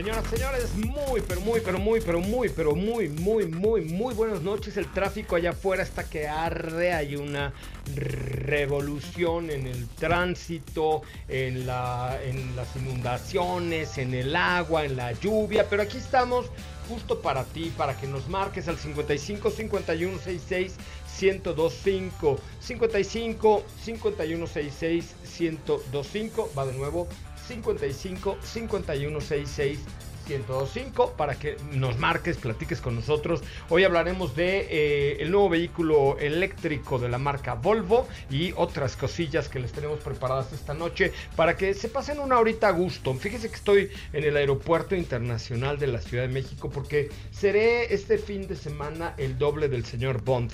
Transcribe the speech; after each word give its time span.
Señoras, 0.00 0.24
señores, 0.30 0.74
muy, 0.76 1.20
pero 1.20 1.42
muy, 1.42 1.60
pero 1.60 1.78
muy, 1.78 2.00
pero 2.00 2.20
muy, 2.20 2.48
pero 2.48 2.74
muy, 2.74 3.10
muy, 3.10 3.44
muy, 3.44 3.82
muy 3.82 4.14
buenas 4.14 4.40
noches. 4.40 4.78
El 4.78 4.90
tráfico 4.90 5.36
allá 5.36 5.50
afuera 5.50 5.82
está 5.82 6.08
que 6.08 6.26
arde. 6.26 6.94
Hay 6.94 7.16
una 7.16 7.52
revolución 7.94 9.50
en 9.50 9.66
el 9.66 9.86
tránsito, 9.88 11.02
en, 11.28 11.58
en 11.58 12.56
las 12.56 12.76
inundaciones, 12.76 13.98
en 13.98 14.14
el 14.14 14.34
agua, 14.34 14.86
en 14.86 14.96
la 14.96 15.12
lluvia. 15.12 15.68
Pero 15.68 15.82
aquí 15.82 15.98
estamos 15.98 16.46
justo 16.88 17.20
para 17.20 17.44
ti, 17.44 17.70
para 17.76 17.94
que 17.94 18.06
nos 18.06 18.26
marques 18.26 18.68
al 18.68 18.78
55 18.78 19.50
51 19.50 20.18
66 20.18 20.76
1025 21.20 22.38
55 22.58 23.64
51 23.84 24.46
66 24.46 25.14
1025 25.40 26.52
va 26.56 26.64
de 26.64 26.72
nuevo 26.72 27.06
55 27.50 28.38
51 28.42 29.20
66 29.20 29.78
1025 30.28 31.14
para 31.16 31.34
que 31.34 31.56
nos 31.72 31.98
marques, 31.98 32.36
platiques 32.36 32.80
con 32.80 32.94
nosotros. 32.94 33.42
Hoy 33.68 33.82
hablaremos 33.84 34.36
de 34.36 34.66
eh, 34.70 35.16
el 35.20 35.32
nuevo 35.32 35.48
vehículo 35.48 36.18
eléctrico 36.18 36.98
de 36.98 37.08
la 37.08 37.18
marca 37.18 37.54
Volvo 37.54 38.06
y 38.30 38.52
otras 38.56 38.96
cosillas 38.96 39.48
que 39.48 39.58
les 39.58 39.72
tenemos 39.72 39.98
preparadas 40.00 40.52
esta 40.52 40.74
noche 40.74 41.12
para 41.34 41.56
que 41.56 41.74
se 41.74 41.88
pasen 41.88 42.20
una 42.20 42.38
horita 42.38 42.68
a 42.68 42.72
gusto. 42.72 43.12
Fíjense 43.14 43.48
que 43.48 43.56
estoy 43.56 43.90
en 44.12 44.24
el 44.24 44.36
aeropuerto 44.36 44.94
internacional 44.94 45.78
de 45.78 45.88
la 45.88 46.00
Ciudad 46.00 46.24
de 46.24 46.32
México 46.32 46.70
porque 46.70 47.10
seré 47.32 47.92
este 47.92 48.18
fin 48.18 48.46
de 48.46 48.54
semana 48.54 49.14
el 49.16 49.36
doble 49.38 49.68
del 49.68 49.84
señor 49.84 50.22
Bond. 50.22 50.52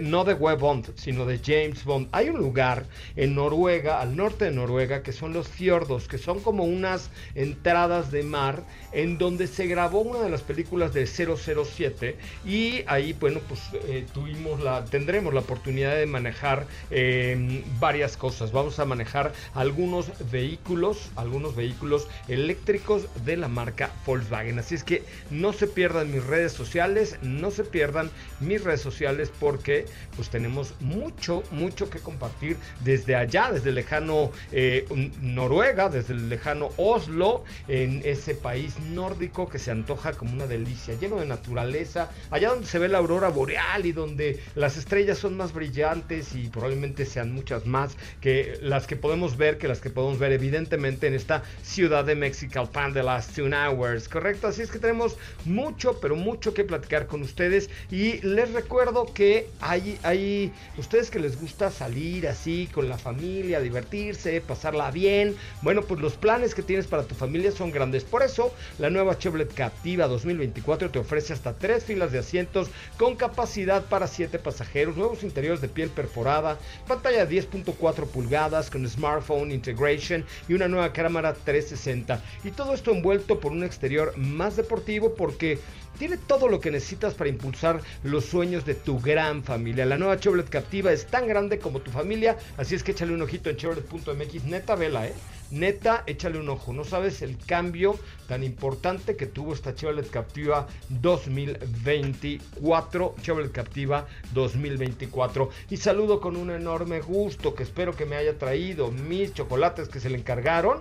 No 0.00 0.24
de 0.24 0.32
Web 0.32 0.60
Bond, 0.60 0.92
sino 0.96 1.26
de 1.26 1.38
James 1.38 1.84
Bond. 1.84 2.08
Hay 2.12 2.30
un 2.30 2.38
lugar 2.38 2.86
en 3.16 3.34
Noruega, 3.34 4.00
al 4.00 4.16
norte 4.16 4.46
de 4.46 4.50
Noruega, 4.50 5.02
que 5.02 5.12
son 5.12 5.34
los 5.34 5.46
fiordos, 5.48 6.08
que 6.08 6.16
son 6.16 6.40
como 6.40 6.64
unas 6.64 7.10
entradas 7.34 8.10
de 8.10 8.22
mar 8.22 8.62
en 8.94 9.18
donde 9.18 9.46
se 9.46 9.66
grabó 9.66 10.00
una 10.00 10.20
de 10.20 10.30
las 10.30 10.42
películas 10.42 10.94
de 10.94 11.06
007 11.06 12.16
y 12.46 12.84
ahí, 12.86 13.12
bueno, 13.12 13.40
pues 13.48 13.60
eh, 13.88 14.06
tuvimos 14.14 14.60
la, 14.60 14.84
tendremos 14.84 15.34
la 15.34 15.40
oportunidad 15.40 15.96
de 15.96 16.06
manejar 16.06 16.66
eh, 16.90 17.62
varias 17.80 18.16
cosas. 18.16 18.52
Vamos 18.52 18.78
a 18.78 18.84
manejar 18.84 19.32
algunos 19.54 20.10
vehículos, 20.30 21.10
algunos 21.16 21.56
vehículos 21.56 22.08
eléctricos 22.28 23.08
de 23.24 23.36
la 23.36 23.48
marca 23.48 23.90
Volkswagen. 24.06 24.58
Así 24.58 24.76
es 24.76 24.84
que 24.84 25.02
no 25.30 25.52
se 25.52 25.66
pierdan 25.66 26.12
mis 26.12 26.24
redes 26.24 26.52
sociales, 26.52 27.18
no 27.22 27.50
se 27.50 27.64
pierdan 27.64 28.10
mis 28.40 28.62
redes 28.62 28.80
sociales 28.80 29.32
porque 29.40 29.86
pues 30.16 30.30
tenemos 30.30 30.74
mucho, 30.80 31.42
mucho 31.50 31.90
que 31.90 31.98
compartir 31.98 32.56
desde 32.84 33.16
allá, 33.16 33.50
desde 33.52 33.70
el 33.70 33.74
lejano 33.74 34.30
eh, 34.52 34.86
Noruega, 35.20 35.88
desde 35.88 36.14
el 36.14 36.28
lejano 36.28 36.70
Oslo, 36.76 37.44
en 37.66 38.02
ese 38.04 38.34
país 38.34 38.74
nórdico 38.84 39.48
que 39.48 39.58
se 39.58 39.70
antoja 39.70 40.12
como 40.12 40.32
una 40.32 40.46
delicia, 40.46 40.94
lleno 40.94 41.16
de 41.16 41.26
naturaleza, 41.26 42.10
allá 42.30 42.50
donde 42.50 42.66
se 42.66 42.78
ve 42.78 42.88
la 42.88 42.98
aurora 42.98 43.28
boreal 43.28 43.86
y 43.86 43.92
donde 43.92 44.40
las 44.54 44.76
estrellas 44.76 45.18
son 45.18 45.36
más 45.36 45.52
brillantes 45.52 46.34
y 46.34 46.48
probablemente 46.48 47.06
sean 47.06 47.32
muchas 47.32 47.66
más 47.66 47.96
que 48.20 48.58
las 48.60 48.86
que 48.86 48.96
podemos 48.96 49.36
ver, 49.36 49.58
que 49.58 49.68
las 49.68 49.80
que 49.80 49.90
podemos 49.90 50.18
ver 50.18 50.32
evidentemente 50.32 51.06
en 51.06 51.14
esta 51.14 51.42
ciudad 51.62 52.04
de 52.04 52.14
México, 52.14 52.68
pan 52.70 52.92
de 52.92 53.02
las 53.02 53.28
Two 53.28 53.48
Hours, 53.48 54.08
¿correcto? 54.08 54.48
Así 54.48 54.62
es 54.62 54.70
que 54.70 54.78
tenemos 54.78 55.16
mucho, 55.44 55.98
pero 56.00 56.16
mucho 56.16 56.54
que 56.54 56.64
platicar 56.64 57.06
con 57.06 57.22
ustedes 57.22 57.70
y 57.90 58.20
les 58.22 58.52
recuerdo 58.52 59.12
que 59.12 59.48
hay, 59.60 59.98
hay 60.02 60.52
ustedes 60.78 61.10
que 61.10 61.18
les 61.18 61.40
gusta 61.40 61.70
salir 61.70 62.26
así 62.28 62.68
con 62.72 62.88
la 62.88 62.98
familia, 62.98 63.60
divertirse, 63.60 64.40
pasarla 64.40 64.90
bien. 64.90 65.36
Bueno, 65.62 65.82
pues 65.82 66.00
los 66.00 66.14
planes 66.14 66.54
que 66.54 66.62
tienes 66.62 66.86
para 66.86 67.04
tu 67.04 67.14
familia 67.14 67.52
son 67.52 67.70
grandes. 67.70 68.04
Por 68.04 68.22
eso, 68.22 68.54
la 68.78 68.90
nueva 68.90 69.18
Chevrolet 69.18 69.52
Captiva 69.52 70.06
2024 70.06 70.90
te 70.90 70.98
ofrece 70.98 71.32
hasta 71.32 71.54
tres 71.54 71.84
filas 71.84 72.12
de 72.12 72.18
asientos 72.18 72.68
con 72.96 73.16
capacidad 73.16 73.84
para 73.84 74.06
7 74.06 74.38
pasajeros, 74.38 74.96
nuevos 74.96 75.22
interiores 75.22 75.60
de 75.60 75.68
piel 75.68 75.90
perforada, 75.90 76.58
pantalla 76.86 77.26
de 77.26 77.42
10.4 77.42 78.06
pulgadas 78.06 78.70
con 78.70 78.88
smartphone 78.88 79.52
integration 79.52 80.24
y 80.48 80.54
una 80.54 80.68
nueva 80.68 80.92
cámara 80.92 81.34
360. 81.34 82.20
Y 82.44 82.50
todo 82.50 82.74
esto 82.74 82.90
envuelto 82.90 83.40
por 83.40 83.52
un 83.52 83.64
exterior 83.64 84.16
más 84.16 84.56
deportivo 84.56 85.14
porque 85.14 85.58
tiene 85.98 86.16
todo 86.16 86.48
lo 86.48 86.60
que 86.60 86.70
necesitas 86.70 87.14
para 87.14 87.30
impulsar 87.30 87.80
los 88.02 88.24
sueños 88.24 88.64
de 88.64 88.74
tu 88.74 89.00
gran 89.00 89.42
familia. 89.42 89.86
La 89.86 89.98
nueva 89.98 90.18
Chevrolet 90.18 90.48
Captiva 90.48 90.92
es 90.92 91.06
tan 91.06 91.26
grande 91.26 91.58
como 91.58 91.80
tu 91.80 91.90
familia, 91.90 92.36
así 92.56 92.74
es 92.74 92.82
que 92.82 92.92
échale 92.92 93.14
un 93.14 93.22
ojito 93.22 93.50
en 93.50 93.56
chevrolet.mx. 93.56 94.44
Neta, 94.44 94.74
vela, 94.74 95.06
¿eh? 95.06 95.14
Neta, 95.50 96.04
échale 96.06 96.38
un 96.38 96.48
ojo. 96.48 96.72
No 96.72 96.84
sabes 96.84 97.22
el 97.22 97.36
cambio 97.38 97.98
tan 98.26 98.42
importante 98.42 99.16
que 99.16 99.26
tuvo 99.26 99.54
esta 99.54 99.74
Chevrolet 99.74 100.10
Captiva 100.10 100.66
2024. 100.88 103.14
Chevrolet 103.22 103.52
Captiva 103.52 104.06
2024. 104.32 105.50
Y 105.70 105.76
saludo 105.76 106.20
con 106.20 106.36
un 106.36 106.50
enorme 106.50 107.00
gusto 107.00 107.54
que 107.54 107.62
espero 107.62 107.94
que 107.94 108.06
me 108.06 108.16
haya 108.16 108.38
traído 108.38 108.90
mis 108.90 109.34
chocolates 109.34 109.88
que 109.88 110.00
se 110.00 110.10
le 110.10 110.18
encargaron 110.18 110.80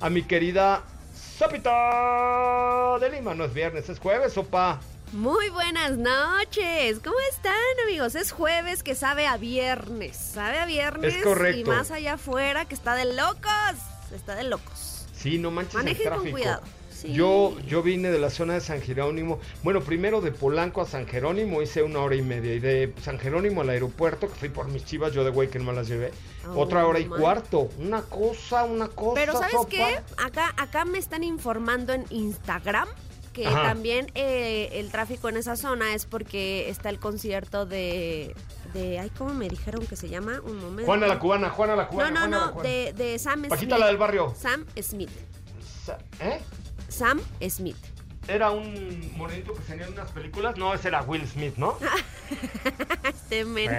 a 0.00 0.10
mi 0.10 0.22
querida 0.22 0.84
Sopita 1.40 2.98
de 3.00 3.08
Lima. 3.08 3.34
No 3.34 3.44
es 3.44 3.54
viernes, 3.54 3.88
es 3.88 3.98
jueves, 3.98 4.34
sopa. 4.34 4.78
Muy 5.12 5.48
buenas 5.48 5.92
noches. 5.92 7.00
¿Cómo 7.02 7.16
están, 7.30 7.54
amigos? 7.82 8.14
Es 8.14 8.30
jueves 8.30 8.82
que 8.82 8.94
sabe 8.94 9.26
a 9.26 9.38
viernes. 9.38 10.18
Sabe 10.18 10.58
a 10.58 10.66
viernes. 10.66 11.14
Es 11.14 11.22
correcto. 11.22 11.58
Y 11.58 11.64
más 11.64 11.90
allá 11.92 12.14
afuera 12.14 12.66
que 12.66 12.74
está 12.74 12.94
de 12.94 13.06
locos. 13.14 13.78
Está 14.14 14.34
de 14.34 14.44
locos. 14.44 15.06
Sí, 15.14 15.38
no 15.38 15.50
manches 15.50 15.76
Manejen 15.76 16.08
el 16.08 16.12
con 16.12 16.18
tráfico. 16.18 16.36
cuidado. 16.36 16.62
Sí. 17.00 17.12
Yo, 17.12 17.56
yo 17.66 17.82
vine 17.82 18.10
de 18.10 18.18
la 18.18 18.28
zona 18.30 18.54
de 18.54 18.60
San 18.60 18.82
Jerónimo. 18.82 19.38
Bueno, 19.62 19.80
primero 19.80 20.20
de 20.20 20.32
Polanco 20.32 20.82
a 20.82 20.86
San 20.86 21.06
Jerónimo 21.06 21.62
hice 21.62 21.82
una 21.82 22.00
hora 22.00 22.14
y 22.14 22.22
media. 22.22 22.52
Y 22.54 22.60
de 22.60 22.92
San 23.02 23.18
Jerónimo 23.18 23.62
al 23.62 23.70
aeropuerto, 23.70 24.28
que 24.28 24.34
fui 24.34 24.48
por 24.50 24.68
mis 24.68 24.84
chivas, 24.84 25.12
yo 25.14 25.24
de 25.24 25.30
güey 25.30 25.48
que 25.48 25.58
no 25.58 25.66
me 25.66 25.72
las 25.72 25.88
llevé. 25.88 26.10
Oh, 26.48 26.58
otra 26.60 26.86
hora 26.86 26.98
y 27.00 27.06
man. 27.06 27.20
cuarto. 27.20 27.68
Una 27.78 28.02
cosa, 28.02 28.64
una 28.64 28.88
cosa. 28.88 29.14
Pero 29.14 29.32
¿sabes 29.32 29.52
sopa. 29.52 29.68
qué? 29.70 29.98
Acá, 30.18 30.52
acá 30.58 30.84
me 30.84 30.98
están 30.98 31.24
informando 31.24 31.92
en 31.94 32.04
Instagram 32.10 32.88
que 33.32 33.46
Ajá. 33.46 33.62
también 33.62 34.10
eh, 34.14 34.68
el 34.72 34.90
tráfico 34.90 35.28
en 35.28 35.36
esa 35.36 35.54
zona 35.56 35.94
es 35.94 36.04
porque 36.04 36.68
está 36.68 36.90
el 36.90 36.98
concierto 36.98 37.64
de... 37.64 38.34
de 38.74 38.98
ay, 38.98 39.10
¿cómo 39.16 39.32
me 39.34 39.48
dijeron 39.48 39.86
que 39.86 39.94
se 39.96 40.08
llama? 40.08 40.40
Un 40.44 40.56
momento. 40.58 40.84
Juana 40.86 41.06
la 41.06 41.18
cubana, 41.20 41.48
Juana 41.48 41.76
la 41.76 41.84
No, 41.84 41.88
cubana. 41.90 42.10
no, 42.10 42.16
Juana 42.20 42.46
no, 42.46 42.52
cubana. 42.52 42.68
de, 42.68 42.92
de 42.92 43.18
Sam 43.20 43.42
Paquita 43.42 43.56
Smith. 43.76 43.78
la 43.78 43.86
del 43.86 43.96
barrio. 43.98 44.34
Sam 44.36 44.66
Smith. 44.82 45.10
¿Eh? 46.20 46.40
Sam 46.90 47.20
Smith. 47.48 47.76
era 48.28 48.50
un 48.50 49.12
morenito 49.16 49.54
que 49.54 49.60
tenía 49.62 49.86
en 49.86 49.92
unas 49.94 50.10
películas. 50.10 50.56
No, 50.56 50.72
ese 50.74 50.88
era 50.88 51.02
Will 51.02 51.26
Smith, 51.26 51.54
¿no? 51.56 51.76
Este 53.02 53.44
men. 53.44 53.70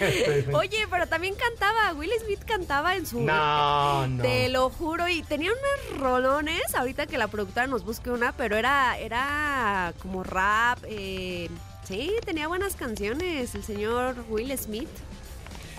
Eh. 0.00 0.48
Oye, 0.54 0.86
pero 0.90 1.06
también 1.06 1.34
cantaba. 1.36 1.92
Will 1.94 2.10
Smith 2.24 2.42
cantaba 2.44 2.96
en 2.96 3.06
su. 3.06 3.20
No, 3.20 4.06
no. 4.08 4.22
Te 4.22 4.48
lo 4.48 4.70
juro. 4.70 5.08
Y 5.08 5.22
tenía 5.22 5.50
unos 5.52 6.00
rolones. 6.00 6.74
Ahorita 6.74 7.06
que 7.06 7.18
la 7.18 7.28
productora 7.28 7.66
nos 7.68 7.84
busque 7.84 8.10
una, 8.10 8.32
pero 8.32 8.56
era, 8.56 8.98
era 8.98 9.92
como 10.00 10.24
rap. 10.24 10.78
eh, 10.88 11.48
sí, 11.86 12.12
tenía 12.24 12.48
buenas 12.48 12.74
canciones. 12.74 13.54
El 13.54 13.62
señor 13.62 14.16
Will 14.28 14.56
Smith. 14.58 14.88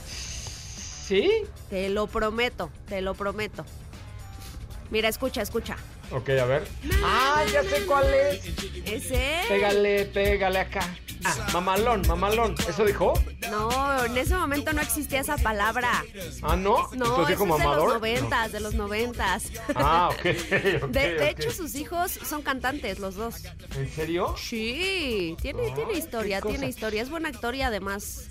¿Sí? 0.07 1.29
Te 1.69 1.89
lo 1.89 2.07
prometo, 2.07 2.69
te 2.87 3.01
lo 3.01 3.13
prometo. 3.13 3.65
Mira, 4.89 5.09
escucha, 5.09 5.41
escucha. 5.41 5.75
Ok, 6.11 6.29
a 6.29 6.45
ver. 6.45 6.67
Ah, 7.03 7.43
ya 7.51 7.63
sé 7.63 7.85
cuál 7.85 8.05
es. 8.13 8.45
¿Ese? 8.85 9.41
Pégale, 9.47 10.05
pégale 10.05 10.59
acá. 10.59 10.81
Ah, 11.23 11.47
mamalón, 11.53 12.01
mamalón. 12.07 12.55
¿Eso 12.67 12.83
dijo? 12.83 13.13
No, 13.49 14.03
en 14.05 14.17
ese 14.17 14.35
momento 14.35 14.73
no 14.73 14.81
existía 14.81 15.21
esa 15.21 15.37
palabra. 15.37 16.03
Ah, 16.41 16.55
¿no? 16.55 16.89
No, 16.93 17.27
eso 17.27 17.31
es 17.31 17.39
de 17.39 17.45
los 17.45 17.59
noventas, 17.93 18.51
de 18.51 18.59
los 18.59 18.73
noventas. 18.73 19.51
No. 19.69 19.75
Ah, 19.75 20.09
ok. 20.09 20.25
ok, 20.83 20.89
De, 20.89 21.29
hecho, 21.29 21.51
sus 21.51 21.75
hijos 21.75 22.11
son 22.11 22.41
cantantes, 22.41 22.99
los 22.99 23.15
dos. 23.15 23.43
¿En 23.77 23.89
serio? 23.89 24.35
Sí, 24.37 25.37
tiene, 25.41 25.63
Ay, 25.67 25.73
tiene 25.75 25.93
historia, 25.93 26.41
tiene 26.41 26.67
historia. 26.67 27.01
Es 27.03 27.09
buen 27.09 27.25
actor 27.25 27.55
y 27.55 27.61
además 27.61 28.27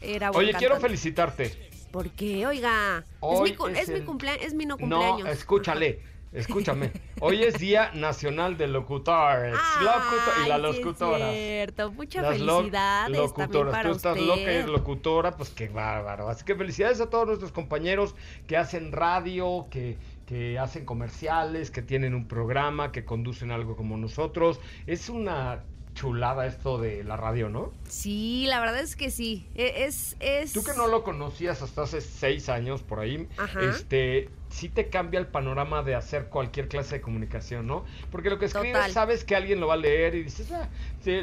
era 0.00 0.30
buen 0.32 0.48
Oye, 0.48 0.58
quiero 0.58 0.78
felicitarte. 0.80 1.70
¿Por 1.92 2.10
qué? 2.10 2.46
Oiga, 2.46 3.04
Hoy 3.20 3.36
es 3.36 3.52
mi, 3.52 3.56
cu- 3.56 3.68
es 3.68 3.78
es 3.78 3.88
mi 3.88 3.94
el- 3.94 4.04
cumpleaños, 4.04 4.44
es 4.44 4.52
mi 4.54 4.66
no 4.66 4.74
No, 4.74 4.78
cumpleaños. 4.80 5.28
escúchale. 5.28 6.00
Escúchame, 6.36 6.92
hoy 7.20 7.42
es 7.44 7.58
Día 7.58 7.90
Nacional 7.94 8.58
de 8.58 8.68
Locutores 8.68 9.54
locuto- 9.80 10.44
y 10.44 10.48
la 10.48 10.58
locutora. 10.58 11.32
cierto. 11.32 11.90
Muchas 11.92 12.22
Las 12.24 12.40
lo- 12.40 12.58
felicidades 12.58 13.04
también 13.04 13.22
locutoras. 13.22 13.72
para 13.74 13.88
Tú 13.90 13.96
estás 13.96 14.16
usted. 14.18 14.26
loca 14.26 14.52
y 14.52 14.62
locutora, 14.70 15.30
pues 15.36 15.48
qué 15.50 15.68
bárbaro. 15.68 16.28
Así 16.28 16.44
que 16.44 16.54
felicidades 16.54 17.00
a 17.00 17.08
todos 17.08 17.26
nuestros 17.26 17.52
compañeros 17.52 18.14
que 18.46 18.58
hacen 18.58 18.92
radio, 18.92 19.66
que, 19.70 19.96
que 20.26 20.58
hacen 20.58 20.84
comerciales, 20.84 21.70
que 21.70 21.80
tienen 21.80 22.14
un 22.14 22.28
programa, 22.28 22.92
que 22.92 23.06
conducen 23.06 23.50
algo 23.50 23.74
como 23.74 23.96
nosotros. 23.96 24.60
Es 24.86 25.08
una 25.08 25.64
chulada 25.94 26.44
esto 26.46 26.76
de 26.76 27.02
la 27.02 27.16
radio, 27.16 27.48
¿no? 27.48 27.72
Sí, 27.88 28.44
la 28.48 28.60
verdad 28.60 28.80
es 28.80 28.94
que 28.96 29.10
sí. 29.10 29.46
E- 29.54 29.84
Es, 29.86 30.16
es... 30.20 30.52
Tú 30.52 30.62
que 30.62 30.74
no 30.76 30.86
lo 30.88 31.02
conocías 31.02 31.62
hasta 31.62 31.84
hace 31.84 32.02
seis 32.02 32.50
años 32.50 32.82
por 32.82 33.00
ahí, 33.00 33.26
Ajá. 33.38 33.62
este, 33.62 34.28
sí 34.56 34.68
te 34.70 34.88
cambia 34.88 35.20
el 35.20 35.28
panorama 35.28 35.82
de 35.82 35.94
hacer 35.94 36.28
cualquier 36.28 36.68
clase 36.68 36.96
de 36.96 37.00
comunicación, 37.02 37.66
¿no? 37.66 37.84
Porque 38.10 38.30
lo 38.30 38.38
que 38.38 38.46
escribes 38.46 38.88
Total. 38.88 38.92
sabes 38.92 39.24
que 39.24 39.36
alguien 39.36 39.60
lo 39.60 39.66
va 39.66 39.74
a 39.74 39.76
leer 39.76 40.14
y 40.14 40.22
dices, 40.22 40.50
ah, 40.52 40.70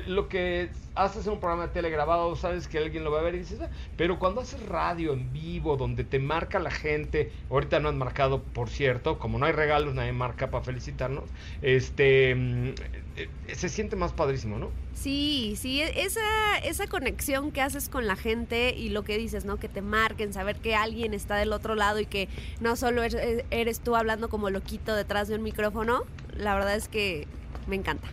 lo 0.05 0.29
que 0.29 0.77
haces 0.95 1.25
en 1.25 1.33
un 1.33 1.39
programa 1.39 1.67
de 1.67 1.73
tele 1.73 1.89
grabado 1.89 2.35
sabes 2.35 2.67
que 2.67 2.77
alguien 2.77 3.03
lo 3.03 3.11
va 3.11 3.19
a 3.19 3.23
ver 3.23 3.35
y 3.35 3.39
dices, 3.39 3.59
ah, 3.61 3.71
pero 3.95 4.19
cuando 4.19 4.41
haces 4.41 4.63
radio 4.65 5.13
en 5.13 5.33
vivo, 5.33 5.77
donde 5.77 6.03
te 6.03 6.19
marca 6.19 6.59
la 6.59 6.71
gente, 6.71 7.33
ahorita 7.49 7.79
no 7.79 7.89
han 7.89 7.97
marcado, 7.97 8.51
por 8.53 8.69
cierto, 8.69 9.17
como 9.19 9.39
no 9.39 9.45
hay 9.47 9.53
regalos, 9.53 9.95
nadie 9.95 10.13
marca 10.13 10.51
para 10.51 10.63
felicitarnos, 10.63 11.33
este, 11.61 12.35
mm, 12.35 12.67
eh, 13.15 13.35
eh, 13.45 13.55
se 13.55 13.69
siente 13.69 13.95
más 13.95 14.13
padrísimo, 14.13 14.59
¿no? 14.59 14.82
Sí, 14.93 15.55
sí, 15.57 15.81
e- 15.81 16.03
esa, 16.05 16.21
esa 16.63 16.87
conexión 16.87 17.51
que 17.51 17.61
haces 17.61 17.89
con 17.89 18.05
la 18.07 18.15
gente 18.15 18.75
y 18.77 18.89
lo 18.89 19.03
que 19.03 19.17
dices, 19.17 19.43
¿no? 19.45 19.57
Que 19.57 19.67
te 19.67 19.81
marquen, 19.81 20.33
saber 20.33 20.57
que 20.57 20.75
alguien 20.75 21.13
está 21.13 21.35
del 21.35 21.51
otro 21.51 21.75
lado 21.75 21.99
y 21.99 22.05
que 22.05 22.29
no 22.61 22.75
solo 22.75 23.03
eres, 23.03 23.43
eres 23.51 23.79
tú 23.79 23.95
hablando 23.95 24.29
como 24.29 24.49
loquito 24.49 24.95
detrás 24.95 25.27
de 25.27 25.35
un 25.35 25.43
micrófono, 25.43 26.03
la 26.37 26.53
verdad 26.55 26.75
es 26.75 26.87
que 26.87 27.27
me 27.67 27.75
encanta. 27.75 28.07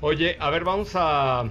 Oye, 0.00 0.36
a 0.40 0.50
ver, 0.50 0.64
vamos 0.64 0.90
a 0.94 1.44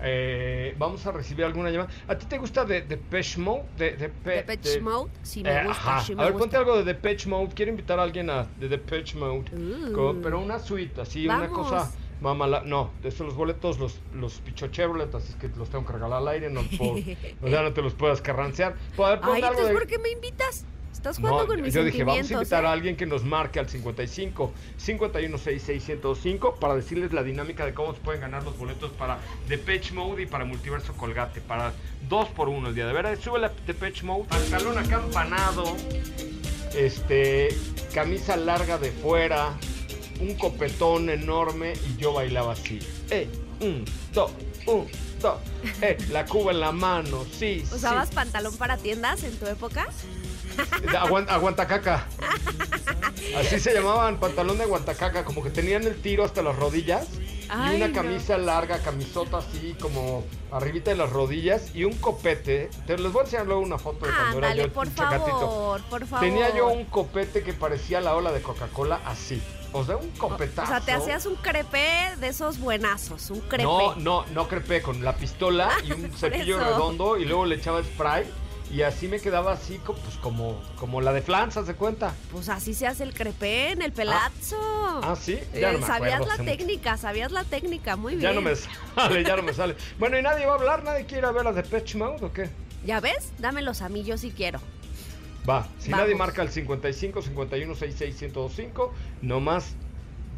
eh, 0.00 0.74
vamos 0.78 1.04
a 1.06 1.12
recibir 1.12 1.44
alguna 1.44 1.70
llamada. 1.70 1.90
¿A 2.06 2.16
ti 2.16 2.26
te 2.26 2.38
gusta 2.38 2.64
de 2.64 2.82
Depeche 2.82 3.40
Mode? 3.40 3.64
De, 3.76 3.90
de, 3.96 4.08
Depeche 4.24 4.80
Mode, 4.80 5.10
sí 5.22 5.42
me 5.42 5.50
Eh, 5.50 5.64
gusta, 5.66 5.96
ajá. 5.96 6.04
sí 6.04 6.12
a 6.12 6.16
ver, 6.16 6.32
gusta. 6.32 6.38
ponte 6.38 6.56
algo 6.56 6.76
de 6.76 6.84
Depeche 6.84 7.28
Mode. 7.28 7.52
Quiero 7.54 7.70
invitar 7.70 7.98
a 7.98 8.02
alguien 8.04 8.30
a 8.30 8.46
de 8.60 8.68
Depeche 8.68 9.16
Mode. 9.18 9.50
Uh. 9.56 9.92
Co- 9.92 10.16
pero 10.22 10.38
una 10.40 10.58
suite, 10.60 11.00
así, 11.00 11.26
una 11.26 11.48
cosa 11.48 11.90
mamala. 12.20 12.62
No, 12.64 12.90
de 13.02 13.08
esos 13.08 13.26
los 13.26 13.36
boletos 13.36 13.78
los, 13.78 14.00
los 14.14 14.34
pichó 14.40 14.68
Chevrolet, 14.68 15.14
así 15.14 15.30
es 15.30 15.36
que 15.36 15.48
los 15.56 15.68
tengo 15.68 15.84
que 15.86 15.92
regalar 15.92 16.18
al 16.18 16.28
aire. 16.28 16.50
No, 16.50 16.62
puedo- 16.62 16.94
o 17.42 17.48
sea, 17.48 17.62
no 17.62 17.72
te 17.72 17.82
los 17.82 17.94
puedas 17.94 18.20
carrancear. 18.20 18.76
Ay, 18.96 19.02
algo 19.04 19.34
entonces, 19.34 19.68
de- 19.68 19.72
¿por 19.74 19.86
qué 19.86 19.98
me 19.98 20.10
invitas? 20.10 20.64
Estás 20.92 21.18
jugando 21.18 21.42
no, 21.42 21.46
con 21.46 21.62
mis 21.62 21.72
yo 21.72 21.84
dije, 21.84 22.02
vamos 22.02 22.28
a 22.28 22.34
invitar 22.34 22.66
a 22.66 22.70
¿eh? 22.70 22.72
alguien 22.72 22.96
que 22.96 23.06
nos 23.06 23.22
marque 23.22 23.60
al 23.60 23.68
55 23.68 24.52
5166105 24.84 26.58
para 26.58 26.74
decirles 26.74 27.12
la 27.12 27.22
dinámica 27.22 27.64
de 27.64 27.72
cómo 27.72 27.94
se 27.94 28.00
pueden 28.00 28.20
ganar 28.20 28.42
los 28.42 28.58
boletos 28.58 28.90
para 28.92 29.18
Depeche 29.46 29.94
Mode 29.94 30.22
y 30.22 30.26
para 30.26 30.44
Multiverso 30.44 30.94
Colgate, 30.94 31.40
para 31.40 31.72
dos 32.08 32.28
por 32.30 32.48
uno 32.48 32.70
el 32.70 32.74
día 32.74 32.86
de 32.88 32.92
veras. 32.92 33.20
Sube 33.20 33.38
la 33.38 33.52
Depeche 33.64 34.04
Mode, 34.04 34.24
pantalón 34.28 34.76
acampanado, 34.76 35.76
este, 36.74 37.48
camisa 37.94 38.36
larga 38.36 38.76
de 38.78 38.90
fuera, 38.90 39.52
un 40.20 40.34
copetón 40.34 41.10
enorme 41.10 41.74
y 41.88 41.96
yo 42.00 42.12
bailaba 42.12 42.52
así. 42.52 42.78
Eh, 43.10 43.28
un, 43.60 43.84
dos, 44.12 44.30
un, 44.66 44.86
dos, 45.20 45.38
eh, 45.82 45.96
la 46.10 46.24
cuba 46.26 46.52
en 46.52 46.60
la 46.60 46.72
mano, 46.72 47.24
sí, 47.24 47.64
sí. 47.66 47.74
¿Usabas 47.74 48.10
pantalón 48.10 48.56
para 48.56 48.76
tiendas 48.76 49.22
en 49.24 49.36
tu 49.36 49.46
época? 49.46 49.88
Aguanta, 50.98 51.34
aguantacaca. 51.34 52.06
Así 53.36 53.60
se 53.60 53.74
llamaban, 53.74 54.18
pantalón 54.18 54.58
de 54.58 54.64
aguantacaca, 54.64 55.24
como 55.24 55.42
que 55.42 55.50
tenían 55.50 55.84
el 55.84 56.00
tiro 56.00 56.24
hasta 56.24 56.42
las 56.42 56.56
rodillas 56.56 57.06
Ay, 57.48 57.74
y 57.74 57.76
una 57.76 57.88
no. 57.88 57.94
camisa 57.94 58.38
larga, 58.38 58.78
camisota 58.78 59.38
así 59.38 59.76
como 59.80 60.24
arribita 60.50 60.90
de 60.90 60.96
las 60.96 61.10
rodillas 61.10 61.74
y 61.74 61.84
un 61.84 61.94
copete. 61.94 62.70
Te 62.86 62.98
les 62.98 63.12
voy 63.12 63.20
a 63.20 63.24
enseñar 63.24 63.46
luego 63.46 63.60
una 63.60 63.78
foto 63.78 64.06
de 64.06 64.12
cuando 64.12 64.38
era 64.38 64.54
yo 64.54 64.72
por 64.72 64.88
favor, 64.88 65.80
por 65.82 66.06
favor. 66.06 66.26
Tenía 66.26 66.54
yo 66.54 66.68
un 66.68 66.84
copete 66.86 67.42
que 67.42 67.52
parecía 67.52 68.00
la 68.00 68.14
ola 68.16 68.32
de 68.32 68.42
Coca-Cola 68.42 69.00
así. 69.04 69.40
O 69.72 69.84
sea, 69.84 69.96
un 69.96 70.10
O 70.16 70.18
copetazo. 70.18 70.68
sea, 70.70 70.80
te 70.80 70.92
hacías 70.92 71.26
un 71.26 71.34
crepé 71.36 72.14
de 72.20 72.28
esos 72.28 72.58
buenazos, 72.58 73.30
un 73.30 73.40
crepé. 73.40 73.62
No, 73.64 73.94
no, 73.96 74.24
no 74.32 74.48
crepé 74.48 74.80
con 74.82 75.04
la 75.04 75.14
pistola 75.16 75.70
y 75.84 75.92
un 75.92 76.10
cepillo 76.16 76.56
eso. 76.60 76.64
redondo 76.70 77.16
y 77.18 77.24
luego 77.26 77.44
le 77.44 77.56
echaba 77.56 77.82
spray 77.82 78.24
y 78.70 78.82
así 78.82 79.08
me 79.08 79.18
quedaba 79.18 79.52
así 79.52 79.80
pues 79.84 79.98
como 80.22 80.60
como 80.78 81.00
la 81.00 81.12
de 81.12 81.22
Flanza, 81.22 81.64
¿se 81.64 81.74
cuenta? 81.74 82.12
Pues 82.30 82.48
así 82.48 82.74
se 82.74 82.86
hace 82.86 83.02
el 83.02 83.14
crepé 83.14 83.70
en 83.72 83.82
el 83.82 83.92
pelazo. 83.92 84.56
Ah, 85.02 85.16
¿sí? 85.18 85.38
Ya 85.54 85.72
no 85.72 85.78
Eh, 85.78 85.80
me 85.80 85.86
sabías 85.86 86.20
la 86.20 86.32
mucho. 86.36 86.44
técnica, 86.44 86.96
sabías 86.96 87.32
la 87.32 87.44
técnica, 87.44 87.96
muy 87.96 88.12
bien. 88.16 88.22
Ya 88.22 88.32
no 88.32 88.40
me 88.42 88.54
sale, 88.56 89.24
ya 89.24 89.36
no 89.36 89.42
me 89.42 89.52
sale. 89.54 89.74
Bueno, 89.98 90.18
¿y 90.18 90.22
nadie 90.22 90.44
va 90.46 90.52
a 90.52 90.56
hablar? 90.56 90.82
¿Nadie 90.84 91.06
quiere 91.06 91.30
ver 91.32 91.44
las 91.44 91.54
de 91.54 91.62
Pitch 91.62 91.94
Mode 91.94 92.24
o 92.24 92.32
qué? 92.32 92.50
¿Ya 92.84 93.00
ves? 93.00 93.32
Dámelos 93.38 93.80
a 93.82 93.88
mí, 93.88 94.02
yo 94.04 94.16
sí 94.18 94.32
quiero. 94.36 94.60
Va, 95.46 95.74
si 95.78 95.92
Vamos. 95.92 95.94
nadie 95.94 96.14
marca 96.14 96.42
el 96.42 96.50
55 96.50 97.22
51 97.22 97.74
66 97.74 98.20
1025, 98.20 98.92
nomás, 99.20 99.78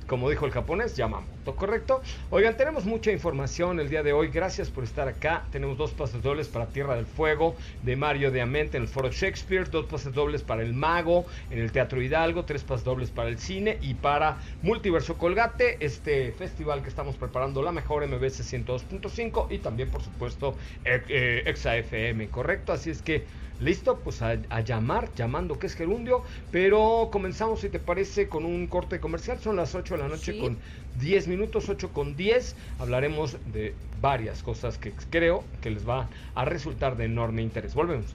como 0.06 0.30
dijo 0.30 0.46
el 0.46 0.52
japonés, 0.52 0.96
llamamos. 0.96 1.39
¿Todo 1.44 1.56
correcto? 1.56 2.02
Oigan, 2.28 2.54
tenemos 2.58 2.84
mucha 2.84 3.10
información 3.10 3.80
el 3.80 3.88
día 3.88 4.02
de 4.02 4.12
hoy. 4.12 4.28
Gracias 4.28 4.70
por 4.70 4.84
estar 4.84 5.08
acá. 5.08 5.48
Tenemos 5.50 5.78
dos 5.78 5.92
pases 5.92 6.20
dobles 6.22 6.48
para 6.48 6.66
Tierra 6.70 6.96
del 6.96 7.06
Fuego 7.06 7.56
de 7.80 7.96
Mario 7.96 8.30
de 8.30 8.42
Amente 8.42 8.76
en 8.76 8.82
el 8.82 8.88
Foro 8.90 9.10
Shakespeare, 9.10 9.70
dos 9.70 9.86
pases 9.86 10.12
dobles 10.12 10.42
para 10.42 10.62
El 10.62 10.74
Mago 10.74 11.24
en 11.48 11.58
el 11.58 11.72
Teatro 11.72 12.02
Hidalgo, 12.02 12.44
tres 12.44 12.62
pases 12.62 12.84
dobles 12.84 13.10
para 13.10 13.30
el 13.30 13.38
cine 13.38 13.78
y 13.80 13.94
para 13.94 14.38
Multiverso 14.60 15.16
Colgate, 15.16 15.82
este 15.82 16.32
festival 16.32 16.82
que 16.82 16.90
estamos 16.90 17.16
preparando, 17.16 17.62
la 17.62 17.72
mejor 17.72 18.06
MBS 18.06 18.42
102.5 18.44 19.46
y 19.48 19.58
también, 19.60 19.90
por 19.90 20.02
supuesto, 20.02 20.58
eh, 20.84 21.02
eh, 21.08 21.42
Exa 21.46 21.74
FM, 21.78 22.28
¿correcto? 22.28 22.72
Así 22.74 22.90
es 22.90 23.00
que 23.02 23.26
Listo, 23.60 24.02
pues 24.02 24.22
a, 24.22 24.40
a 24.48 24.60
llamar, 24.62 25.12
llamando 25.14 25.58
que 25.58 25.66
es 25.66 25.74
gerundio, 25.74 26.22
pero 26.50 27.10
comenzamos, 27.12 27.60
si 27.60 27.68
te 27.68 27.78
parece, 27.78 28.26
con 28.26 28.46
un 28.46 28.66
corte 28.68 29.00
comercial. 29.00 29.38
Son 29.38 29.54
las 29.54 29.74
8 29.74 29.96
de 29.96 30.00
la 30.00 30.08
noche 30.08 30.32
Sí. 30.32 30.38
con 30.38 30.58
10 31.00 31.28
minutos, 31.28 31.68
8 31.68 31.92
con 31.92 32.16
10. 32.16 32.54
Hablaremos 32.78 33.36
de 33.52 33.74
varias 34.00 34.42
cosas 34.42 34.78
que 34.78 34.92
creo 35.10 35.44
que 35.60 35.70
les 35.70 35.88
va 35.88 36.08
a 36.34 36.44
resultar 36.44 36.96
de 36.96 37.06
enorme 37.06 37.42
interés. 37.42 37.74
Volvemos. 37.74 38.06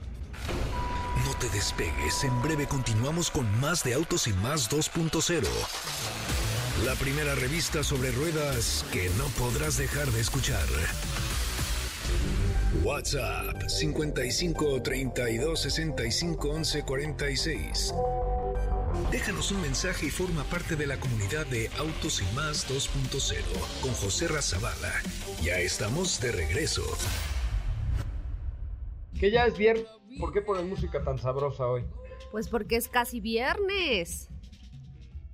No 1.24 1.34
te 1.38 1.48
despegues, 1.48 2.24
en 2.24 2.42
breve 2.42 2.66
continuamos 2.66 3.30
con 3.30 3.46
más 3.60 3.82
de 3.82 3.94
Autos 3.94 4.26
y 4.26 4.32
Más 4.34 4.70
2.0. 4.70 5.46
La 6.84 6.94
primera 6.94 7.34
revista 7.34 7.82
sobre 7.82 8.12
ruedas 8.12 8.84
que 8.92 9.08
no 9.16 9.24
podrás 9.38 9.78
dejar 9.78 10.06
de 10.08 10.20
escuchar. 10.20 10.66
WhatsApp 12.84 13.66
55 13.66 14.82
32 14.82 15.60
65 15.60 16.48
11 16.50 16.82
46. 16.82 17.94
Déjanos 19.10 19.52
un 19.52 19.60
mensaje 19.62 20.06
y 20.06 20.10
forma 20.10 20.42
parte 20.44 20.74
de 20.76 20.86
la 20.86 20.98
comunidad 20.98 21.46
de 21.46 21.68
Autos 21.78 22.20
y 22.22 22.34
Más 22.34 22.68
2.0 22.68 23.80
con 23.82 23.92
José 23.92 24.26
Razabala. 24.28 24.92
Ya 25.42 25.58
estamos 25.60 26.20
de 26.20 26.32
regreso. 26.32 26.82
Que 29.18 29.30
ya 29.30 29.46
es 29.46 29.56
viernes. 29.56 29.86
¿Por 30.18 30.32
qué 30.32 30.40
ponen 30.42 30.68
música 30.68 31.02
tan 31.04 31.18
sabrosa 31.18 31.66
hoy? 31.66 31.84
Pues 32.32 32.48
porque 32.48 32.76
es 32.76 32.88
casi 32.88 33.20
viernes. 33.20 34.28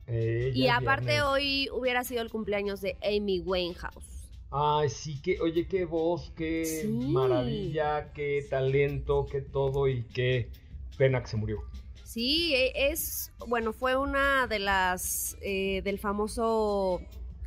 Eh, 0.06 0.52
Y 0.54 0.68
aparte 0.68 1.06
viernes. 1.06 1.24
hoy 1.24 1.68
hubiera 1.72 2.04
sido 2.04 2.20
el 2.22 2.30
cumpleaños 2.30 2.80
de 2.80 2.96
Amy 3.02 3.40
Winehouse. 3.40 4.28
Ay, 4.50 4.90
sí, 4.90 5.20
que, 5.22 5.40
oye, 5.40 5.66
qué 5.66 5.86
voz, 5.86 6.30
qué 6.36 6.64
Sí. 6.82 6.88
maravilla, 6.88 8.12
qué 8.12 8.44
talento, 8.50 9.26
qué 9.30 9.40
todo 9.40 9.88
y 9.88 10.02
qué 10.04 10.50
pena 10.98 11.22
que 11.22 11.28
se 11.28 11.36
murió. 11.38 11.62
Sí, 12.12 12.54
e- 12.54 12.90
es, 12.90 13.32
bueno, 13.46 13.72
fue 13.72 13.96
una 13.96 14.46
de 14.46 14.58
las 14.58 15.34
eh, 15.40 15.80
del 15.82 15.98
famoso 15.98 17.00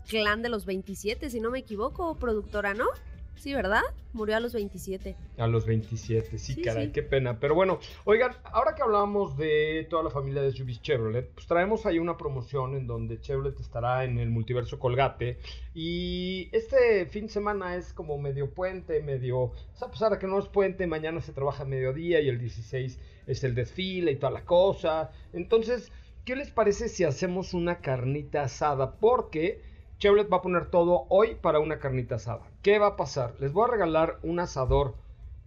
clan 0.08 0.42
de 0.42 0.50
los 0.50 0.66
27, 0.66 1.30
si 1.30 1.40
no 1.40 1.52
me 1.52 1.60
equivoco, 1.60 2.18
productora, 2.18 2.74
¿no? 2.74 2.88
Sí, 3.38 3.54
¿verdad? 3.54 3.82
Murió 4.14 4.38
a 4.38 4.40
los 4.40 4.54
27. 4.54 5.16
A 5.38 5.46
los 5.48 5.66
27, 5.66 6.38
sí, 6.38 6.54
Sí, 6.54 6.62
caray, 6.62 6.88
sí. 6.88 6.92
qué 6.94 7.04
pena. 7.04 7.40
Pero 7.40 7.54
bueno, 7.54 7.80
oigan, 8.06 8.32
ahora 8.46 8.74
que 8.74 8.82
hablábamos 8.82 9.38
de 9.38 9.86
toda 9.90 10.04
la 10.04 10.10
familia 10.10 10.42
de 10.42 10.52
SUVs 10.52 10.82
Chevrolet, 10.82 11.30
pues 11.32 11.46
traemos 11.46 11.86
ahí 11.86 12.00
una 12.00 12.18
promoción 12.18 12.76
en 12.76 12.88
donde 12.88 13.20
Chevrolet 13.20 13.60
estará 13.60 14.04
en 14.06 14.18
el 14.18 14.30
multiverso 14.30 14.80
Colgate. 14.80 15.38
Y 15.74 16.50
este 16.54 17.06
fin 17.08 17.28
de 17.28 17.34
semana 17.34 17.76
es 17.76 17.94
como 17.94 18.18
medio 18.18 18.50
puente, 18.50 19.02
medio. 19.04 19.38
O 19.40 19.54
sea, 19.74 19.90
pues 19.90 20.02
ahora 20.02 20.18
que 20.18 20.28
no 20.28 20.40
es 20.40 20.48
puente, 20.48 20.88
mañana 20.88 21.20
se 21.22 21.34
trabaja 21.34 21.64
a 21.64 21.68
mediodía 21.68 22.22
y 22.22 22.30
el 22.30 22.40
16 22.40 23.00
es 23.28 23.44
el 23.44 23.54
desfile 23.54 24.12
y 24.12 24.16
toda 24.16 24.32
la 24.32 24.46
cosa. 24.46 25.12
Entonces, 25.34 25.92
¿qué 26.24 26.36
les 26.36 26.50
parece 26.52 26.88
si 26.90 27.04
hacemos 27.04 27.54
una 27.54 27.80
carnita 27.82 28.44
asada? 28.44 28.96
Porque 28.96 29.62
Chevrolet 30.00 30.32
va 30.32 30.38
a 30.38 30.42
poner 30.42 30.66
todo 30.68 31.06
hoy 31.10 31.36
para 31.36 31.60
una 31.60 31.80
carnita 31.80 32.16
asada. 32.16 32.42
¿Qué 32.62 32.80
va 32.80 32.88
a 32.88 32.96
pasar? 32.96 33.36
Les 33.40 33.54
voy 33.54 33.68
a 33.68 33.72
regalar 33.72 34.20
un 34.24 34.40
asador 34.40 34.96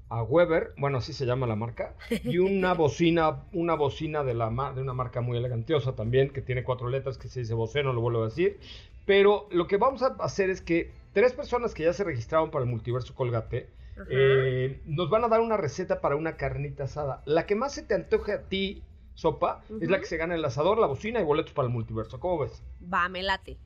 a 0.08 0.22
Weber, 0.22 0.72
bueno, 0.78 0.98
así 0.98 1.12
se 1.12 1.26
llama 1.26 1.46
la 1.46 1.54
marca, 1.54 1.94
y 2.10 2.38
una 2.38 2.72
bocina, 2.74 3.44
una 3.52 3.74
bocina 3.74 4.24
de, 4.24 4.34
la, 4.34 4.48
de 4.74 4.80
una 4.80 4.94
marca 4.94 5.20
muy 5.20 5.36
elegantiosa 5.36 5.94
también, 5.94 6.30
que 6.30 6.40
tiene 6.40 6.64
cuatro 6.64 6.88
letras, 6.88 7.18
que 7.18 7.28
se 7.28 7.40
dice 7.40 7.54
Bose, 7.54 7.82
no 7.82 7.92
lo 7.92 8.00
vuelvo 8.00 8.22
a 8.22 8.26
decir. 8.26 8.58
Pero 9.04 9.46
lo 9.50 9.66
que 9.66 9.76
vamos 9.76 10.02
a 10.02 10.16
hacer 10.20 10.50
es 10.50 10.62
que 10.62 10.92
tres 11.12 11.32
personas 11.32 11.74
que 11.74 11.84
ya 11.84 11.92
se 11.92 12.04
registraron 12.04 12.50
para 12.50 12.64
el 12.64 12.70
multiverso 12.70 13.14
Colgate, 13.14 13.68
eh, 14.10 14.80
nos 14.86 15.10
van 15.10 15.24
a 15.24 15.28
dar 15.28 15.40
una 15.40 15.56
receta 15.56 16.00
para 16.00 16.16
una 16.16 16.36
carnita 16.36 16.84
asada. 16.84 17.22
La 17.26 17.46
que 17.46 17.54
más 17.54 17.74
se 17.74 17.82
te 17.82 17.94
antoje 17.94 18.32
a 18.32 18.42
ti, 18.42 18.82
Sopa, 19.14 19.62
es 19.80 19.90
la 19.90 19.98
que 19.98 20.06
se 20.06 20.16
gana 20.16 20.36
el 20.36 20.44
asador, 20.44 20.78
la 20.78 20.86
bocina 20.86 21.20
y 21.20 21.24
boletos 21.24 21.52
para 21.52 21.66
el 21.66 21.74
multiverso. 21.74 22.20
¿Cómo 22.20 22.38
ves? 22.38 22.62
Va, 22.82 23.08
me 23.08 23.22
late. 23.22 23.58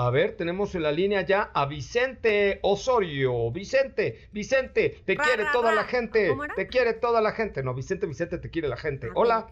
A 0.00 0.10
ver, 0.10 0.36
tenemos 0.36 0.76
en 0.76 0.84
la 0.84 0.92
línea 0.92 1.22
ya 1.22 1.50
a 1.52 1.66
Vicente 1.66 2.60
Osorio. 2.62 3.50
Vicente, 3.50 4.28
Vicente, 4.30 5.02
te 5.04 5.16
Ra, 5.16 5.24
quiere 5.24 5.42
ra, 5.42 5.50
toda 5.50 5.70
ra. 5.70 5.74
la 5.74 5.84
gente. 5.88 6.28
¿Cómo 6.28 6.44
era? 6.44 6.54
Te 6.54 6.68
quiere 6.68 6.92
toda 6.94 7.20
la 7.20 7.32
gente. 7.32 7.64
No, 7.64 7.74
Vicente, 7.74 8.06
Vicente, 8.06 8.38
te 8.38 8.48
quiere 8.48 8.68
la 8.68 8.76
gente. 8.76 9.08
Ah, 9.08 9.12
Hola. 9.16 9.48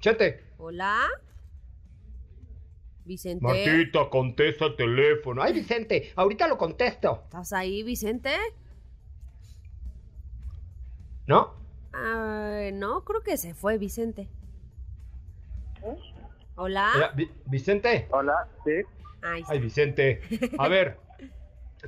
Chete. 0.00 0.42
Hola. 0.58 1.06
Vicente. 3.04 3.40
Martita, 3.40 4.10
contesta 4.10 4.64
el 4.66 4.74
teléfono. 4.74 5.40
Ay, 5.40 5.52
Vicente, 5.52 6.12
ahorita 6.16 6.48
lo 6.48 6.58
contesto. 6.58 7.20
¿Estás 7.26 7.52
ahí, 7.52 7.84
Vicente? 7.84 8.34
¿No? 11.28 11.54
Ah, 11.92 12.68
no, 12.72 13.04
creo 13.04 13.22
que 13.22 13.36
se 13.36 13.54
fue 13.54 13.78
Vicente. 13.78 14.28
Hola. 16.56 16.90
Mira, 16.94 17.12
Vi- 17.14 17.30
Vicente. 17.46 18.08
Hola, 18.10 18.34
sí. 18.64 18.70
Ahí 19.22 19.40
está. 19.40 19.52
Ay, 19.52 19.60
Vicente. 19.60 20.20
A 20.58 20.68
ver, 20.68 20.98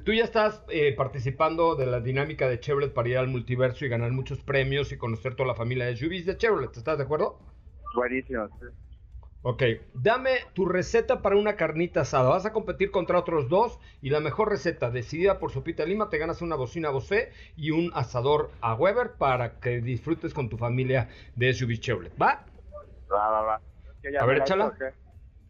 tú 0.05 0.13
ya 0.13 0.25
estás 0.25 0.63
eh, 0.69 0.95
participando 0.95 1.75
de 1.77 1.87
la 1.87 2.01
dinámica 2.01 2.49
de 2.49 2.61
Chevrolet 2.61 2.93
para 2.93 3.09
ir 3.09 3.19
al 3.19 3.29
multiverso 3.29 3.85
y 3.85 3.89
ganar 3.89 4.11
muchos 4.13 4.41
premios 4.41 4.93
y 4.93 4.97
conocer 4.99 5.35
toda 5.35 5.49
la 5.49 5.55
familia 5.55 5.87
de 5.87 5.97
SUVs 5.97 6.27
de 6.27 6.37
Chevrolet. 6.37 6.77
¿Estás 6.77 6.99
de 6.99 7.05
acuerdo? 7.05 7.39
Buenísimo. 7.95 8.49
sí. 8.61 8.67
Ok, 9.47 9.63
dame 9.93 10.39
tu 10.55 10.65
receta 10.65 11.21
para 11.21 11.37
una 11.37 11.55
carnita 11.55 12.01
asada. 12.01 12.31
Vas 12.31 12.47
a 12.47 12.53
competir 12.55 12.91
contra 12.91 13.19
otros 13.19 13.51
dos 13.51 13.79
y 14.01 14.09
la 14.09 14.21
mejor 14.21 14.49
receta, 14.49 14.91
decidida 14.91 15.39
por 15.39 15.51
Sopita 15.53 15.85
Lima, 15.85 16.09
te 16.09 16.17
ganas 16.17 16.41
una 16.41 16.57
bocina 16.57 16.89
Bose 16.89 17.31
y 17.55 17.71
un 17.71 17.91
asador 17.95 18.51
a 18.63 18.75
Weber 18.75 19.17
para 19.19 19.61
que 19.61 19.83
disfrutes 19.83 20.33
con 20.33 20.49
tu 20.49 20.57
familia 20.57 21.11
de 21.37 21.51
SUV 21.53 21.79
Chevrolet. 21.79 22.13
¿Va? 22.21 22.47
Va, 23.13 23.29
va, 23.29 23.43
va. 23.43 23.61
¿Que 24.05 24.13
ya 24.13 24.21
A 24.21 24.27
ver, 24.27 24.37
la 24.39 24.45
échala. 24.45 24.75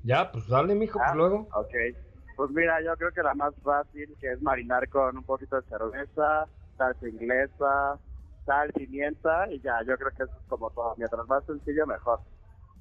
Ya, 0.04 0.30
pues 0.30 0.46
dale, 0.46 0.76
mijo, 0.76 0.96
pues 1.00 1.10
Ah, 1.10 1.14
luego. 1.16 1.48
Ok. 1.54 1.74
Pues 2.36 2.50
mira, 2.52 2.80
yo 2.82 2.96
creo 2.96 3.10
que 3.10 3.22
la 3.22 3.34
más 3.34 3.52
fácil 3.64 4.16
que 4.20 4.30
es 4.32 4.40
marinar 4.42 4.88
con 4.88 5.16
un 5.16 5.24
poquito 5.24 5.56
de 5.60 5.66
cerveza, 5.68 6.46
salsa 6.76 7.08
inglesa, 7.08 7.98
sal, 8.46 8.72
pimienta 8.74 9.50
y 9.50 9.60
ya, 9.60 9.80
yo 9.84 9.96
creo 9.98 10.10
que 10.16 10.22
eso 10.22 10.32
es 10.40 10.46
como 10.48 10.70
todo. 10.70 10.94
Mientras 10.98 11.26
más 11.26 11.44
sencillo, 11.46 11.84
mejor. 11.86 12.20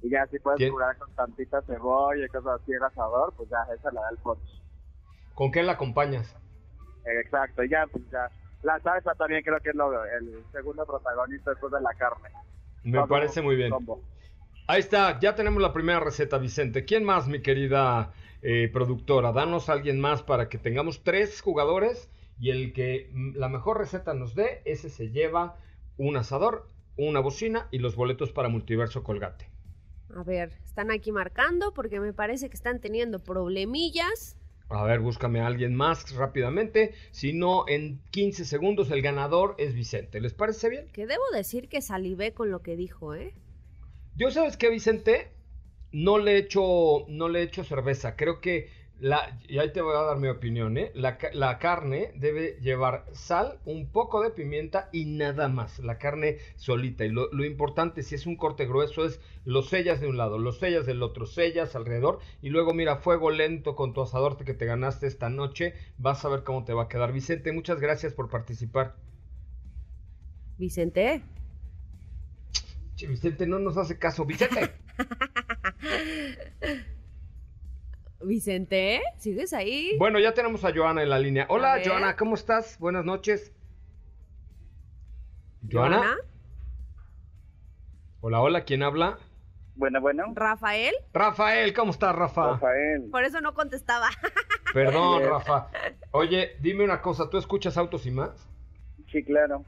Y 0.00 0.10
ya 0.10 0.24
si 0.28 0.38
puedes 0.38 0.58
¿Quién? 0.58 0.70
jugar 0.70 0.96
con 0.96 1.12
tantita 1.14 1.60
cebolla 1.62 2.24
y 2.24 2.28
cosas 2.28 2.60
así 2.62 2.72
en 2.72 2.82
asador, 2.84 3.32
pues 3.36 3.48
ya 3.48 3.66
esa 3.74 3.90
la 3.90 4.02
da 4.02 4.10
el 4.10 4.18
punch. 4.18 4.62
¿Con 5.34 5.50
qué 5.50 5.62
la 5.64 5.72
acompañas? 5.72 6.36
Exacto, 7.04 7.64
y 7.64 7.68
ya, 7.68 7.84
pues 7.90 8.04
ya. 8.12 8.30
La 8.62 8.78
salsa 8.80 9.12
también 9.16 9.42
creo 9.42 9.58
que 9.60 9.70
es 9.70 9.74
lo, 9.74 10.04
el 10.04 10.44
segundo 10.52 10.86
protagonista 10.86 11.50
después 11.50 11.72
de 11.72 11.80
la 11.80 11.92
carne. 11.94 12.28
Me 12.84 12.98
Todo 12.98 13.08
parece 13.08 13.42
muy 13.42 13.56
bien. 13.56 13.70
combo. 13.70 14.00
Ahí 14.66 14.80
está, 14.80 15.20
ya 15.20 15.34
tenemos 15.34 15.60
la 15.60 15.74
primera 15.74 16.00
receta, 16.00 16.38
Vicente. 16.38 16.86
¿Quién 16.86 17.04
más, 17.04 17.28
mi 17.28 17.42
querida 17.42 18.14
eh, 18.40 18.70
productora? 18.72 19.30
Danos 19.30 19.68
a 19.68 19.74
alguien 19.74 20.00
más 20.00 20.22
para 20.22 20.48
que 20.48 20.56
tengamos 20.56 21.04
tres 21.04 21.42
jugadores 21.42 22.08
y 22.40 22.48
el 22.48 22.72
que 22.72 23.10
mm, 23.12 23.36
la 23.36 23.50
mejor 23.50 23.76
receta 23.76 24.14
nos 24.14 24.34
dé, 24.34 24.62
ese 24.64 24.88
se 24.88 25.10
lleva 25.10 25.58
un 25.98 26.16
asador, 26.16 26.66
una 26.96 27.20
bocina 27.20 27.68
y 27.72 27.78
los 27.78 27.94
boletos 27.94 28.32
para 28.32 28.48
Multiverso 28.48 29.02
Colgate. 29.02 29.50
A 30.08 30.22
ver, 30.22 30.54
están 30.64 30.90
aquí 30.90 31.12
marcando 31.12 31.74
porque 31.74 32.00
me 32.00 32.14
parece 32.14 32.48
que 32.48 32.56
están 32.56 32.80
teniendo 32.80 33.18
problemillas. 33.18 34.38
A 34.70 34.82
ver, 34.84 35.00
búscame 35.00 35.40
a 35.40 35.46
alguien 35.46 35.74
más 35.74 36.14
rápidamente. 36.16 36.94
Si 37.10 37.34
no, 37.34 37.66
en 37.68 38.00
15 38.12 38.46
segundos 38.46 38.90
el 38.90 39.02
ganador 39.02 39.56
es 39.58 39.74
Vicente. 39.74 40.22
¿Les 40.22 40.32
parece 40.32 40.70
bien? 40.70 40.86
Que 40.90 41.06
debo 41.06 41.24
decir 41.34 41.68
que 41.68 41.82
salivé 41.82 42.32
con 42.32 42.50
lo 42.50 42.62
que 42.62 42.76
dijo, 42.76 43.14
¿eh? 43.14 43.34
Yo 44.16 44.30
sabes 44.30 44.56
que 44.56 44.70
Vicente 44.70 45.30
no 45.92 46.18
le 46.18 46.36
echo 46.38 47.04
no 47.08 47.28
le 47.28 47.42
echo 47.42 47.64
cerveza. 47.64 48.16
Creo 48.16 48.40
que 48.40 48.70
la 49.00 49.40
y 49.48 49.58
ahí 49.58 49.72
te 49.72 49.80
voy 49.82 49.96
a 49.96 50.02
dar 50.02 50.18
mi 50.18 50.28
opinión, 50.28 50.78
¿eh? 50.78 50.90
La, 50.94 51.18
la 51.32 51.58
carne 51.58 52.12
debe 52.16 52.58
llevar 52.60 53.06
sal, 53.12 53.58
un 53.64 53.90
poco 53.90 54.22
de 54.22 54.30
pimienta 54.30 54.88
y 54.92 55.04
nada 55.06 55.48
más. 55.48 55.78
La 55.80 55.98
carne 55.98 56.38
solita. 56.56 57.04
Y 57.04 57.08
lo, 57.10 57.30
lo 57.32 57.44
importante 57.44 58.02
si 58.02 58.14
es 58.14 58.26
un 58.26 58.36
corte 58.36 58.66
grueso 58.66 59.04
es 59.04 59.20
lo 59.44 59.62
sellas 59.62 60.00
de 60.00 60.06
un 60.08 60.16
lado, 60.16 60.38
lo 60.38 60.52
sellas 60.52 60.86
del 60.86 61.02
otro, 61.02 61.26
sellas 61.26 61.74
alrededor 61.76 62.20
y 62.40 62.50
luego 62.50 62.72
mira 62.72 62.96
fuego 62.96 63.30
lento 63.30 63.74
con 63.76 63.94
tu 63.94 64.02
asador 64.02 64.36
que 64.44 64.54
te 64.54 64.66
ganaste 64.66 65.06
esta 65.08 65.28
noche. 65.28 65.74
Vas 65.98 66.24
a 66.24 66.28
ver 66.28 66.44
cómo 66.44 66.64
te 66.64 66.72
va 66.72 66.84
a 66.84 66.88
quedar. 66.88 67.12
Vicente, 67.12 67.52
muchas 67.52 67.80
gracias 67.80 68.12
por 68.14 68.30
participar. 68.30 68.94
Vicente. 70.58 71.22
Che, 73.04 73.10
Vicente 73.10 73.46
no 73.46 73.58
nos 73.58 73.76
hace 73.76 73.98
caso. 73.98 74.24
Vicente. 74.24 74.72
Vicente, 78.22 79.02
¿sigues 79.18 79.52
ahí? 79.52 79.98
Bueno, 79.98 80.18
ya 80.18 80.32
tenemos 80.32 80.64
a 80.64 80.72
Joana 80.74 81.02
en 81.02 81.10
la 81.10 81.18
línea. 81.18 81.46
Hola. 81.50 81.82
Joana, 81.84 82.16
¿cómo 82.16 82.34
estás? 82.34 82.78
Buenas 82.78 83.04
noches. 83.04 83.52
Joana. 85.70 86.16
Hola, 88.22 88.40
hola, 88.40 88.64
¿quién 88.64 88.82
habla? 88.82 89.18
Bueno, 89.76 90.00
bueno. 90.00 90.32
Rafael, 90.34 90.94
Rafael, 91.12 91.74
¿cómo 91.74 91.90
estás, 91.90 92.14
Rafa? 92.16 92.52
Rafael. 92.52 93.10
por 93.10 93.24
eso 93.24 93.42
no 93.42 93.52
contestaba. 93.52 94.08
Perdón. 94.72 95.24
Rafa. 95.28 95.68
Oye, 96.12 96.56
dime 96.60 96.84
una 96.84 97.02
cosa, 97.02 97.28
¿tú 97.28 97.36
escuchas 97.36 97.76
Autos 97.76 98.06
y 98.06 98.12
más? 98.12 98.48
Sí, 99.12 99.22
claro. 99.22 99.62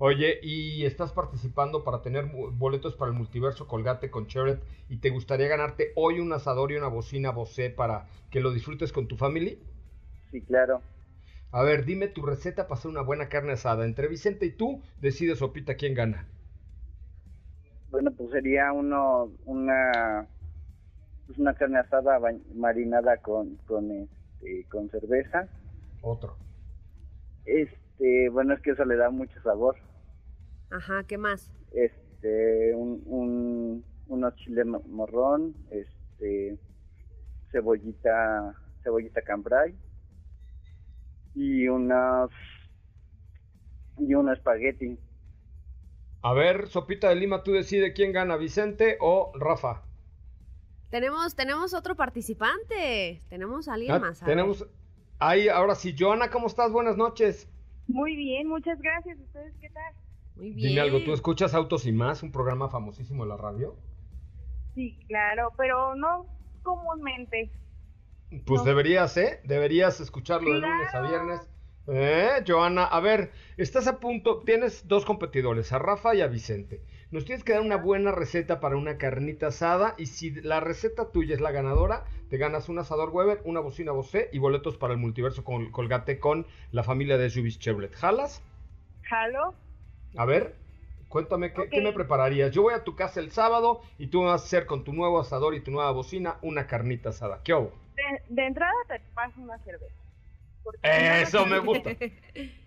Oye, 0.00 0.38
¿y 0.44 0.84
estás 0.86 1.12
participando 1.12 1.82
para 1.82 2.02
tener 2.02 2.26
boletos 2.52 2.94
para 2.94 3.10
el 3.10 3.16
multiverso 3.16 3.66
Colgate 3.66 4.12
con 4.12 4.28
Chevrolet 4.28 4.62
y 4.88 4.98
te 4.98 5.10
gustaría 5.10 5.48
ganarte 5.48 5.90
hoy 5.96 6.20
un 6.20 6.32
asador 6.32 6.70
y 6.70 6.76
una 6.76 6.86
bocina 6.86 7.32
Bose 7.32 7.70
para 7.70 8.06
que 8.30 8.38
lo 8.38 8.52
disfrutes 8.52 8.92
con 8.92 9.08
tu 9.08 9.16
familia? 9.16 9.54
Sí, 10.30 10.40
claro. 10.42 10.82
A 11.50 11.64
ver, 11.64 11.84
dime 11.84 12.06
tu 12.06 12.22
receta 12.22 12.68
para 12.68 12.78
hacer 12.78 12.92
una 12.92 13.02
buena 13.02 13.28
carne 13.28 13.52
asada. 13.52 13.84
Entre 13.84 14.06
Vicente 14.06 14.46
y 14.46 14.50
tú, 14.50 14.80
decide 15.00 15.34
Sopita 15.34 15.74
quién 15.74 15.94
gana. 15.94 16.28
Bueno, 17.90 18.12
pues 18.12 18.30
sería 18.30 18.70
uno, 18.72 19.32
una, 19.46 20.28
pues 21.26 21.38
una 21.40 21.54
carne 21.54 21.80
asada 21.80 22.20
marinada 22.54 23.16
con, 23.16 23.56
con, 23.66 23.90
este, 23.90 24.64
con 24.70 24.88
cerveza. 24.90 25.48
Otro. 26.02 26.36
Este, 27.46 28.28
bueno, 28.28 28.54
es 28.54 28.60
que 28.60 28.70
eso 28.70 28.84
le 28.84 28.96
da 28.96 29.10
mucho 29.10 29.40
sabor. 29.42 29.74
Ajá, 30.70 31.04
¿qué 31.04 31.18
más? 31.18 31.50
Este, 31.72 32.74
un, 32.74 33.02
un, 33.06 33.84
unos 34.08 34.34
chile 34.36 34.64
mo- 34.64 34.82
morrón, 34.88 35.54
este, 35.70 36.58
cebollita, 37.52 38.54
cebollita 38.82 39.22
cambray 39.22 39.74
y 41.34 41.68
unos, 41.68 42.30
y 43.98 44.14
un 44.14 44.30
espagueti. 44.30 44.98
A 46.22 46.32
ver, 46.32 46.68
Sopita 46.68 47.08
de 47.08 47.16
Lima, 47.16 47.42
tú 47.42 47.50
decide 47.52 47.92
quién 47.92 48.12
gana, 48.12 48.36
Vicente 48.36 48.98
o 49.00 49.32
Rafa. 49.34 49.82
Tenemos, 50.90 51.34
tenemos 51.34 51.74
otro 51.74 51.96
participante. 51.96 53.22
Tenemos 53.28 53.68
a 53.68 53.74
alguien 53.74 53.92
Ah, 53.94 53.98
más. 53.98 54.22
a 54.22 54.26
ver. 54.26 54.34
tenemos. 54.34 54.66
Ahí, 55.18 55.48
ahora 55.48 55.74
sí, 55.74 55.94
Joana, 55.98 56.30
¿cómo 56.30 56.46
estás? 56.46 56.72
Buenas 56.72 56.96
noches. 56.96 57.48
Muy 57.88 58.14
bien, 58.16 58.46
muchas 58.48 58.80
gracias. 58.80 59.18
¿Ustedes 59.18 59.54
qué 59.60 59.68
tal? 59.70 59.94
Muy 60.38 60.50
bien. 60.52 60.68
Dime 60.68 60.80
algo, 60.80 61.02
¿tú 61.04 61.12
escuchas 61.12 61.52
Autos 61.54 61.84
y 61.86 61.92
Más, 61.92 62.22
un 62.22 62.32
programa 62.32 62.68
famosísimo 62.68 63.24
de 63.24 63.28
la 63.30 63.36
radio? 63.36 63.76
Sí, 64.74 64.98
claro, 65.08 65.52
pero 65.56 65.94
no 65.96 66.26
comúnmente. 66.62 67.50
Pues 68.46 68.60
No. 68.60 68.64
deberías, 68.64 69.16
¿eh? 69.16 69.40
Deberías 69.44 70.00
escucharlo 70.00 70.52
de 70.54 70.60
lunes 70.60 70.94
a 70.94 71.00
viernes. 71.00 71.48
¿Eh, 71.90 72.44
Joana? 72.46 72.84
A 72.84 73.00
ver, 73.00 73.32
estás 73.56 73.86
a 73.86 73.98
punto, 73.98 74.40
tienes 74.44 74.86
dos 74.86 75.06
competidores, 75.06 75.72
a 75.72 75.78
Rafa 75.78 76.14
y 76.14 76.20
a 76.20 76.26
Vicente. 76.26 76.82
Nos 77.10 77.24
tienes 77.24 77.42
que 77.42 77.54
dar 77.54 77.62
una 77.62 77.76
buena 77.78 78.12
receta 78.12 78.60
para 78.60 78.76
una 78.76 78.98
carnita 78.98 79.46
asada 79.46 79.94
y 79.96 80.04
si 80.06 80.30
la 80.42 80.60
receta 80.60 81.10
tuya 81.10 81.34
es 81.34 81.40
la 81.40 81.50
ganadora, 81.50 82.04
te 82.28 82.36
ganas 82.36 82.68
un 82.68 82.78
asador 82.78 83.08
Weber, 83.08 83.40
una 83.44 83.60
bocina 83.60 83.92
Bose 83.92 84.28
y 84.30 84.38
boletos 84.38 84.76
para 84.76 84.92
el 84.92 84.98
multiverso 84.98 85.42
con 85.42 85.70
Colgate 85.72 86.18
con 86.20 86.46
la 86.70 86.82
familia 86.82 87.16
de 87.16 87.30
SUVs 87.30 87.58
Chevrolet. 87.58 87.94
¿Jalas? 87.94 88.42
Jalo. 89.04 89.54
A 90.16 90.24
ver, 90.24 90.56
cuéntame, 91.08 91.52
¿qué, 91.52 91.80
me 91.80 91.92
prepararías? 91.92 92.50
Yo 92.50 92.62
voy 92.62 92.74
a 92.74 92.84
tu 92.84 92.96
casa 92.96 93.20
el 93.20 93.30
sábado 93.30 93.80
y 93.98 94.08
tú 94.08 94.20
me 94.20 94.26
vas 94.26 94.42
a 94.42 94.44
hacer 94.44 94.66
con 94.66 94.84
tu 94.84 94.92
nuevo 94.92 95.20
asador 95.20 95.54
y 95.54 95.60
tu 95.60 95.70
nueva 95.70 95.90
bocina 95.92 96.38
una 96.42 96.66
carnita 96.66 97.10
asada. 97.10 97.42
¿Qué 97.42 97.52
hago? 97.52 97.72
De, 97.96 98.34
de 98.34 98.46
entrada 98.46 98.72
te 98.88 99.00
paso 99.14 99.40
una 99.40 99.58
cerveza. 99.58 99.94
Eso 100.82 101.46
me 101.46 101.58
gusta. 101.58 101.90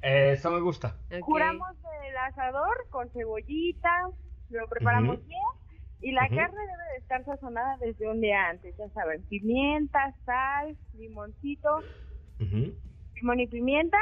Eso 0.01 0.51
me 0.51 0.60
gusta. 0.62 0.95
Curamos 1.21 1.77
el 2.07 2.17
asador 2.17 2.88
con 2.89 3.10
cebollita, 3.12 3.89
lo 4.50 4.67
preparamos 4.67 5.25
bien 5.25 5.39
y 6.01 6.12
la 6.12 6.27
carne 6.29 6.60
debe 6.60 6.83
de 6.93 6.98
estar 6.98 7.24
sazonada 7.25 7.77
desde 7.77 8.10
un 8.10 8.21
día 8.21 8.48
antes, 8.50 8.75
ya 8.77 8.89
saben, 8.89 9.24
pimienta, 9.24 10.15
sal, 10.25 10.75
limoncito, 10.93 11.86
Ujú, 12.39 12.74
limón 13.15 13.39
y 13.39 13.48
pimienta. 13.48 14.00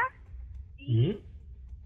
Y. 0.77 1.19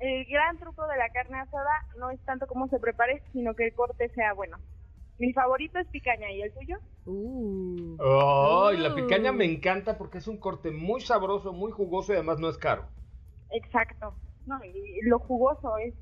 el 0.03 0.25
gran 0.25 0.57
truco 0.60 0.86
de 0.88 0.98
la 0.98 1.10
carne 1.10 1.39
asada 1.39 1.72
no 1.98 2.10
es 2.12 2.19
tanto 2.25 2.48
cómo 2.48 2.67
se 2.67 2.79
prepare, 2.79 3.24
sino 3.31 3.55
que 3.55 3.67
el 3.67 3.74
corte 3.74 4.10
sea 4.10 4.33
bueno. 4.33 4.57
Mi 5.17 5.31
favorito 5.33 5.79
es 5.79 5.88
picaña 5.89 6.31
y 6.31 6.41
el 6.41 6.53
tuyo. 6.53 6.77
Uh. 7.05 7.98
Ay, 8.67 8.77
la 8.77 8.93
picaña 8.95 9.31
Uh. 9.31 9.33
me 9.33 9.45
encanta 9.45 9.98
porque 9.98 10.17
es 10.17 10.27
un 10.27 10.38
corte 10.39 10.72
muy 10.72 11.01
sabroso, 11.01 11.53
muy 11.53 11.72
jugoso 11.72 12.12
y 12.13 12.15
además 12.15 12.39
no 12.39 12.50
es 12.50 12.57
caro. 12.57 12.86
Exacto. 13.51 14.15
No, 14.45 14.63
y 14.65 15.01
lo 15.03 15.19
jugoso 15.19 15.77
es 15.77 15.93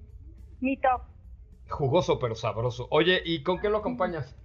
mi 0.59 0.77
top. 0.77 1.01
Jugoso 1.69 2.19
pero 2.19 2.35
sabroso. 2.35 2.87
Oye, 2.91 3.21
¿y 3.25 3.43
con 3.43 3.59
qué 3.59 3.69
lo 3.69 3.77
acompañas? 3.79 4.35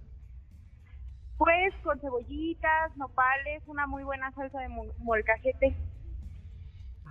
Pues 1.37 1.73
con 1.83 1.99
cebollitas, 1.99 2.95
nopales, 2.97 3.63
una 3.67 3.85
muy 3.87 4.03
buena 4.03 4.31
salsa 4.33 4.59
de 4.59 4.69
mo- 4.69 4.93
molcajete. 4.97 5.75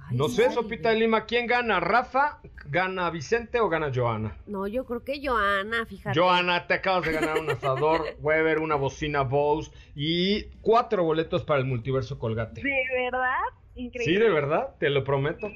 Ay, 0.08 0.16
No 0.16 0.28
sé. 0.28 0.50
Sopita 0.50 0.90
de 0.90 0.96
Lima, 0.96 1.24
¿quién 1.26 1.46
gana? 1.46 1.80
¿Rafa? 1.80 2.40
¿Gana 2.68 3.10
Vicente 3.10 3.60
o 3.60 3.68
gana 3.68 3.92
Joana? 3.94 4.36
No, 4.46 4.66
yo 4.66 4.84
creo 4.84 5.04
que 5.04 5.20
Joana, 5.24 5.86
fíjate. 5.86 6.18
Joana, 6.18 6.66
te 6.66 6.74
acabas 6.74 7.04
de 7.04 7.12
ganar 7.12 7.38
un 7.38 7.50
asador 7.50 8.16
Weber, 8.20 8.58
una 8.58 8.74
bocina 8.74 9.22
Bose 9.22 9.70
y 9.94 10.44
cuatro 10.62 11.04
boletos 11.04 11.44
para 11.44 11.60
el 11.60 11.66
multiverso 11.66 12.18
Colgate. 12.18 12.62
¿De 12.62 12.86
verdad? 13.04 13.30
Increíble. 13.76 14.14
Sí, 14.14 14.18
de 14.20 14.30
verdad, 14.30 14.74
te 14.78 14.90
lo 14.90 15.04
prometo. 15.04 15.48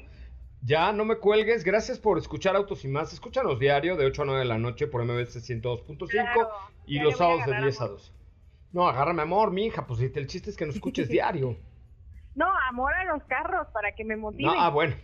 Ya, 0.63 0.91
no 0.93 1.05
me 1.05 1.17
cuelgues. 1.17 1.63
Gracias 1.63 1.97
por 1.97 2.17
escuchar 2.19 2.55
Autos 2.55 2.85
y 2.85 2.87
Más. 2.87 3.11
Escúchanos 3.13 3.59
diario 3.59 3.97
de 3.97 4.05
8 4.05 4.21
a 4.21 4.25
9 4.25 4.39
de 4.41 4.45
la 4.45 4.57
noche 4.59 4.85
por 4.87 5.03
MBS 5.03 5.37
102.5 5.49 6.07
Claro, 6.07 6.49
y 6.85 6.99
los 6.99 7.17
sábados 7.17 7.39
de 7.39 7.43
agarrar 7.45 7.63
10 7.63 7.81
a 7.81 7.83
amor. 7.85 7.97
2. 7.97 8.13
No, 8.73 8.87
agárrame 8.87 9.21
amor, 9.23 9.51
mi 9.51 9.65
hija. 9.65 9.87
Pues 9.87 9.99
el 10.01 10.27
chiste 10.27 10.51
es 10.51 10.55
que 10.57 10.65
nos 10.67 10.75
escuches 10.75 11.09
diario. 11.09 11.57
No, 12.35 12.47
amor 12.69 12.93
a 12.93 13.05
los 13.05 13.23
carros 13.23 13.67
para 13.73 13.93
que 13.93 14.03
me 14.03 14.15
motiven. 14.15 14.45
No, 14.45 14.61
ah, 14.61 14.69
bueno. 14.69 14.95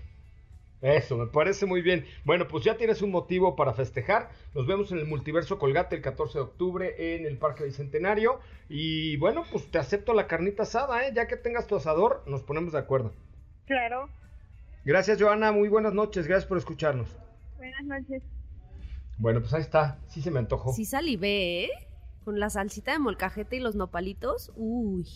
Eso, 0.82 1.18
me 1.18 1.26
parece 1.26 1.66
muy 1.66 1.82
bien. 1.82 2.06
Bueno, 2.24 2.48
pues 2.48 2.64
ya 2.64 2.78
tienes 2.78 3.02
un 3.02 3.10
motivo 3.10 3.56
para 3.56 3.74
festejar. 3.74 4.30
Nos 4.54 4.68
vemos 4.68 4.92
en 4.92 5.00
el 5.00 5.08
Multiverso 5.08 5.58
Colgate 5.58 5.96
el 5.96 6.02
14 6.04 6.38
de 6.38 6.44
octubre 6.44 7.16
en 7.16 7.26
el 7.26 7.38
Parque 7.38 7.64
Bicentenario. 7.64 8.40
Y 8.70 9.18
bueno, 9.18 9.44
pues 9.52 9.70
te 9.72 9.80
acepto 9.80 10.14
la 10.14 10.28
carnita 10.28 10.64
asada, 10.64 11.08
¿eh? 11.08 11.12
Ya 11.16 11.28
que 11.28 11.36
tengas 11.36 11.66
tu 11.66 11.76
asador, 11.76 12.24
nos 12.28 12.44
ponemos 12.44 12.74
de 12.74 12.80
acuerdo. 12.80 13.12
Claro. 13.66 14.10
Gracias, 14.86 15.20
Joana. 15.20 15.52
Muy 15.52 15.68
buenas 15.68 15.94
noches. 15.94 16.28
Gracias 16.28 16.48
por 16.48 16.60
escucharnos. 16.60 17.10
Buenas 17.58 17.84
noches. 17.84 18.22
Bueno, 19.18 19.40
pues 19.40 19.54
ahí 19.56 19.62
está. 19.62 19.98
Sí 20.08 20.22
se 20.22 20.30
me 20.30 20.40
antojó. 20.40 20.74
Sí 20.74 20.86
salivé, 20.86 21.66
¿eh? 21.66 21.72
Con 22.24 22.40
la 22.40 22.52
salsita 22.52 22.92
de 22.92 23.00
molcajete 23.00 23.56
y 23.56 23.60
los 23.62 23.76
nopalitos. 23.76 24.52
Uy. 24.56 25.08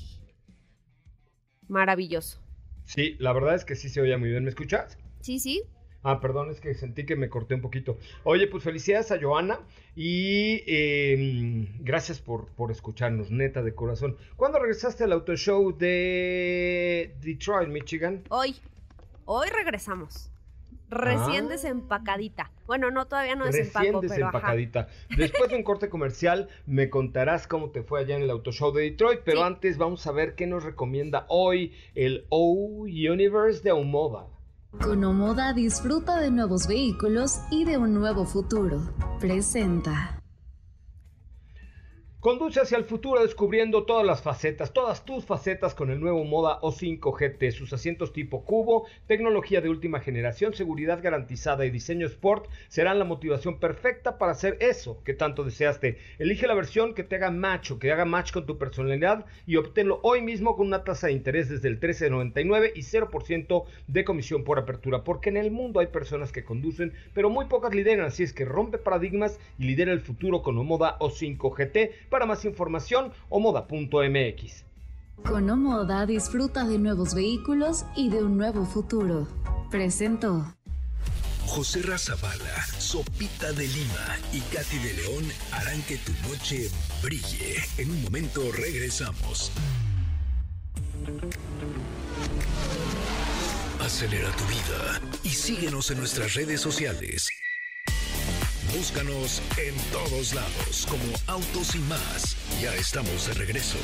Maravilloso. 1.71 2.37
Sí, 2.83 3.15
la 3.19 3.31
verdad 3.31 3.55
es 3.55 3.63
que 3.63 3.77
sí 3.77 3.87
se 3.87 4.01
oía 4.01 4.17
muy 4.17 4.29
bien. 4.29 4.43
¿Me 4.43 4.49
escuchas? 4.49 4.97
Sí, 5.21 5.39
sí. 5.39 5.63
Ah, 6.03 6.19
perdón, 6.19 6.51
es 6.51 6.59
que 6.59 6.73
sentí 6.73 7.05
que 7.05 7.15
me 7.15 7.29
corté 7.29 7.55
un 7.55 7.61
poquito. 7.61 7.97
Oye, 8.25 8.47
pues 8.47 8.65
felicidades 8.65 9.09
a 9.11 9.21
Joana 9.21 9.61
y 9.95 10.63
eh, 10.67 11.69
gracias 11.79 12.19
por, 12.19 12.47
por 12.55 12.71
escucharnos, 12.71 13.31
neta 13.31 13.63
de 13.63 13.73
corazón. 13.73 14.17
¿Cuándo 14.35 14.59
regresaste 14.59 15.05
al 15.05 15.13
auto 15.13 15.33
show 15.37 15.77
de 15.77 17.15
Detroit, 17.21 17.69
Michigan? 17.69 18.23
Hoy. 18.29 18.55
Hoy 19.23 19.47
regresamos. 19.49 20.29
Recién 20.91 21.45
Ah. 21.45 21.49
desempacadita. 21.49 22.51
Bueno, 22.67 22.91
no, 22.91 23.07
todavía 23.07 23.35
no 23.35 23.45
Recién 23.45 23.63
desempaco, 23.65 23.85
pero 23.85 23.97
ajá. 23.97 24.07
desempacadita. 24.15 24.87
Después 25.17 25.49
de 25.49 25.55
un 25.55 25.63
corte 25.63 25.89
comercial, 25.89 26.49
me 26.67 26.89
contarás 26.89 27.47
cómo 27.47 27.71
te 27.71 27.81
fue 27.81 28.01
allá 28.01 28.17
en 28.17 28.23
el 28.23 28.29
auto 28.29 28.51
show 28.51 28.71
de 28.73 28.83
Detroit, 28.83 29.21
pero 29.25 29.39
Sí. 29.39 29.43
antes 29.47 29.77
vamos 29.77 30.05
a 30.05 30.11
ver 30.11 30.35
qué 30.35 30.45
nos 30.47 30.63
recomienda 30.63 31.25
hoy 31.29 31.73
el 31.95 32.25
O 32.29 32.51
Universe 32.83 33.63
de 33.63 33.71
Omoda. 33.71 34.27
Con 34.81 35.03
Omoda 35.03 35.51
disfruta 35.53 36.19
de 36.19 36.31
nuevos 36.31 36.67
vehículos 36.67 37.39
y 37.49 37.65
de 37.65 37.77
un 37.77 37.93
nuevo 37.93 38.25
futuro. 38.25 38.81
Presenta. 39.19 40.20
Conduce 42.21 42.59
hacia 42.59 42.77
el 42.77 42.83
futuro 42.83 43.23
descubriendo 43.23 43.83
todas 43.85 44.05
las 44.05 44.21
facetas, 44.21 44.73
todas 44.73 45.05
tus 45.05 45.25
facetas 45.25 45.73
con 45.73 45.89
el 45.89 45.99
nuevo 45.99 46.23
Moda 46.23 46.59
O5 46.61 47.17
GT, 47.17 47.51
sus 47.51 47.73
asientos 47.73 48.13
tipo 48.13 48.45
cubo, 48.45 48.85
tecnología 49.07 49.59
de 49.59 49.69
última 49.69 50.01
generación, 50.01 50.53
seguridad 50.53 51.01
garantizada 51.01 51.65
y 51.65 51.71
diseño 51.71 52.05
sport 52.05 52.45
serán 52.67 52.99
la 52.99 53.05
motivación 53.05 53.59
perfecta 53.59 54.19
para 54.19 54.33
hacer 54.33 54.57
eso 54.59 55.01
que 55.03 55.15
tanto 55.15 55.43
deseaste. 55.43 55.97
Elige 56.19 56.45
la 56.45 56.53
versión 56.53 56.93
que 56.93 57.03
te 57.03 57.15
haga 57.15 57.31
match 57.31 57.71
o 57.71 57.79
que 57.79 57.91
haga 57.91 58.05
match 58.05 58.31
con 58.31 58.45
tu 58.45 58.59
personalidad 58.59 59.25
y 59.47 59.55
obténlo 59.55 59.99
hoy 60.03 60.21
mismo 60.21 60.55
con 60.55 60.67
una 60.67 60.83
tasa 60.83 61.07
de 61.07 61.13
interés 61.13 61.49
desde 61.49 61.69
el 61.69 61.79
13.99 61.79 62.73
y 62.75 62.81
0% 62.81 63.65
de 63.87 64.05
comisión 64.05 64.43
por 64.43 64.59
apertura, 64.59 65.03
porque 65.03 65.29
en 65.29 65.37
el 65.37 65.49
mundo 65.49 65.79
hay 65.79 65.87
personas 65.87 66.31
que 66.31 66.43
conducen, 66.43 66.93
pero 67.15 67.31
muy 67.31 67.45
pocas 67.45 67.73
lideran, 67.73 68.05
así 68.05 68.21
es 68.21 68.31
que 68.31 68.45
rompe 68.45 68.77
paradigmas 68.77 69.39
y 69.57 69.63
lidera 69.63 69.91
el 69.91 70.01
futuro 70.01 70.43
con 70.43 70.55
Omoda 70.59 70.99
O5 70.99 71.57
GT. 71.57 72.10
Para 72.11 72.25
más 72.25 72.43
información, 72.43 73.13
omoda.mx. 73.29 74.65
Con 75.23 75.49
Omoda 75.49 76.05
disfruta 76.05 76.65
de 76.65 76.77
nuevos 76.77 77.15
vehículos 77.15 77.85
y 77.95 78.09
de 78.09 78.21
un 78.21 78.37
nuevo 78.37 78.65
futuro. 78.65 79.29
Presentó. 79.71 80.53
José 81.45 81.81
Razabala, 81.83 82.63
Sopita 82.77 83.53
de 83.53 83.65
Lima 83.65 84.17
y 84.33 84.41
Katy 84.41 84.77
de 84.79 84.93
León 84.93 85.23
harán 85.53 85.81
que 85.83 85.97
tu 85.97 86.11
noche 86.27 86.69
brille. 87.01 87.55
En 87.77 87.89
un 87.91 88.03
momento 88.03 88.41
regresamos. 88.51 89.49
Acelera 93.79 94.29
tu 94.31 94.43
vida 94.45 95.01
y 95.23 95.29
síguenos 95.29 95.89
en 95.91 95.99
nuestras 95.99 96.33
redes 96.33 96.59
sociales. 96.59 97.29
Búscanos 98.75 99.41
en 99.57 99.75
todos 99.91 100.33
lados 100.33 100.87
como 100.89 101.03
Autos 101.27 101.75
y 101.75 101.79
más. 101.79 102.37
Ya 102.61 102.73
estamos 102.75 103.27
de 103.27 103.33
regreso. 103.33 103.77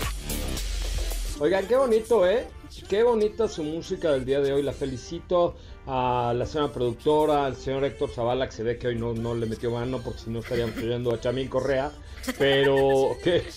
Oigan, 1.40 1.68
qué 1.68 1.76
bonito, 1.76 2.28
¿eh? 2.28 2.48
Qué 2.90 3.04
bonita 3.04 3.48
su 3.48 3.64
música 3.64 4.12
del 4.12 4.26
día 4.26 4.40
de 4.40 4.54
hoy. 4.54 4.64
La 4.64 4.72
felicito 4.74 5.56
a 5.88 6.34
la 6.36 6.46
señora 6.46 6.72
productora, 6.72 7.46
al 7.46 7.56
señor 7.58 7.84
Héctor 7.86 8.12
Zavala, 8.12 8.48
que 8.48 8.56
se 8.56 8.64
ve 8.64 8.78
que 8.78 8.88
hoy 8.88 8.96
no, 8.96 9.14
no 9.14 9.36
le 9.36 9.46
metió 9.46 9.72
mano 9.72 10.02
porque 10.04 10.22
si 10.22 10.30
no 10.30 10.40
estaríamos 10.40 10.78
oyendo 10.78 11.14
a 11.14 11.20
Chamín 11.20 11.48
Correa. 11.50 11.92
Pero, 12.38 13.16
¿qué? 13.24 13.38
Es 13.48 13.56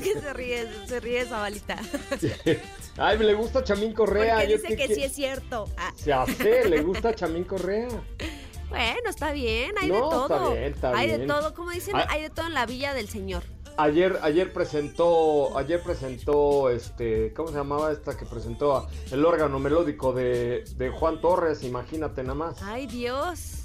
que 0.00 0.14
se 0.20 0.32
ríe, 0.32 0.66
se 0.86 1.00
ríe 1.00 1.20
esa 1.20 1.38
balita. 1.40 1.78
Ay, 2.98 3.18
le 3.18 3.34
gusta 3.34 3.64
Chamín 3.64 3.94
Correa. 3.94 4.36
Porque 4.36 4.50
yo 4.52 4.56
dice 4.58 4.68
qué- 4.68 4.76
que 4.76 4.88
qué- 4.88 4.94
sí 4.94 5.02
es 5.02 5.12
cierto. 5.14 5.68
Ah, 5.76 5.92
Se 5.96 6.12
hace, 6.12 6.68
le 6.68 6.82
gusta 6.82 7.14
Chamín 7.14 7.44
Correa. 7.44 7.88
Bueno, 8.72 9.10
está 9.10 9.32
bien, 9.32 9.72
hay 9.80 9.88
No, 9.88 9.94
de 9.94 10.00
está 10.16 10.28
todo. 10.38 10.50
bien, 10.52 10.64
está 10.72 10.96
hay 10.96 11.10
de 11.10 11.26
todo, 11.26 11.54
como 11.54 11.70
dicen, 11.70 11.96
Ah. 11.96 12.06
hay 12.08 12.22
de 12.22 12.30
todo 12.30 12.46
en 12.46 12.54
la 12.54 12.66
villa 12.66 12.94
del 12.94 13.08
señor. 13.08 13.42
Ayer, 13.78 14.18
ayer 14.22 14.52
presentó, 14.52 15.56
ayer 15.56 15.82
presentó, 15.82 16.68
este, 16.68 17.32
¿cómo 17.32 17.48
se 17.48 17.54
llamaba 17.54 17.90
esta 17.90 18.16
que 18.16 18.26
presentó 18.26 18.76
a- 18.76 18.88
el 19.10 19.24
órgano 19.24 19.58
melódico 19.58 20.12
de, 20.12 20.64
de 20.76 20.90
Juan 20.90 21.20
Torres? 21.22 21.62
Imagínate 21.62 22.22
nada 22.22 22.34
más. 22.34 22.62
Ay, 22.62 22.86
Dios. 22.86 23.60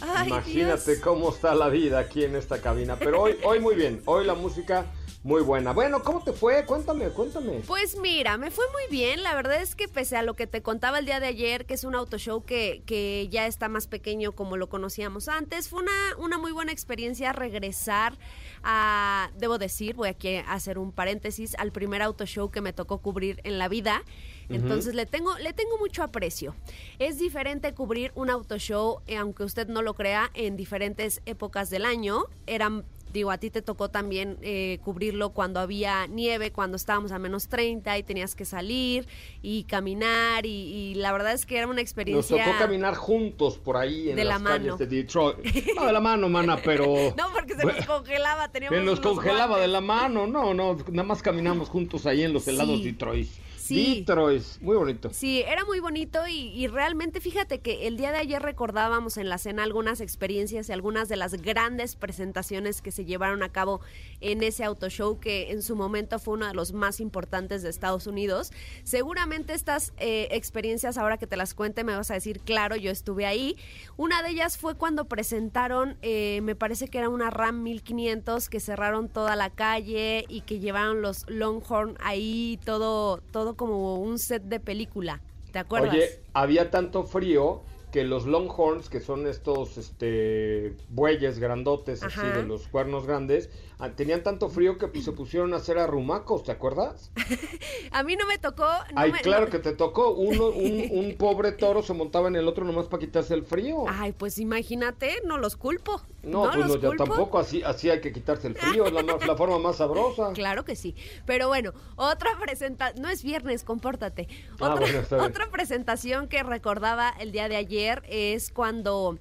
Ay, 0.00 0.28
Imagínate 0.28 0.92
Dios. 0.92 1.04
cómo 1.04 1.28
está 1.30 1.54
la 1.54 1.68
vida 1.68 1.98
aquí 1.98 2.24
en 2.24 2.34
esta 2.34 2.62
cabina. 2.62 2.96
Pero 2.98 3.20
hoy, 3.20 3.36
hoy 3.44 3.60
muy 3.60 3.74
bien. 3.74 4.00
Hoy 4.06 4.24
la 4.24 4.34
música 4.34 4.86
muy 5.24 5.42
buena. 5.42 5.72
Bueno, 5.72 6.02
¿cómo 6.02 6.22
te 6.22 6.32
fue? 6.32 6.64
Cuéntame, 6.66 7.08
cuéntame. 7.10 7.62
Pues 7.66 7.96
mira, 7.96 8.38
me 8.38 8.50
fue 8.50 8.64
muy 8.72 8.90
bien. 8.90 9.22
La 9.22 9.34
verdad 9.34 9.62
es 9.62 9.76
que 9.76 9.86
pese 9.86 10.16
a 10.16 10.22
lo 10.22 10.34
que 10.34 10.46
te 10.46 10.62
contaba 10.62 10.98
el 10.98 11.06
día 11.06 11.20
de 11.20 11.26
ayer, 11.26 11.64
que 11.64 11.74
es 11.74 11.84
un 11.84 11.94
auto 11.94 12.18
show 12.18 12.44
que, 12.44 12.82
que 12.86 13.28
ya 13.30 13.46
está 13.46 13.68
más 13.68 13.86
pequeño 13.86 14.32
como 14.32 14.56
lo 14.56 14.68
conocíamos 14.68 15.28
antes, 15.28 15.68
fue 15.68 15.82
una, 15.82 15.92
una 16.18 16.38
muy 16.38 16.50
buena 16.50 16.72
experiencia 16.72 17.32
regresar 17.32 18.18
a, 18.64 19.30
debo 19.38 19.58
decir, 19.58 19.94
voy 19.94 20.08
aquí 20.08 20.36
a 20.36 20.52
hacer 20.52 20.78
un 20.78 20.92
paréntesis, 20.92 21.54
al 21.56 21.72
primer 21.72 22.02
auto 22.02 22.26
show 22.26 22.50
que 22.50 22.60
me 22.60 22.72
tocó 22.72 22.98
cubrir 22.98 23.40
en 23.44 23.58
la 23.58 23.68
vida. 23.68 24.02
Entonces 24.48 24.94
le 24.94 25.06
tengo, 25.06 25.38
le 25.38 25.52
tengo 25.54 25.78
mucho 25.78 26.02
aprecio. 26.02 26.54
Es 26.98 27.18
diferente 27.18 27.72
cubrir 27.74 28.12
un 28.14 28.28
auto 28.28 28.58
show, 28.58 29.00
eh, 29.06 29.16
aunque 29.16 29.44
usted 29.44 29.68
no 29.68 29.80
lo 29.80 29.94
crea, 29.94 30.30
en 30.34 30.56
diferentes 30.56 31.22
épocas 31.24 31.70
del 31.70 31.86
año. 31.86 32.24
Eran 32.46 32.84
Digo, 33.12 33.30
a 33.30 33.38
ti 33.38 33.50
te 33.50 33.62
tocó 33.62 33.88
también 33.90 34.38
eh, 34.42 34.78
cubrirlo 34.82 35.30
cuando 35.30 35.60
había 35.60 36.06
nieve, 36.06 36.50
cuando 36.52 36.76
estábamos 36.76 37.12
a 37.12 37.18
menos 37.18 37.48
30 37.48 37.98
y 37.98 38.02
tenías 38.02 38.34
que 38.34 38.44
salir 38.44 39.06
y 39.42 39.64
caminar 39.64 40.46
y, 40.46 40.50
y 40.50 40.94
la 40.94 41.12
verdad 41.12 41.32
es 41.32 41.44
que 41.46 41.56
era 41.58 41.66
una 41.66 41.74
Nos 41.76 41.82
experiencia... 41.82 42.44
tocó 42.44 42.58
caminar 42.58 42.94
juntos 42.94 43.58
por 43.58 43.76
ahí 43.76 44.10
en 44.10 44.16
De 44.16 44.24
la 44.24 44.34
las 44.38 44.42
calles 44.42 44.62
mano. 44.66 44.76
de 44.78 44.86
Detroit. 44.86 45.36
No, 45.76 45.86
de 45.86 45.92
la 45.92 46.00
mano, 46.00 46.28
mana, 46.28 46.58
pero... 46.62 46.86
No, 47.16 47.32
porque 47.32 47.54
se 47.54 47.64
nos 47.66 47.86
congelaba, 47.86 48.50
teníamos 48.50 48.78
Se 48.78 48.84
nos 48.84 49.00
congelaba 49.00 49.58
de 49.60 49.68
la 49.68 49.80
mano, 49.80 50.26
no, 50.26 50.54
no, 50.54 50.76
nada 50.90 51.06
más 51.06 51.22
caminamos 51.22 51.68
juntos 51.68 52.06
ahí 52.06 52.22
en 52.22 52.32
los 52.32 52.46
helados 52.48 52.78
Sí. 52.78 52.84
Detroit. 52.84 53.28
Sí. 53.62 54.00
Detroit, 54.00 54.42
muy 54.60 54.76
bonito. 54.76 55.10
Sí, 55.12 55.42
era 55.46 55.64
muy 55.64 55.78
bonito 55.78 56.26
y, 56.26 56.48
y 56.48 56.66
realmente 56.66 57.20
fíjate 57.20 57.60
que 57.60 57.86
el 57.86 57.96
día 57.96 58.10
de 58.10 58.18
ayer 58.18 58.42
recordábamos 58.42 59.16
en 59.16 59.28
la 59.28 59.38
cena 59.38 59.62
algunas 59.62 60.00
experiencias 60.00 60.68
y 60.68 60.72
algunas 60.72 61.08
de 61.08 61.16
las 61.16 61.40
grandes 61.40 61.94
presentaciones 61.94 62.82
que 62.82 62.90
se 62.90 63.04
llevaron 63.04 63.42
a 63.44 63.50
cabo 63.50 63.80
en 64.20 64.42
ese 64.42 64.64
auto 64.64 64.88
show 64.88 65.20
que 65.20 65.52
en 65.52 65.62
su 65.62 65.76
momento 65.76 66.18
fue 66.18 66.34
uno 66.34 66.46
de 66.46 66.54
los 66.54 66.72
más 66.72 66.98
importantes 66.98 67.62
de 67.62 67.70
Estados 67.70 68.06
Unidos. 68.06 68.52
Seguramente 68.82 69.54
estas 69.54 69.92
eh, 69.98 70.28
experiencias, 70.32 70.98
ahora 70.98 71.16
que 71.18 71.26
te 71.28 71.36
las 71.36 71.54
cuente, 71.54 71.84
me 71.84 71.94
vas 71.94 72.10
a 72.10 72.14
decir, 72.14 72.40
claro, 72.40 72.74
yo 72.74 72.90
estuve 72.90 73.26
ahí. 73.26 73.56
Una 73.96 74.22
de 74.22 74.30
ellas 74.30 74.58
fue 74.58 74.74
cuando 74.74 75.04
presentaron, 75.04 75.96
eh, 76.02 76.40
me 76.42 76.56
parece 76.56 76.88
que 76.88 76.98
era 76.98 77.08
una 77.08 77.30
RAM 77.30 77.62
1500 77.62 78.48
que 78.48 78.58
cerraron 78.58 79.08
toda 79.08 79.36
la 79.36 79.50
calle 79.50 80.24
y 80.28 80.40
que 80.40 80.58
llevaron 80.58 81.00
los 81.00 81.28
Longhorn 81.28 81.96
ahí, 82.00 82.58
todo, 82.64 83.18
todo 83.30 83.51
como 83.54 83.96
un 83.96 84.18
set 84.18 84.42
de 84.42 84.60
película. 84.60 85.20
¿Te 85.52 85.58
acuerdas? 85.58 85.94
Oye, 85.94 86.20
había 86.32 86.70
tanto 86.70 87.04
frío 87.04 87.62
que 87.92 88.04
los 88.04 88.26
Longhorns, 88.26 88.88
que 88.88 89.00
son 89.00 89.26
estos 89.26 89.76
este 89.76 90.74
bueyes 90.88 91.38
grandotes 91.38 92.02
así 92.02 92.26
de 92.34 92.42
los 92.42 92.66
cuernos 92.68 93.06
grandes, 93.06 93.50
tenían 93.90 94.22
tanto 94.22 94.48
frío 94.48 94.78
que 94.78 94.88
se 95.02 95.12
pusieron 95.12 95.52
a 95.54 95.56
hacer 95.56 95.78
arrumacos, 95.78 96.44
¿te 96.44 96.52
acuerdas? 96.52 97.10
A 97.90 98.02
mí 98.02 98.16
no 98.16 98.26
me 98.26 98.38
tocó. 98.38 98.64
no 98.64 99.00
Ay, 99.00 99.12
me- 99.12 99.20
claro 99.20 99.46
no- 99.46 99.50
que 99.50 99.58
te 99.58 99.72
tocó. 99.72 100.12
Uno, 100.12 100.46
un, 100.48 100.88
un 100.92 101.16
pobre 101.16 101.52
toro 101.52 101.82
se 101.82 101.92
montaba 101.92 102.28
en 102.28 102.36
el 102.36 102.46
otro 102.48 102.64
nomás 102.64 102.86
para 102.86 103.00
quitarse 103.00 103.34
el 103.34 103.44
frío. 103.44 103.84
Ay, 103.88 104.12
pues 104.12 104.38
imagínate, 104.38 105.20
no 105.26 105.38
los 105.38 105.56
culpo. 105.56 106.00
no, 106.22 106.44
pues 106.44 106.56
los 106.58 106.68
no, 106.68 106.76
ya 106.76 106.88
culpo. 106.88 107.04
tampoco 107.04 107.38
así, 107.38 107.62
así 107.62 107.90
hay 107.90 108.00
que 108.00 108.12
quitarse 108.12 108.46
el 108.48 108.54
frío, 108.54 108.86
es 108.86 108.92
la, 109.26 109.36
forma 109.36 109.58
más 109.58 109.76
sabrosa. 109.76 110.32
Claro 110.42 110.64
que 110.64 110.76
sí. 110.76 110.94
Pero 111.26 111.48
bueno, 111.48 111.72
otra 111.96 112.30
presentación, 112.40 113.02
no 113.02 113.08
es 113.08 113.22
viernes, 113.22 113.64
compórtate. 113.64 114.28
Ah, 114.60 114.72
Otra, 114.74 114.74
bueno, 114.80 114.98
está 115.00 115.16
bien. 115.16 115.28
otra 115.30 115.50
presentación 115.50 116.28
que 116.28 116.42
recordaba 116.42 117.10
el 117.18 117.32
día 117.32 117.48
de 117.48 117.56
ayer 117.56 118.02
es 118.08 118.50
cuando 118.52 119.18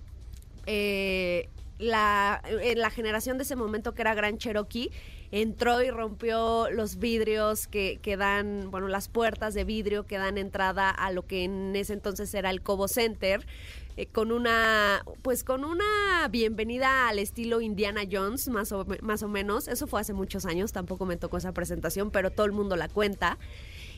eh, 0.66 1.50
la, 1.82 2.42
en 2.46 2.80
la 2.80 2.90
generación 2.90 3.38
de 3.38 3.44
ese 3.44 3.56
momento 3.56 3.94
que 3.94 4.02
era 4.02 4.14
Gran 4.14 4.38
Cherokee 4.38 4.92
entró 5.32 5.82
y 5.82 5.90
rompió 5.90 6.70
los 6.72 6.98
vidrios 6.98 7.68
que, 7.68 8.00
que 8.02 8.18
dan, 8.18 8.70
bueno, 8.70 8.88
las 8.88 9.08
puertas 9.08 9.54
de 9.54 9.64
vidrio 9.64 10.06
que 10.06 10.18
dan 10.18 10.38
entrada 10.38 10.90
a 10.90 11.12
lo 11.12 11.26
que 11.26 11.46
en 11.46 11.76
ese 11.76 11.94
entonces 11.94 12.34
era 12.34 12.50
el 12.50 12.62
Cobo 12.62 12.88
Center. 12.88 13.46
eh, 13.98 14.08
con 14.08 14.32
una 14.32 15.04
pues 15.22 15.44
con 15.44 15.66
una 15.66 16.28
bienvenida 16.30 17.10
al 17.10 17.20
estilo 17.20 17.62
Indiana 17.62 18.02
Jones 18.10 18.48
más 18.48 18.72
o, 18.72 18.86
más 19.02 19.22
o 19.24 19.28
menos 19.28 19.68
eso 19.68 19.86
fue 19.88 20.00
hace 20.02 20.14
muchos 20.14 20.46
años 20.46 20.72
tampoco 20.72 21.06
me 21.06 21.18
tocó 21.18 21.38
esa 21.38 21.52
presentación 21.52 22.10
pero 22.10 22.32
todo 22.32 22.46
el 22.46 22.54
mundo 22.54 22.76
la 22.78 22.88
cuenta 22.88 23.38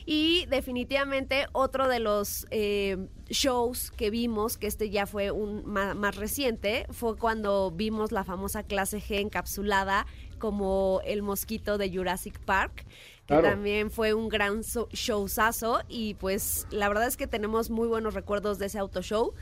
y 0.06 0.46
definitivamente 0.46 1.46
otro 1.52 1.88
de 1.88 1.98
los 1.98 2.46
eh, 2.50 2.96
shows 3.28 3.90
que 3.90 4.10
vimos, 4.10 4.58
que 4.58 4.66
este 4.66 4.90
ya 4.90 5.06
fue 5.06 5.30
un 5.30 5.64
ma- 5.64 5.94
más, 5.94 6.16
reciente, 6.16 6.86
fue 6.90 7.16
cuando 7.16 7.70
vimos 7.70 8.12
la 8.12 8.24
famosa 8.24 8.62
clase 8.62 8.98
G 9.00 9.20
encapsulada 9.20 10.06
como 10.38 11.00
el 11.06 11.22
mosquito 11.22 11.78
de 11.78 11.90
Jurassic 11.90 12.38
Park, 12.40 12.84
que 12.84 13.28
Claro. 13.28 13.48
también 13.48 13.90
fue 13.90 14.12
un 14.12 14.28
gran 14.28 14.60
showzazo 14.60 15.80
y 15.88 16.12
pues 16.14 16.66
la 16.70 16.88
verdad 16.88 17.06
es 17.06 17.16
que 17.16 17.26
tenemos 17.26 17.70
muy 17.70 17.88
buenos 17.88 18.12
recuerdos 18.12 18.58
de 18.58 18.66
ese 18.66 18.78
auto 18.78 19.00
show. 19.00 19.32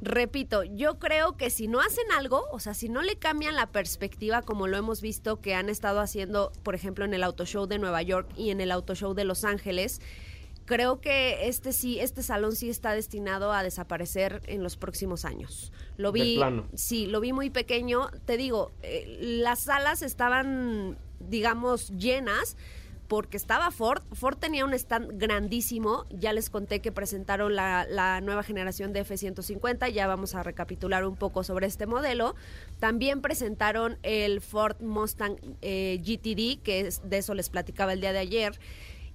Repito, 0.00 0.64
yo 0.64 0.98
creo 0.98 1.36
que 1.36 1.50
si 1.50 1.68
no 1.68 1.80
hacen 1.80 2.04
algo, 2.16 2.44
o 2.50 2.58
sea, 2.58 2.74
si 2.74 2.88
no 2.88 3.02
le 3.02 3.16
cambian 3.16 3.54
la 3.54 3.68
perspectiva 3.68 4.42
como 4.42 4.66
lo 4.66 4.76
hemos 4.76 5.00
visto 5.00 5.40
que 5.40 5.54
han 5.54 5.68
estado 5.68 6.00
haciendo, 6.00 6.52
por 6.62 6.74
ejemplo, 6.74 7.04
en 7.04 7.14
el 7.14 7.22
Auto 7.22 7.46
Show 7.46 7.66
de 7.66 7.78
Nueva 7.78 8.02
York 8.02 8.28
y 8.36 8.50
en 8.50 8.60
el 8.60 8.70
Auto 8.70 8.94
Show 8.94 9.14
de 9.14 9.24
Los 9.24 9.44
Ángeles, 9.44 10.00
creo 10.64 11.00
que 11.00 11.48
este 11.48 11.72
sí, 11.72 12.00
este 12.00 12.22
salón 12.22 12.56
sí 12.56 12.70
está 12.70 12.92
destinado 12.92 13.52
a 13.52 13.62
desaparecer 13.62 14.42
en 14.46 14.62
los 14.62 14.76
próximos 14.76 15.24
años. 15.24 15.72
Lo 15.96 16.12
vi, 16.12 16.36
plano. 16.36 16.66
sí, 16.74 17.06
lo 17.06 17.20
vi 17.20 17.32
muy 17.32 17.50
pequeño. 17.50 18.10
Te 18.24 18.36
digo, 18.36 18.72
eh, 18.82 19.16
las 19.20 19.60
salas 19.60 20.02
estaban, 20.02 20.98
digamos, 21.20 21.90
llenas 21.90 22.56
porque 23.08 23.36
estaba 23.36 23.70
Ford. 23.70 24.02
Ford 24.12 24.36
tenía 24.36 24.64
un 24.64 24.74
stand 24.74 25.18
grandísimo. 25.18 26.04
Ya 26.10 26.32
les 26.32 26.50
conté 26.50 26.80
que 26.80 26.92
presentaron 26.92 27.54
la, 27.54 28.20
nueva 28.22 28.42
generación 28.42 28.92
de 28.92 29.00
F-150. 29.00 29.90
Ya 29.92 30.06
vamos 30.06 30.34
a 30.34 30.42
recapitular 30.42 31.04
un 31.04 31.16
poco 31.16 31.44
sobre 31.44 31.66
este 31.66 31.86
modelo. 31.86 32.34
También 32.80 33.20
presentaron 33.20 33.98
el 34.02 34.40
Ford 34.40 34.80
Mustang 34.80 35.36
eh, 35.62 36.00
GTD, 36.02 36.62
que 36.62 36.80
es, 36.80 37.08
de 37.08 37.18
eso 37.18 37.34
les 37.34 37.50
platicaba 37.50 37.92
el 37.92 38.00
día 38.00 38.12
de 38.12 38.18
ayer. 38.20 38.58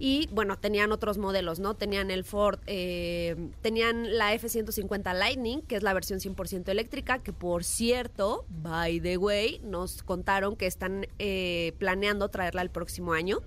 Y 0.02 0.30
bueno, 0.32 0.58
tenían 0.58 0.94
otros 0.94 1.18
modelos, 1.18 1.60
¿no? 1.60 1.74
Tenían 1.76 2.10
el 2.10 2.24
Ford, 2.24 2.60
eh, 2.68 3.36
tenían 3.62 4.18
la 4.18 4.34
F-150 4.34 5.14
Lightning, 5.14 5.62
que 5.62 5.76
es 5.76 5.84
la 5.84 5.94
versión 5.94 6.20
100% 6.20 6.70
eléctrica, 6.70 7.20
que 7.20 7.34
por 7.34 7.66
cierto, 7.66 8.46
by 8.48 9.02
the 9.02 9.18
way, 9.18 9.60
nos 9.62 10.02
contaron 10.04 10.56
que 10.56 10.68
están 10.68 11.06
eh, 11.20 11.74
planeando 11.80 12.30
traerla 12.30 12.62
el 12.62 12.70
próximo 12.70 13.12
año. 13.12 13.40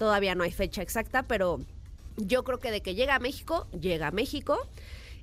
Todavía 0.00 0.34
no 0.34 0.44
hay 0.44 0.50
fecha 0.50 0.80
exacta, 0.80 1.24
pero 1.24 1.60
yo 2.16 2.42
creo 2.42 2.58
que 2.58 2.70
de 2.70 2.80
que 2.80 2.94
llega 2.94 3.16
a 3.16 3.18
México, 3.18 3.66
llega 3.78 4.06
a 4.06 4.10
México. 4.10 4.58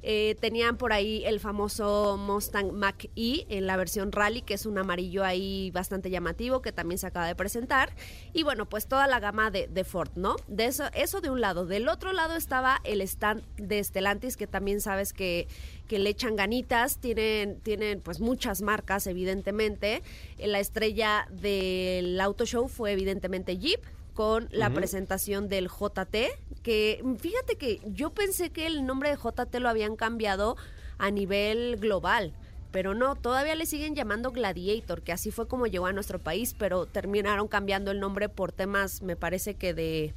Eh, 0.03 0.35
tenían 0.39 0.77
por 0.77 0.93
ahí 0.93 1.23
el 1.25 1.39
famoso 1.39 2.15
Mustang 2.15 2.73
Mach-E 2.73 3.47
en 3.49 3.65
la 3.65 3.75
versión 3.75 4.11
Rally, 4.11 4.43
que 4.43 4.53
es 4.53 4.67
un 4.67 4.77
amarillo 4.77 5.23
ahí 5.23 5.71
bastante 5.71 6.11
llamativo, 6.11 6.61
que 6.61 6.71
también 6.71 6.99
se 6.99 7.07
acaba 7.07 7.25
de 7.25 7.33
presentar. 7.33 7.89
Y 8.33 8.43
bueno, 8.43 8.69
pues 8.69 8.85
toda 8.85 9.07
la 9.07 9.19
gama 9.19 9.49
de, 9.49 9.65
de 9.67 9.83
Ford, 9.83 10.11
¿no? 10.13 10.35
De 10.47 10.65
eso, 10.65 10.83
eso 10.93 11.21
de 11.21 11.31
un 11.31 11.41
lado. 11.41 11.65
Del 11.65 11.89
otro 11.89 12.13
lado 12.13 12.35
estaba 12.35 12.79
el 12.83 13.01
stand 13.01 13.41
de 13.55 13.83
Stellantis, 13.83 14.37
que 14.37 14.45
también 14.45 14.79
sabes 14.79 15.11
que, 15.11 15.47
que 15.87 15.97
le 15.97 16.11
echan 16.11 16.35
ganitas. 16.35 16.99
Tienen, 16.99 17.59
tienen 17.61 17.99
pues 17.99 18.19
muchas 18.19 18.61
marcas, 18.61 19.07
evidentemente. 19.07 20.03
La 20.37 20.59
estrella 20.59 21.27
del 21.31 22.21
auto 22.21 22.45
show 22.45 22.67
fue 22.67 22.91
evidentemente 22.91 23.57
Jeep 23.57 23.83
con 24.17 24.49
la 24.51 24.71
presentación 24.71 25.47
del 25.47 25.67
JT, 25.67 26.27
que 26.63 27.03
fíjate 27.19 27.55
que 27.55 27.79
yo 27.85 28.09
pensé 28.09 28.49
que 28.49 28.65
el 28.65 28.83
nombre 28.83 29.11
de 29.11 29.15
JT 29.15 29.59
lo 29.59 29.69
habían 29.69 29.95
cambiado 29.95 30.57
a 30.97 31.11
nivel 31.11 31.77
global, 31.77 32.33
pero 32.71 32.95
no, 32.95 33.15
todavía 33.15 33.53
le 33.53 33.67
siguen 33.67 33.93
llamando 33.93 34.31
Gladiator, 34.31 35.03
que 35.03 35.11
así 35.11 35.29
fue 35.29 35.47
como 35.47 35.67
llegó 35.67 35.85
a 35.85 35.93
nuestro 35.93 36.17
país, 36.17 36.55
pero 36.57 36.87
terminaron 36.87 37.47
cambiando 37.47 37.91
el 37.91 37.99
nombre 37.99 38.27
por 38.27 38.51
temas, 38.51 39.03
me 39.03 39.15
parece 39.15 39.53
que 39.53 39.75
de... 39.75 40.15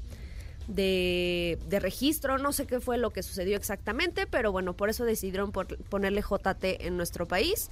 De, 0.66 1.58
de 1.68 1.80
registro, 1.80 2.38
no 2.38 2.52
sé 2.52 2.64
qué 2.64 2.78
fue 2.80 2.96
lo 2.96 3.10
que 3.10 3.24
sucedió 3.24 3.56
exactamente, 3.56 4.28
pero 4.28 4.52
bueno, 4.52 4.74
por 4.74 4.88
eso 4.88 5.04
decidieron 5.04 5.50
por- 5.50 5.76
ponerle 5.84 6.22
JT 6.22 6.86
en 6.86 6.96
nuestro 6.96 7.26
país. 7.26 7.70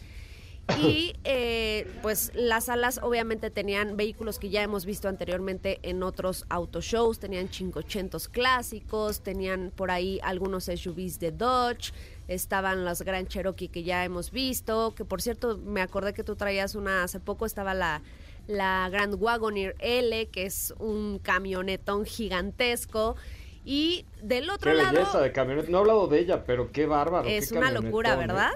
Y 0.82 1.14
eh, 1.24 1.86
pues 2.02 2.30
las 2.34 2.66
salas 2.66 3.00
obviamente 3.02 3.50
tenían 3.50 3.96
vehículos 3.96 4.38
que 4.38 4.50
ya 4.50 4.62
hemos 4.62 4.84
visto 4.84 5.08
anteriormente 5.08 5.78
en 5.82 6.02
otros 6.02 6.44
autoshows, 6.50 7.18
tenían 7.18 7.48
580 7.48 8.18
clásicos, 8.30 9.20
tenían 9.22 9.72
por 9.74 9.90
ahí 9.90 10.20
algunos 10.22 10.64
SUVs 10.64 11.18
de 11.18 11.32
Dodge, 11.32 11.92
estaban 12.28 12.84
los 12.84 13.02
Grand 13.02 13.28
Cherokee 13.28 13.68
que 13.68 13.82
ya 13.82 14.04
hemos 14.04 14.30
visto, 14.30 14.94
que 14.94 15.04
por 15.04 15.22
cierto 15.22 15.58
me 15.58 15.80
acordé 15.80 16.12
que 16.12 16.22
tú 16.22 16.36
traías 16.36 16.74
una 16.74 17.02
hace 17.02 17.18
poco, 17.18 17.46
estaba 17.46 17.74
la, 17.74 18.02
la 18.46 18.88
Grand 18.90 19.14
Wagoneer 19.20 19.74
L, 19.78 20.26
que 20.28 20.46
es 20.46 20.74
un 20.78 21.18
camionetón 21.18 22.04
gigantesco. 22.04 23.16
Y 23.64 24.06
del 24.22 24.48
otro 24.48 24.70
Qué 24.70 24.78
lado 24.78 24.92
belleza 24.94 25.20
de 25.20 25.30
camioneta. 25.30 25.68
No 25.68 25.78
he 25.78 25.80
hablado 25.80 26.06
de 26.06 26.20
ella, 26.20 26.44
pero 26.46 26.72
qué 26.72 26.86
bárbaro. 26.86 27.28
es 27.28 27.50
qué 27.50 27.58
una 27.58 27.70
locura, 27.70 28.14
¿eh? 28.14 28.16
¿verdad? 28.16 28.52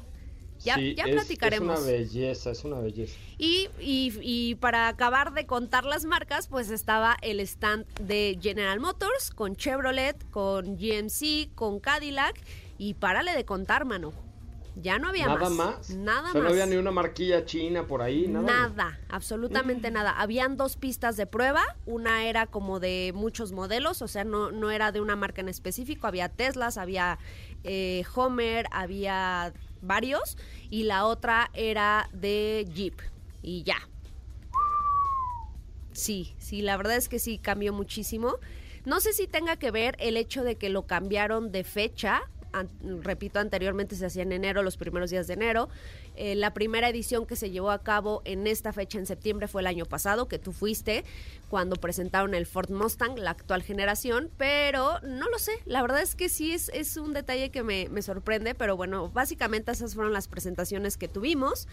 Ya, 0.64 0.76
Sí, 0.76 0.94
ya 0.94 1.04
platicaremos. 1.04 1.74
Es 1.78 1.84
una 1.84 1.90
belleza, 1.92 2.50
es 2.50 2.64
una 2.64 2.78
belleza. 2.78 3.14
Y, 3.38 3.68
y- 3.80 4.12
y 4.22 4.54
para 4.56 4.88
acabar 4.88 5.32
de 5.32 5.46
contar 5.46 5.84
las 5.84 6.04
marcas, 6.04 6.46
pues 6.48 6.70
estaba 6.70 7.16
el 7.22 7.40
stand 7.40 7.84
de 8.00 8.38
General 8.40 8.78
Motors, 8.80 9.30
con 9.30 9.56
Chevrolet, 9.56 10.16
con 10.30 10.76
GMC, 10.76 11.50
con 11.54 11.80
Cadillac, 11.80 12.36
y 12.78 12.94
párale 12.94 13.32
de 13.34 13.44
contar, 13.44 13.84
mano. 13.84 14.12
Ya 14.74 14.98
no 14.98 15.08
había 15.10 15.26
Nada 15.26 15.50
más. 15.50 15.52
más. 15.52 15.90
Nada 15.90 16.30
O 16.30 16.32
sea, 16.32 16.40
más. 16.40 16.44
no 16.44 16.48
había 16.48 16.64
ni 16.66 16.76
una 16.76 16.90
marquilla 16.90 17.44
china 17.44 17.86
por 17.86 18.00
ahí, 18.00 18.26
nada. 18.26 18.46
Nada, 18.46 19.00
absolutamente 19.10 19.90
nada. 19.90 20.12
Habían 20.18 20.56
dos 20.56 20.76
pistas 20.76 21.18
de 21.18 21.26
prueba, 21.26 21.62
una 21.84 22.24
era 22.24 22.46
como 22.46 22.80
de 22.80 23.12
muchos 23.14 23.52
modelos, 23.52 24.00
o 24.00 24.08
sea, 24.08 24.24
no, 24.24 24.50
no 24.50 24.70
era 24.70 24.90
de 24.90 25.02
una 25.02 25.14
marca 25.14 25.42
en 25.42 25.50
específico, 25.50 26.06
había 26.06 26.30
Teslas, 26.30 26.78
había 26.78 27.18
eh, 27.64 28.04
Homer, 28.14 28.64
había 28.70 29.52
varios, 29.82 30.38
y 30.70 30.84
la 30.84 31.04
otra 31.04 31.50
era 31.52 32.08
de 32.12 32.66
Jeep, 32.72 32.94
y 33.42 33.62
ya. 33.64 33.76
Sí, 35.92 36.34
sí, 36.38 36.62
la 36.62 36.76
verdad 36.76 36.96
es 36.96 37.08
que 37.08 37.18
sí 37.18 37.38
cambió 37.38 37.72
muchísimo. 37.72 38.36
No 38.84 39.00
sé 39.00 39.12
si 39.12 39.26
tenga 39.26 39.56
que 39.56 39.70
ver 39.70 39.96
el 40.00 40.16
hecho 40.16 40.42
de 40.42 40.56
que 40.56 40.70
lo 40.70 40.86
cambiaron 40.86 41.52
de 41.52 41.64
fecha. 41.64 42.22
Repito, 43.02 43.38
anteriormente 43.38 43.96
se 43.96 44.06
hacía 44.06 44.22
en 44.22 44.32
enero, 44.32 44.62
los 44.62 44.76
primeros 44.76 45.10
días 45.10 45.26
de 45.26 45.34
enero. 45.34 45.68
Eh, 46.16 46.34
la 46.34 46.52
primera 46.52 46.88
edición 46.88 47.26
que 47.26 47.36
se 47.36 47.50
llevó 47.50 47.70
a 47.70 47.82
cabo 47.82 48.22
en 48.24 48.46
esta 48.46 48.72
fecha 48.72 48.98
en 48.98 49.06
septiembre 49.06 49.48
fue 49.48 49.62
el 49.62 49.66
año 49.66 49.86
pasado, 49.86 50.28
que 50.28 50.38
tú 50.38 50.52
fuiste, 50.52 51.04
cuando 51.48 51.76
presentaron 51.76 52.34
el 52.34 52.46
Ford 52.46 52.70
Mustang, 52.70 53.18
la 53.18 53.30
actual 53.30 53.62
generación, 53.62 54.30
pero 54.36 55.00
no 55.00 55.28
lo 55.28 55.38
sé, 55.38 55.52
la 55.64 55.82
verdad 55.82 56.02
es 56.02 56.14
que 56.14 56.28
sí 56.28 56.52
es, 56.52 56.70
es 56.74 56.96
un 56.96 57.12
detalle 57.12 57.50
que 57.50 57.62
me, 57.62 57.88
me 57.88 58.02
sorprende, 58.02 58.54
pero 58.54 58.76
bueno, 58.76 59.08
básicamente 59.08 59.72
esas 59.72 59.94
fueron 59.94 60.12
las 60.12 60.28
presentaciones 60.28 60.96
que 60.96 61.08
tuvimos. 61.08 61.68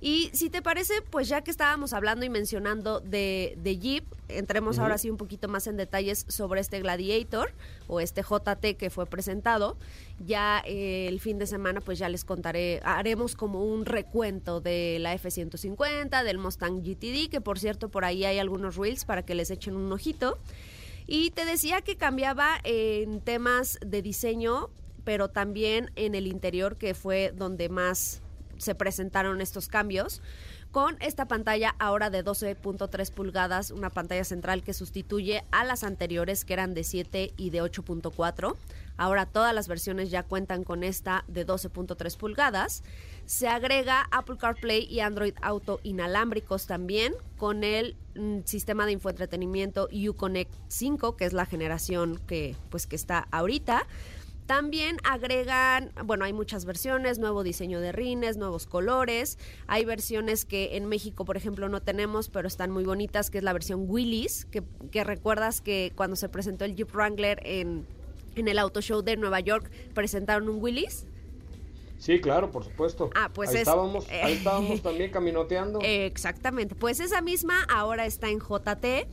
Y 0.00 0.30
si 0.32 0.48
te 0.48 0.62
parece, 0.62 1.02
pues 1.02 1.28
ya 1.28 1.42
que 1.42 1.50
estábamos 1.50 1.92
hablando 1.92 2.24
y 2.24 2.28
mencionando 2.28 3.00
de, 3.00 3.58
de 3.62 3.78
Jeep, 3.78 4.04
entremos 4.28 4.78
ahora 4.78 4.96
sí 4.96 5.10
un 5.10 5.16
poquito 5.16 5.48
más 5.48 5.66
en 5.66 5.76
detalles 5.76 6.24
sobre 6.28 6.60
este 6.60 6.80
Gladiator 6.80 7.52
o 7.88 7.98
este 7.98 8.22
JT 8.22 8.76
que 8.76 8.90
fue 8.90 9.06
presentado. 9.06 9.76
Ya 10.24 10.62
eh, 10.64 11.08
el 11.08 11.18
fin 11.18 11.38
de 11.38 11.46
semana, 11.46 11.80
pues 11.80 11.98
ya 11.98 12.08
les 12.08 12.24
contaré, 12.24 12.80
haremos 12.84 13.34
como 13.34 13.64
un 13.64 13.86
recuento 13.86 14.60
de 14.60 14.98
la 15.00 15.14
F-150, 15.14 16.22
del 16.22 16.38
Mustang 16.38 16.82
GTD, 16.82 17.28
que 17.28 17.40
por 17.40 17.58
cierto 17.58 17.88
por 17.88 18.04
ahí 18.04 18.24
hay 18.24 18.38
algunos 18.38 18.76
reels 18.76 19.04
para 19.04 19.24
que 19.24 19.34
les 19.34 19.50
echen 19.50 19.74
un 19.76 19.92
ojito. 19.92 20.38
Y 21.08 21.30
te 21.30 21.44
decía 21.44 21.80
que 21.80 21.96
cambiaba 21.96 22.60
en 22.64 23.20
temas 23.20 23.78
de 23.84 24.02
diseño, 24.02 24.68
pero 25.04 25.28
también 25.28 25.90
en 25.96 26.14
el 26.14 26.26
interior, 26.26 26.76
que 26.76 26.94
fue 26.94 27.32
donde 27.34 27.70
más 27.70 28.20
se 28.58 28.74
presentaron 28.74 29.40
estos 29.40 29.68
cambios. 29.68 30.20
Con 30.70 30.96
esta 31.00 31.26
pantalla 31.26 31.74
ahora 31.78 32.10
de 32.10 32.22
12.3 32.22 33.10
pulgadas, 33.12 33.70
una 33.70 33.88
pantalla 33.88 34.24
central 34.24 34.62
que 34.62 34.74
sustituye 34.74 35.42
a 35.50 35.64
las 35.64 35.82
anteriores 35.82 36.44
que 36.44 36.52
eran 36.52 36.74
de 36.74 36.84
7 36.84 37.32
y 37.38 37.50
de 37.50 37.62
8.4. 37.62 38.54
Ahora 38.98 39.26
todas 39.26 39.54
las 39.54 39.66
versiones 39.66 40.10
ya 40.10 40.24
cuentan 40.24 40.64
con 40.64 40.84
esta 40.84 41.24
de 41.28 41.46
12.3 41.46 42.16
pulgadas. 42.18 42.82
Se 43.24 43.48
agrega 43.48 44.08
Apple 44.10 44.36
CarPlay 44.38 44.84
y 44.84 45.00
Android 45.00 45.34
Auto 45.40 45.80
inalámbricos 45.84 46.66
también 46.66 47.14
con 47.38 47.64
el 47.64 47.96
mm, 48.16 48.40
sistema 48.44 48.84
de 48.86 48.92
infoentretenimiento 48.92 49.88
Uconnect 49.90 50.52
5, 50.66 51.16
que 51.16 51.24
es 51.24 51.32
la 51.32 51.46
generación 51.46 52.20
que 52.26 52.56
pues 52.70 52.86
que 52.86 52.96
está 52.96 53.28
ahorita. 53.30 53.86
También 54.48 54.96
agregan, 55.04 55.92
bueno, 56.06 56.24
hay 56.24 56.32
muchas 56.32 56.64
versiones, 56.64 57.18
nuevo 57.18 57.42
diseño 57.42 57.80
de 57.82 57.92
rines, 57.92 58.38
nuevos 58.38 58.66
colores. 58.66 59.36
Hay 59.66 59.84
versiones 59.84 60.46
que 60.46 60.78
en 60.78 60.86
México, 60.86 61.26
por 61.26 61.36
ejemplo, 61.36 61.68
no 61.68 61.82
tenemos, 61.82 62.30
pero 62.30 62.48
están 62.48 62.70
muy 62.70 62.84
bonitas, 62.84 63.28
que 63.28 63.36
es 63.36 63.44
la 63.44 63.52
versión 63.52 63.84
Willys, 63.86 64.46
que, 64.46 64.62
que 64.90 65.04
recuerdas 65.04 65.60
que 65.60 65.92
cuando 65.94 66.16
se 66.16 66.30
presentó 66.30 66.64
el 66.64 66.74
Jeep 66.76 66.90
Wrangler 66.94 67.42
en, 67.44 67.84
en 68.36 68.48
el 68.48 68.58
Auto 68.58 68.80
Show 68.80 69.02
de 69.02 69.18
Nueva 69.18 69.40
York, 69.40 69.70
presentaron 69.92 70.48
un 70.48 70.62
Willys. 70.62 71.04
Sí, 71.98 72.18
claro, 72.20 72.50
por 72.50 72.64
supuesto. 72.64 73.10
Ah, 73.16 73.28
pues 73.34 73.50
ahí 73.50 73.56
es- 73.56 73.60
estábamos, 73.62 74.08
eh, 74.08 74.22
ahí 74.22 74.32
estábamos 74.34 74.80
también 74.82 75.10
caminoteando. 75.10 75.80
Exactamente, 75.82 76.74
pues 76.74 77.00
esa 77.00 77.20
misma 77.20 77.64
ahora 77.68 78.06
está 78.06 78.30
en 78.30 78.38
JT. 78.38 79.08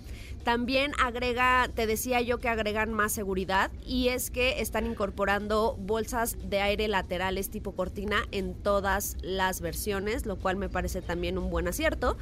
También 0.46 0.92
agrega, 1.04 1.68
te 1.74 1.88
decía 1.88 2.22
yo 2.22 2.38
que 2.38 2.50
agregan 2.50 2.94
más 2.94 3.12
seguridad 3.12 3.72
y 3.84 4.10
es 4.10 4.30
que 4.30 4.62
están 4.62 4.86
incorporando 4.86 5.76
bolsas 5.80 6.38
de 6.40 6.62
aire 6.62 6.88
laterales 6.88 7.50
tipo 7.50 7.72
cortina 7.72 8.18
en 8.32 8.54
todas 8.54 9.18
las 9.24 9.60
versiones, 9.60 10.28
lo 10.28 10.36
cual 10.36 10.58
me 10.58 10.70
parece 10.70 11.02
también 11.02 11.40
un 11.40 11.50
buen 11.50 11.68
acierto, 11.68 12.16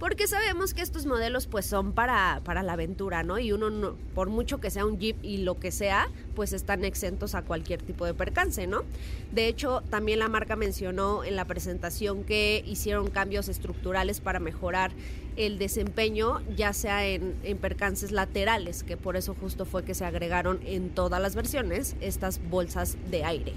porque 0.00 0.26
sabemos 0.26 0.74
que 0.74 0.80
estos 0.80 1.04
modelos 1.06 1.46
pues 1.46 1.66
son 1.66 1.92
para, 1.92 2.40
para 2.42 2.62
la 2.64 2.72
aventura, 2.72 3.22
¿no? 3.22 3.38
Y 3.38 3.52
uno, 3.52 3.68
no- 3.70 3.94
por 4.14 4.30
mucho 4.30 4.58
que 4.58 4.70
sea 4.70 4.84
un 4.86 4.98
Jeep 4.98 5.22
y 5.22 5.36
lo 5.38 5.60
que 5.60 5.70
sea, 5.70 6.08
pues 6.34 6.52
están 6.54 6.84
exentos 6.84 7.34
a 7.34 7.42
cualquier 7.42 7.82
tipo 7.82 8.06
de 8.06 8.14
percance, 8.14 8.66
¿no? 8.66 8.82
De 9.30 9.46
hecho, 9.46 9.82
también 9.90 10.18
la 10.18 10.28
marca 10.28 10.56
mencionó 10.56 11.22
en 11.22 11.36
la 11.36 11.44
presentación 11.44 12.24
que 12.24 12.64
hicieron 12.66 13.10
cambios 13.10 13.48
estructurales 13.48 14.20
para 14.20 14.40
mejorar 14.40 14.90
el 15.36 15.58
desempeño, 15.58 16.40
ya 16.56 16.72
sea 16.72 17.06
en, 17.06 17.34
en 17.44 17.58
percances 17.58 18.10
laterales, 18.10 18.82
que 18.82 18.96
por 18.96 19.16
eso 19.16 19.36
justo 19.38 19.64
fue 19.66 19.84
que 19.84 19.94
se 19.94 20.04
agregaron 20.06 20.60
en 20.64 20.90
todas 20.90 21.20
las 21.20 21.34
versiones 21.34 21.94
estas 22.00 22.40
bolsas 22.50 22.96
de 23.10 23.24
aire. 23.24 23.52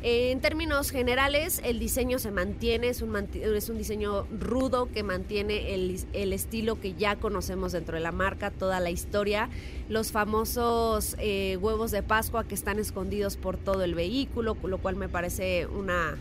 En 0.00 0.40
términos 0.40 0.90
generales, 0.90 1.60
el 1.64 1.80
diseño 1.80 2.20
se 2.20 2.30
mantiene, 2.30 2.88
es 2.88 3.02
un, 3.02 3.16
es 3.16 3.68
un 3.68 3.78
diseño 3.78 4.28
rudo 4.30 4.88
que 4.92 5.02
mantiene 5.02 5.74
el, 5.74 6.00
el 6.12 6.32
estilo 6.32 6.80
que 6.80 6.94
ya 6.94 7.16
conocemos 7.16 7.72
dentro 7.72 7.96
de 7.96 8.00
la 8.00 8.12
marca, 8.12 8.52
toda 8.52 8.78
la 8.78 8.90
historia, 8.90 9.48
los 9.88 10.12
famosos 10.12 11.16
eh, 11.18 11.56
huevos 11.60 11.90
de 11.90 12.04
Pascua 12.04 12.46
que 12.46 12.54
están 12.54 12.78
escondidos 12.78 13.36
por 13.36 13.56
todo 13.56 13.82
el 13.82 13.96
vehículo, 13.96 14.56
lo 14.62 14.78
cual 14.78 14.94
me 14.94 15.08
parece 15.08 15.66
una, 15.66 16.16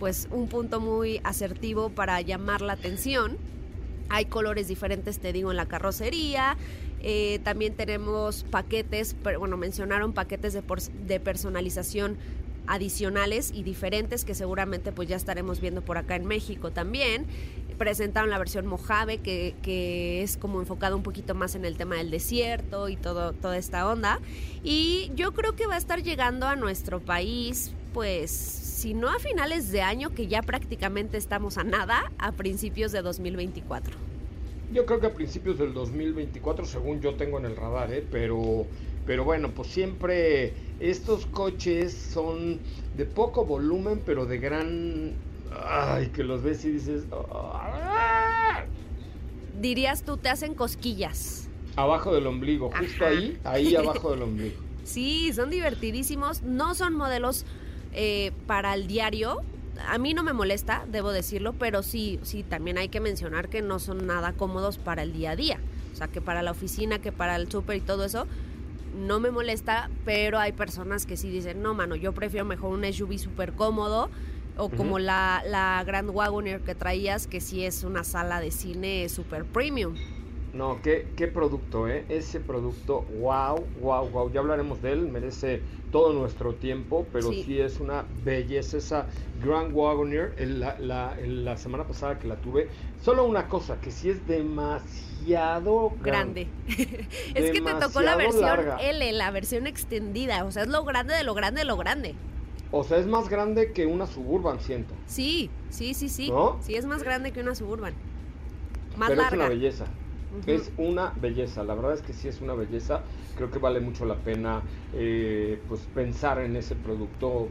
pues, 0.00 0.26
un 0.32 0.48
punto 0.48 0.80
muy 0.80 1.20
asertivo 1.22 1.88
para 1.90 2.20
llamar 2.20 2.62
la 2.62 2.72
atención. 2.72 3.38
Hay 4.08 4.24
colores 4.24 4.66
diferentes, 4.66 5.20
te 5.20 5.32
digo, 5.32 5.52
en 5.52 5.56
la 5.56 5.66
carrocería. 5.66 6.56
Eh, 7.02 7.38
también 7.44 7.74
tenemos 7.74 8.44
paquetes, 8.50 9.14
pero, 9.22 9.38
bueno, 9.38 9.56
mencionaron 9.56 10.12
paquetes 10.12 10.52
de, 10.52 10.64
de 11.06 11.20
personalización 11.20 12.18
adicionales 12.66 13.52
y 13.54 13.62
diferentes 13.62 14.24
que 14.24 14.34
seguramente 14.34 14.92
pues 14.92 15.08
ya 15.08 15.16
estaremos 15.16 15.60
viendo 15.60 15.82
por 15.82 15.98
acá 15.98 16.16
en 16.16 16.26
México 16.26 16.70
también. 16.70 17.26
Presentaron 17.78 18.30
la 18.30 18.38
versión 18.38 18.66
Mojave 18.66 19.18
que, 19.18 19.54
que 19.62 20.22
es 20.22 20.36
como 20.36 20.60
enfocada 20.60 20.94
un 20.94 21.02
poquito 21.02 21.34
más 21.34 21.54
en 21.54 21.64
el 21.64 21.76
tema 21.76 21.96
del 21.96 22.10
desierto 22.10 22.88
y 22.88 22.96
todo, 22.96 23.32
toda 23.32 23.56
esta 23.56 23.88
onda. 23.88 24.20
Y 24.62 25.10
yo 25.14 25.32
creo 25.32 25.56
que 25.56 25.66
va 25.66 25.74
a 25.74 25.78
estar 25.78 26.02
llegando 26.02 26.46
a 26.46 26.56
nuestro 26.56 27.00
país 27.00 27.72
pues 27.92 28.30
si 28.30 28.94
no 28.94 29.08
a 29.08 29.18
finales 29.18 29.70
de 29.70 29.82
año 29.82 30.10
que 30.10 30.26
ya 30.26 30.42
prácticamente 30.42 31.18
estamos 31.18 31.58
a 31.58 31.64
nada, 31.64 32.10
a 32.18 32.32
principios 32.32 32.92
de 32.92 33.02
2024. 33.02 33.94
Yo 34.72 34.86
creo 34.86 35.00
que 35.00 35.06
a 35.08 35.14
principios 35.14 35.58
del 35.58 35.74
2024, 35.74 36.64
según 36.64 37.00
yo 37.00 37.14
tengo 37.14 37.38
en 37.38 37.44
el 37.44 37.56
radar, 37.56 37.92
¿eh? 37.92 38.06
pero, 38.10 38.66
pero 39.06 39.24
bueno, 39.24 39.50
pues 39.50 39.68
siempre 39.68 40.52
estos 40.80 41.26
coches 41.26 41.92
son 41.92 42.58
de 42.96 43.04
poco 43.06 43.44
volumen, 43.44 44.02
pero 44.04 44.26
de 44.26 44.38
gran... 44.38 45.12
Ay, 45.52 46.08
que 46.08 46.22
los 46.22 46.42
ves 46.42 46.64
y 46.64 46.70
dices... 46.72 47.04
"Ah". 47.12 48.64
Dirías 49.60 50.02
tú, 50.04 50.16
te 50.16 50.28
hacen 50.28 50.54
cosquillas. 50.54 51.48
Abajo 51.76 52.14
del 52.14 52.26
ombligo, 52.26 52.70
justo 52.70 53.04
Ajá. 53.04 53.08
ahí, 53.14 53.38
ahí 53.44 53.76
abajo 53.76 54.10
del 54.12 54.22
ombligo. 54.22 54.56
Sí, 54.84 55.32
son 55.32 55.50
divertidísimos. 55.50 56.42
No 56.42 56.74
son 56.74 56.94
modelos 56.94 57.44
eh, 57.92 58.32
para 58.46 58.74
el 58.74 58.86
diario. 58.86 59.42
A 59.86 59.98
mí 59.98 60.14
no 60.14 60.22
me 60.22 60.32
molesta, 60.32 60.84
debo 60.90 61.10
decirlo, 61.12 61.54
pero 61.58 61.82
sí, 61.82 62.18
sí, 62.22 62.42
también 62.42 62.78
hay 62.78 62.88
que 62.88 63.00
mencionar 63.00 63.48
que 63.48 63.62
no 63.62 63.78
son 63.78 64.06
nada 64.06 64.32
cómodos 64.32 64.78
para 64.78 65.02
el 65.02 65.12
día 65.12 65.32
a 65.32 65.36
día. 65.36 65.58
O 65.92 65.96
sea, 65.96 66.08
que 66.08 66.20
para 66.20 66.42
la 66.42 66.50
oficina, 66.50 66.98
que 67.00 67.12
para 67.12 67.36
el 67.36 67.50
súper 67.50 67.76
y 67.76 67.80
todo 67.80 68.04
eso, 68.04 68.26
no 68.90 69.20
me 69.20 69.30
molesta, 69.30 69.92
pero 70.04 70.38
hay 70.38 70.52
personas 70.52 71.06
que 71.06 71.16
sí 71.16 71.30
dicen, 71.30 71.62
no, 71.62 71.74
mano, 71.74 71.96
yo 71.96 72.14
prefiero 72.14 72.44
mejor 72.46 72.70
un 72.72 72.84
SUV 72.84 73.18
súper 73.18 73.54
cómodo. 73.54 74.10
O 74.54 74.74
como 74.74 74.98
la, 74.98 75.42
la 75.46 75.82
Grand 75.86 76.10
Wagoneer 76.10 76.62
que 76.62 76.74
traías, 76.74 77.26
que 77.26 77.40
sí 77.40 77.64
es 77.64 77.82
una 77.84 78.04
sala 78.04 78.40
de 78.40 78.50
cine 78.50 79.08
súper 79.08 79.46
premium. 79.46 80.00
No, 80.52 80.80
qué, 80.82 81.12
qué 81.16 81.28
producto, 81.28 81.86
¿eh? 81.88 82.06
Ese 82.08 82.40
producto, 82.40 83.04
wow, 83.08 83.70
wow, 83.74 84.08
wow. 84.10 84.32
Ya 84.32 84.40
hablaremos 84.40 84.80
de 84.82 84.92
él, 84.92 85.06
merece 85.06 85.64
todo 85.90 86.12
nuestro 86.12 86.56
tiempo, 86.56 87.08
pero 87.12 87.30
Sí. 87.30 87.42
sí, 87.44 87.60
es 87.60 87.78
una 87.78 88.08
belleza 88.10 88.78
esa 88.78 89.08
Grand 89.34 89.72
Wagoneer. 89.72 90.34
El- 90.38 90.58
la, 90.60 90.76
la- 90.80 91.16
la 91.20 91.56
semana 91.56 91.86
pasada 91.86 92.18
que 92.18 92.26
la 92.26 92.40
tuve, 92.40 92.68
solo 92.96 93.24
una 93.26 93.48
cosa, 93.48 93.80
que 93.80 93.92
sí 93.92 94.10
es 94.10 94.26
demasiado 94.26 95.09
grande. 96.02 96.48
es 97.34 97.50
que 97.50 97.60
te 97.60 97.74
tocó 97.74 98.00
la 98.02 98.16
versión 98.16 98.42
larga. 98.42 98.76
L, 98.76 99.12
la 99.12 99.30
versión 99.30 99.66
extendida. 99.66 100.44
O 100.44 100.50
sea, 100.50 100.62
es 100.62 100.68
lo 100.68 100.84
grande 100.84 101.14
de 101.14 101.24
lo 101.24 101.34
grande 101.34 101.60
de 101.60 101.64
lo 101.66 101.76
grande. 101.76 102.14
O 102.72 102.84
sea, 102.84 102.98
es 102.98 103.06
más 103.06 103.28
grande 103.28 103.72
que 103.72 103.86
una 103.86 104.06
Suburban, 104.06 104.60
siento. 104.60 104.94
Sí, 105.06 105.50
sí, 105.70 105.94
sí, 105.94 106.08
sí. 106.08 106.30
¿No? 106.30 106.58
Sí, 106.62 106.76
es 106.76 106.86
más 106.86 107.02
grande 107.02 107.32
que 107.32 107.40
una 107.40 107.54
Suburban. 107.54 107.94
Más 108.96 109.08
Pero 109.08 109.22
larga. 109.22 109.36
es 109.36 109.40
una 109.40 109.48
belleza. 109.48 109.86
Es 110.46 110.70
una 110.76 111.12
belleza, 111.20 111.64
la 111.64 111.74
verdad 111.74 111.94
es 111.94 112.02
que 112.02 112.12
sí 112.12 112.28
es 112.28 112.40
una 112.40 112.54
belleza. 112.54 113.02
Creo 113.36 113.50
que 113.50 113.58
vale 113.58 113.80
mucho 113.80 114.04
la 114.04 114.14
pena 114.14 114.62
eh, 114.94 115.60
pues 115.68 115.80
pensar 115.92 116.38
en 116.38 116.54
ese 116.54 116.76
producto 116.76 117.48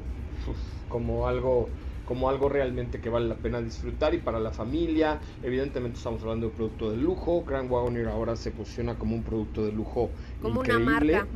uf, 0.47 0.58
como 0.88 1.27
algo 1.27 1.67
como 2.10 2.28
algo 2.28 2.50
realmente 2.50 3.00
que 3.00 3.08
vale 3.10 3.28
la 3.28 3.36
pena 3.36 3.62
disfrutar 3.62 4.15
y 4.15 4.17
para 4.17 4.39
la 4.39 4.50
familia. 4.52 5.19
Evidentemente 5.43 5.98
estamos 6.00 6.24
hablando 6.24 6.48
de 6.48 6.52
un 6.52 6.58
producto 6.58 6.89
de 6.89 6.98
lujo. 6.98 7.43
Grand 7.45 7.72
Wagoneer 7.72 8.08
ahora 8.08 8.36
se 8.36 8.50
posiciona 8.50 8.95
como 8.95 9.13
un 9.15 9.22
producto 9.22 9.63
de 9.63 9.72
lujo 9.72 10.10
Como 10.41 10.62
una 10.62 10.80
marca. 10.80 11.28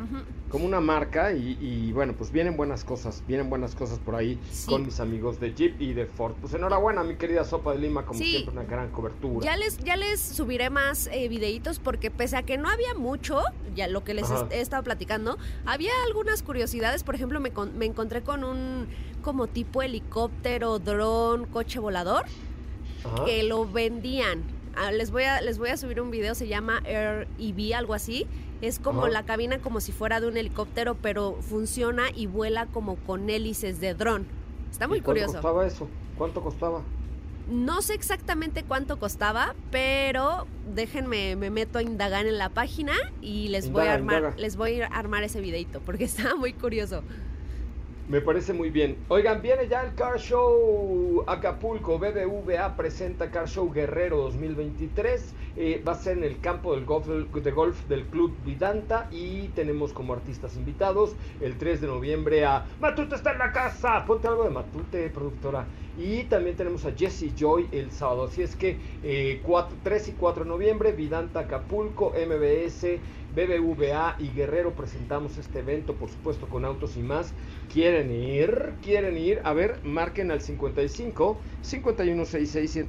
Como 0.50 0.66
una 0.66 0.82
marca 0.82 1.32
y, 1.34 1.58
y, 1.62 1.92
bueno, 1.94 2.14
pues 2.14 2.32
vienen 2.32 2.56
buenas 2.58 2.84
cosas, 2.84 3.24
vienen 3.28 3.50
buenas 3.50 3.76
cosas 3.76 3.98
por 4.00 4.16
ahí 4.16 4.40
Sí. 4.52 4.68
con 4.68 4.86
mis 4.86 5.00
amigos 5.00 5.40
de 5.40 5.54
Jeep 5.54 5.80
y 5.82 5.94
de 5.94 6.06
Ford. 6.08 6.34
Pues 6.42 6.54
enhorabuena, 6.56 7.04
mi 7.04 7.16
querida 7.16 7.44
Sopa 7.44 7.74
de 7.74 7.80
Lima, 7.80 8.06
como 8.06 8.20
Sí. 8.20 8.26
siempre 8.32 8.54
una 8.54 8.64
gran 8.64 8.90
cobertura. 8.92 9.44
Ya 9.46 9.56
les, 9.58 9.78
ya 9.80 9.96
les 9.96 10.20
subiré 10.20 10.70
más 10.72 11.08
eh, 11.12 11.28
videitos 11.28 11.78
porque 11.80 12.10
pese 12.12 12.36
a 12.38 12.44
que 12.44 12.58
no 12.58 12.68
había 12.70 12.94
mucho, 12.96 13.42
ya 13.76 13.88
lo 13.88 14.04
que 14.04 14.14
les 14.16 14.28
he 14.52 14.62
estado 14.62 14.84
platicando, 14.84 15.38
había 15.66 15.92
algunas 16.08 16.42
curiosidades. 16.44 17.04
Por 17.04 17.14
ejemplo, 17.16 17.40
me, 17.40 17.52
con- 17.52 17.78
me 17.78 17.86
encontré 17.86 18.22
con 18.22 18.44
un 18.44 18.88
como 19.24 19.48
tipo 19.48 19.82
helicóptero, 19.82 20.78
dron, 20.78 21.46
coche 21.48 21.80
volador 21.80 22.26
Ajá. 23.04 23.26
que 23.26 23.42
lo 23.44 23.66
vendían. 23.66 24.44
Ah, 24.76 24.92
les 24.92 25.10
voy 25.12 25.24
a 25.24 25.42
les 25.42 25.58
voy 25.58 25.70
a 25.70 25.78
subir 25.78 26.00
un 26.02 26.12
video, 26.12 26.36
se 26.36 26.48
llama 26.48 26.82
Air 26.86 27.28
EV, 27.40 27.74
algo 27.76 27.96
así. 27.96 28.28
Es 28.62 28.78
como 28.80 29.02
Ajá. 29.02 29.10
la 29.10 29.24
cabina 29.24 29.58
como 29.60 29.82
si 29.82 29.92
fuera 29.92 30.20
de 30.22 30.28
un 30.28 30.38
helicóptero, 30.38 30.96
pero 30.96 31.38
funciona 31.42 32.04
y 32.14 32.28
vuela 32.28 32.68
como 32.68 32.96
con 32.98 33.30
hélices 33.30 33.80
de 33.80 33.94
dron. 33.96 34.26
Está 34.72 34.88
muy 34.88 35.00
¿Y 35.00 35.02
cuánto 35.02 35.22
curioso. 35.22 35.34
costaba 35.34 35.66
eso? 35.66 35.88
¿Cuánto 36.18 36.42
costaba? 36.42 36.82
No 37.50 37.82
sé 37.82 37.94
exactamente 37.94 38.64
cuánto 38.64 38.98
costaba, 39.00 39.54
pero 39.70 40.48
déjenme, 40.74 41.36
me 41.36 41.50
meto 41.50 41.78
a 41.78 41.84
indagar 41.84 42.26
en 42.26 42.38
la 42.38 42.48
página 42.50 42.94
y 43.22 43.50
les 43.50 43.70
voy 43.70 43.86
a 43.88 43.96
armar, 43.96 44.18
indaga. 44.20 44.36
les 44.38 44.56
voy 44.56 44.80
a 44.80 44.88
armar 44.88 45.24
ese 45.24 45.42
videito 45.42 45.82
porque 45.82 46.04
está 46.06 46.36
muy 46.36 46.54
curioso. 46.54 47.04
Me 48.10 48.20
parece 48.20 48.52
muy 48.52 48.70
bien. 48.70 48.98
Oigan, 49.08 49.42
viene 49.42 49.70
ya 49.70 49.82
el 49.82 49.96
Car 49.96 50.20
Show 50.20 51.24
Acapulco. 51.26 51.98
BBVA 51.98 52.76
presenta 52.76 53.32
Car 53.32 53.48
Show 53.48 53.72
Guerrero 53.72 54.18
2023. 54.18 55.34
Eh, 55.56 55.82
va 55.88 55.94
a 55.94 55.96
ser 55.96 56.18
en 56.18 56.26
el 56.26 56.42
campo 56.42 56.76
del 56.76 56.84
golf, 56.84 57.08
de 57.08 57.52
golf 57.52 57.88
del 57.88 58.04
Club 58.08 58.36
Vidanta. 58.44 59.08
Y 59.10 59.48
tenemos 59.56 59.94
como 59.94 60.12
artistas 60.12 60.58
invitados 60.58 61.16
el 61.40 61.58
3 61.58 61.80
de 61.80 61.88
noviembre 61.88 62.44
a 62.44 62.66
Matute 62.82 63.16
está 63.16 63.32
en 63.32 63.40
la 63.40 63.54
casa. 63.54 64.04
Ponte 64.06 64.28
algo 64.28 64.44
de 64.44 64.50
Matute, 64.50 65.10
productora. 65.10 65.66
Y 65.98 66.24
también 66.24 66.58
tenemos 66.58 66.84
a 66.86 66.92
Jesse 66.92 67.34
Joy 67.34 67.70
el 67.72 67.90
sábado. 67.92 68.26
Así 68.26 68.42
es 68.42 68.58
que 68.58 68.78
eh, 69.04 69.40
4, 69.44 69.78
3 69.82 70.10
y 70.10 70.12
4 70.12 70.44
de 70.44 70.50
noviembre, 70.50 70.92
Vidanta 70.92 71.42
Acapulco, 71.42 72.12
MBS. 72.12 73.00
BBVA 73.36 74.16
y 74.20 74.30
Guerrero 74.30 74.72
presentamos 74.72 75.38
este 75.38 75.60
evento, 75.60 75.96
por 75.96 76.10
supuesto, 76.10 76.48
con 76.48 76.66
autos 76.66 76.98
y 76.98 77.02
más. 77.02 77.34
¿Quieren 77.72 78.12
ir? 78.12 78.74
¿Quieren 78.84 79.18
ir? 79.18 79.42
A 79.44 79.54
ver, 79.54 79.80
marquen 79.84 80.30
al 80.32 80.42
55 80.42 81.40
5166 81.62 82.86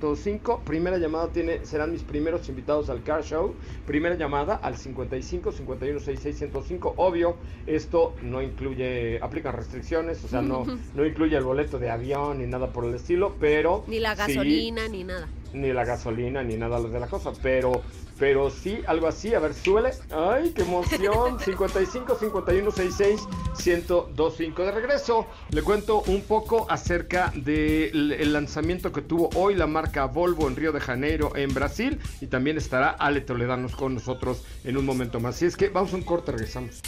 Primera 0.65 0.99
llamada 0.99 1.29
tiene, 1.29 1.65
serán 1.65 1.93
mis 1.93 2.03
primeros 2.03 2.49
invitados 2.49 2.91
al 2.91 3.03
Car 3.03 3.25
Show. 3.25 3.55
Primera 3.87 4.17
llamada 4.17 4.57
al 4.57 4.77
55 4.77 5.53
5166 5.53 6.51
Obvio, 6.97 7.37
esto 7.67 8.15
no 8.23 8.43
incluye, 8.43 9.19
aplican 9.23 9.55
restricciones, 9.55 10.23
o 10.25 10.29
sea, 10.29 10.43
no, 10.43 10.65
no 10.95 11.07
incluye 11.07 11.37
el 11.37 11.45
boleto 11.45 11.79
de 11.79 11.91
avión 11.91 12.39
ni 12.39 12.47
nada 12.47 12.73
por 12.73 12.85
el 12.85 12.95
estilo, 12.95 13.35
pero. 13.41 13.85
Ni 13.87 13.99
la 14.01 14.15
sí- 14.15 14.35
gasolina, 14.35 14.89
ni 14.89 15.05
nada. 15.05 15.29
Ni 15.55 15.73
la 15.73 15.85
gasolina, 15.85 16.43
ni 16.43 16.57
nada 16.57 16.81
de 16.81 17.01
la 17.01 17.07
cosa, 17.07 17.33
pero, 17.43 17.83
pero 18.19 18.51
sí, 18.51 18.81
algo 18.87 19.07
así, 19.07 19.35
a 19.35 19.39
ver, 19.39 19.55
súbele. 19.55 19.93
¡Ay, 20.11 20.53
qué 20.55 20.63
emoción! 20.63 21.39
55 21.41 22.17
51 22.17 22.71
66 22.71 23.21
1025. 23.65 24.63
De 24.63 24.73
regreso, 24.73 25.27
le 25.51 25.63
cuento 25.63 26.03
un 26.03 26.23
poco 26.23 26.67
acerca 26.69 27.33
del 27.35 28.13
el 28.13 28.33
lanzamiento 28.33 28.93
que 28.93 29.03
tuvo 29.03 29.31
hoy 29.35 29.55
la 29.55 29.67
marca 29.67 30.07
Volvo 30.07 30.49
en 30.49 30.57
Río 30.57 30.73
de 30.73 30.81
Janeiro, 30.81 31.35
en 31.37 31.55
Brasil, 31.55 32.01
y 32.21 32.27
también 32.27 32.57
estará 32.57 32.91
Ale 32.91 33.21
Toledanos 33.21 33.77
con 33.77 33.95
nosotros 33.95 34.45
en 34.65 34.77
un 34.77 34.85
momento 34.85 35.21
más. 35.21 35.37
Así 35.37 35.47
es 35.47 35.57
que 35.57 35.69
vamos 35.69 35.93
a 35.93 35.97
un 35.97 36.03
corte, 36.03 36.33
regresamos. 36.33 36.81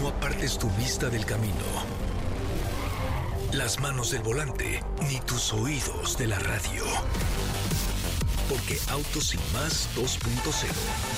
No 0.00 0.08
apartes 0.08 0.58
tu 0.58 0.68
vista 0.70 1.08
del 1.08 1.24
camino. 1.24 2.03
Las 3.56 3.78
manos 3.78 4.10
del 4.10 4.22
volante, 4.22 4.82
ni 5.08 5.20
tus 5.20 5.52
oídos 5.52 6.18
de 6.18 6.26
la 6.26 6.40
radio. 6.40 6.82
Porque 8.48 8.76
Autos 8.88 9.32
y 9.32 9.38
más 9.52 9.88
2.0 9.94 10.66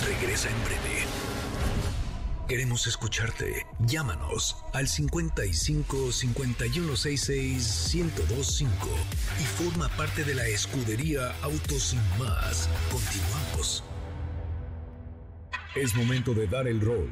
regresa 0.07 0.51
en 0.51 0.64
breve. 0.64 1.07
Queremos 2.46 2.87
escucharte. 2.87 3.66
Llámanos 3.87 4.57
al 4.75 4.87
55 4.87 6.12
5166 6.12 7.94
1025 7.94 8.88
y 9.40 9.44
forma 9.44 9.88
parte 9.96 10.22
de 10.22 10.35
la 10.35 10.46
escudería 10.46 11.35
Autos 11.40 11.94
y 11.94 12.22
más. 12.22 12.68
Continuamos. 12.92 13.83
Es 15.75 15.94
momento 15.94 16.35
de 16.35 16.46
dar 16.49 16.68
el 16.68 16.83
rol. 16.83 17.11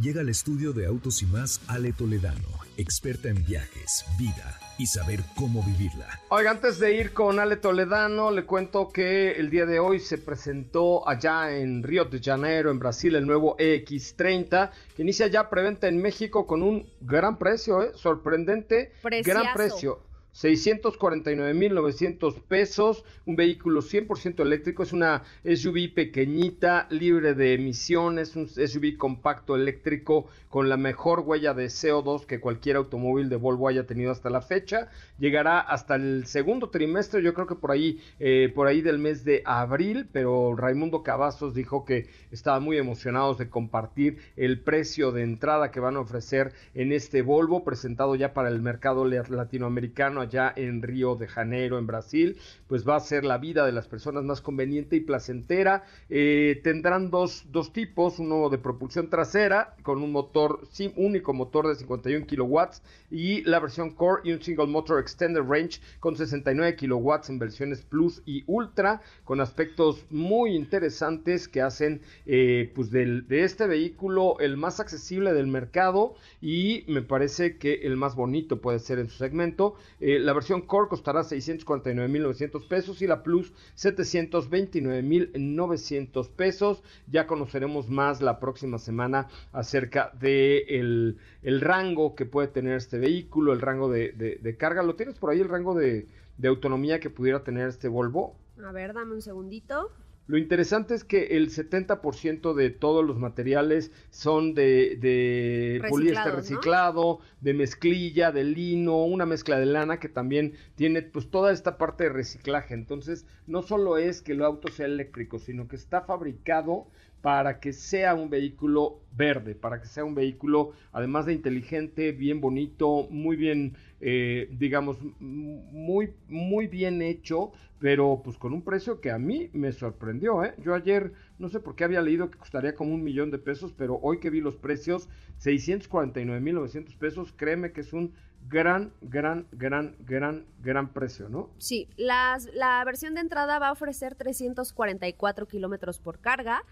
Llega 0.00 0.22
al 0.22 0.30
estudio 0.30 0.72
de 0.72 0.86
Autos 0.86 1.20
y 1.20 1.26
más 1.26 1.60
Ale 1.68 1.92
Toledano, 1.92 2.63
experta 2.76 3.28
en 3.28 3.44
viajes, 3.44 4.04
vida 4.18 4.58
y 4.78 4.86
saber 4.86 5.20
cómo 5.36 5.62
vivirla. 5.62 6.20
Oiga, 6.30 6.50
antes 6.50 6.78
de 6.78 6.94
ir 6.96 7.12
con 7.12 7.38
Ale 7.38 7.56
Toledano, 7.56 8.30
le 8.30 8.44
cuento 8.44 8.90
que 8.90 9.32
el 9.32 9.50
día 9.50 9.66
de 9.66 9.78
hoy 9.78 10.00
se 10.00 10.18
presentó 10.18 11.08
allá 11.08 11.56
en 11.56 11.82
Río 11.82 12.04
de 12.04 12.20
Janeiro, 12.20 12.70
en 12.70 12.78
Brasil, 12.78 13.14
el 13.14 13.26
nuevo 13.26 13.56
EX30, 13.56 14.70
que 14.96 15.02
inicia 15.02 15.26
ya 15.28 15.48
preventa 15.48 15.88
en 15.88 16.00
México 16.00 16.46
con 16.46 16.62
un 16.62 16.88
gran 17.00 17.38
precio, 17.38 17.82
¿eh? 17.82 17.92
sorprendente, 17.94 18.92
Preciazo. 19.02 19.40
gran 19.40 19.54
precio. 19.54 20.00
649.900 20.34 22.42
pesos, 22.42 23.04
un 23.24 23.36
vehículo 23.36 23.82
100% 23.82 24.40
eléctrico, 24.40 24.82
es 24.82 24.92
una 24.92 25.22
SUV 25.44 25.94
pequeñita, 25.94 26.88
libre 26.90 27.34
de 27.34 27.54
emisiones, 27.54 28.34
un 28.34 28.48
SUV 28.48 28.96
compacto 28.96 29.54
eléctrico 29.54 30.26
con 30.48 30.68
la 30.68 30.76
mejor 30.76 31.20
huella 31.20 31.54
de 31.54 31.66
CO2 31.66 32.26
que 32.26 32.40
cualquier 32.40 32.74
automóvil 32.76 33.28
de 33.28 33.36
Volvo 33.36 33.68
haya 33.68 33.86
tenido 33.86 34.10
hasta 34.10 34.28
la 34.28 34.40
fecha. 34.40 34.88
Llegará 35.18 35.60
hasta 35.60 35.94
el 35.94 36.26
segundo 36.26 36.70
trimestre, 36.70 37.22
yo 37.22 37.32
creo 37.32 37.46
que 37.46 37.54
por 37.54 37.70
ahí, 37.70 38.00
eh, 38.18 38.50
por 38.54 38.66
ahí 38.66 38.82
del 38.82 38.98
mes 38.98 39.24
de 39.24 39.42
abril, 39.44 40.08
pero 40.12 40.56
Raimundo 40.56 41.04
Cavazos 41.04 41.54
dijo 41.54 41.84
que 41.84 42.08
estaban 42.32 42.64
muy 42.64 42.76
emocionados 42.76 43.38
de 43.38 43.48
compartir 43.48 44.18
el 44.36 44.60
precio 44.60 45.12
de 45.12 45.22
entrada 45.22 45.70
que 45.70 45.80
van 45.80 45.96
a 45.96 46.00
ofrecer 46.00 46.52
en 46.74 46.92
este 46.92 47.22
Volvo, 47.22 47.62
presentado 47.62 48.16
ya 48.16 48.34
para 48.34 48.48
el 48.48 48.60
mercado 48.60 49.04
latinoamericano 49.04 50.23
allá 50.24 50.52
en 50.56 50.82
Río 50.82 51.14
de 51.14 51.26
Janeiro, 51.26 51.78
en 51.78 51.86
Brasil, 51.86 52.36
pues 52.66 52.86
va 52.86 52.96
a 52.96 53.00
ser 53.00 53.24
la 53.24 53.38
vida 53.38 53.64
de 53.64 53.72
las 53.72 53.88
personas 53.88 54.24
más 54.24 54.40
conveniente 54.40 54.96
y 54.96 55.00
placentera. 55.00 55.84
Eh, 56.10 56.60
tendrán 56.62 57.10
dos, 57.10 57.44
dos 57.50 57.72
tipos, 57.72 58.18
uno 58.18 58.48
de 58.48 58.58
propulsión 58.58 59.10
trasera 59.10 59.76
con 59.82 60.02
un 60.02 60.12
motor, 60.12 60.60
único 60.96 61.32
motor 61.32 61.68
de 61.68 61.74
51 61.76 62.26
kilowatts 62.26 62.82
y 63.10 63.42
la 63.42 63.60
versión 63.60 63.90
Core 63.90 64.22
y 64.24 64.32
un 64.32 64.42
single 64.42 64.66
motor 64.66 65.00
extended 65.00 65.42
range 65.42 65.80
con 66.00 66.16
69 66.16 66.76
kilowatts 66.76 67.30
en 67.30 67.38
versiones 67.38 67.82
Plus 67.82 68.22
y 68.26 68.42
Ultra, 68.46 69.02
con 69.24 69.40
aspectos 69.40 70.04
muy 70.10 70.54
interesantes 70.54 71.48
que 71.48 71.62
hacen 71.62 72.00
eh, 72.26 72.72
pues 72.74 72.90
de 72.90 73.24
este 73.28 73.66
vehículo 73.66 74.38
el 74.40 74.56
más 74.56 74.80
accesible 74.80 75.32
del 75.32 75.46
mercado 75.46 76.14
y 76.40 76.84
me 76.88 77.02
parece 77.02 77.56
que 77.56 77.74
el 77.82 77.96
más 77.96 78.14
bonito 78.14 78.60
puede 78.60 78.78
ser 78.78 78.98
en 78.98 79.08
su 79.08 79.16
segmento. 79.16 79.74
Eh, 80.00 80.13
la 80.18 80.32
versión 80.32 80.62
Core 80.62 80.88
costará 80.88 81.22
649.900 81.22 82.68
pesos 82.68 83.02
y 83.02 83.06
la 83.06 83.22
Plus 83.22 83.52
729.900 83.76 86.30
pesos. 86.30 86.82
Ya 87.06 87.26
conoceremos 87.26 87.88
más 87.88 88.20
la 88.20 88.38
próxima 88.40 88.78
semana 88.78 89.28
acerca 89.52 90.10
de 90.20 90.58
el, 90.68 91.18
el 91.42 91.60
rango 91.60 92.14
que 92.14 92.26
puede 92.26 92.48
tener 92.48 92.76
este 92.76 92.98
vehículo, 92.98 93.52
el 93.52 93.60
rango 93.60 93.90
de, 93.90 94.56
carga. 94.58 94.82
¿Lo 94.82 94.96
tienes 94.96 95.18
por 95.18 95.30
ahí 95.30 95.40
el 95.40 95.48
rango 95.48 95.74
de 95.74 96.06
autonomía 96.42 97.00
que 97.00 97.10
pudiera 97.10 97.44
tener 97.44 97.68
este 97.68 97.88
Volvo? 97.88 98.36
A 98.62 98.72
ver, 98.72 98.94
dame 98.94 99.14
un 99.14 99.22
segundito. 99.22 99.90
Lo 100.26 100.38
interesante 100.38 100.94
es 100.94 101.04
que 101.04 101.36
el 101.36 101.50
70% 101.50 102.54
de 102.54 102.70
todos 102.70 103.04
los 103.04 103.18
materiales 103.18 103.92
son 104.10 104.54
de, 104.54 104.96
de 104.96 105.82
poliéster 105.88 106.34
Reciclados, 106.34 106.34
¿no? 106.34 106.36
reciclado, 106.36 107.18
de 107.42 107.54
mezclilla, 107.54 108.32
de 108.32 108.44
lino, 108.44 109.04
una 109.04 109.26
mezcla 109.26 109.58
de 109.58 109.66
lana 109.66 110.00
que 110.00 110.08
también 110.08 110.54
tiene 110.76 111.02
pues 111.02 111.30
toda 111.30 111.52
esta 111.52 111.76
parte 111.76 112.04
de 112.04 112.10
reciclaje. 112.10 112.72
Entonces, 112.72 113.26
no 113.46 113.62
solo 113.62 113.98
es 113.98 114.22
que 114.22 114.32
el 114.32 114.42
auto 114.42 114.68
sea 114.68 114.86
eléctrico, 114.86 115.38
sino 115.38 115.68
que 115.68 115.76
está 115.76 116.02
fabricado 116.02 116.86
para 117.24 117.58
que 117.58 117.72
sea 117.72 118.14
un 118.14 118.28
vehículo 118.28 119.00
verde, 119.16 119.54
para 119.54 119.80
que 119.80 119.86
sea 119.86 120.04
un 120.04 120.14
vehículo, 120.14 120.72
además 120.92 121.24
de 121.24 121.32
inteligente, 121.32 122.12
bien 122.12 122.42
bonito, 122.42 123.08
muy 123.08 123.34
bien, 123.34 123.78
eh, 124.02 124.50
digamos, 124.58 124.98
muy, 125.20 126.12
muy 126.28 126.66
bien 126.66 127.00
hecho, 127.00 127.52
pero 127.84 128.22
pues 128.24 128.38
con 128.38 128.54
un 128.54 128.62
precio 128.62 129.02
que 129.02 129.10
a 129.10 129.18
mí 129.18 129.50
me 129.52 129.70
sorprendió, 129.70 130.42
¿eh? 130.42 130.54
Yo 130.56 130.74
ayer, 130.74 131.12
no 131.38 131.50
sé 131.50 131.60
por 131.60 131.76
qué 131.76 131.84
había 131.84 132.00
leído 132.00 132.30
que 132.30 132.38
costaría 132.38 132.74
como 132.74 132.94
un 132.94 133.04
millón 133.04 133.30
de 133.30 133.36
pesos, 133.36 133.74
pero 133.76 133.98
hoy 134.00 134.20
que 134.20 134.30
vi 134.30 134.40
los 134.40 134.56
precios, 134.56 135.10
649.900 135.42 136.96
pesos, 136.96 137.34
créeme 137.36 137.72
que 137.72 137.82
es 137.82 137.92
un 137.92 138.14
gran, 138.48 138.94
gran, 139.02 139.46
gran, 139.52 139.96
gran, 140.00 140.46
gran 140.62 140.94
precio, 140.94 141.28
¿no? 141.28 141.50
Sí, 141.58 141.90
las, 141.98 142.46
la 142.54 142.82
versión 142.86 143.12
de 143.16 143.20
entrada 143.20 143.58
va 143.58 143.68
a 143.68 143.72
ofrecer 143.72 144.14
344 144.14 145.46
kilómetros 145.46 146.00
por 146.00 146.20
carga 146.20 146.64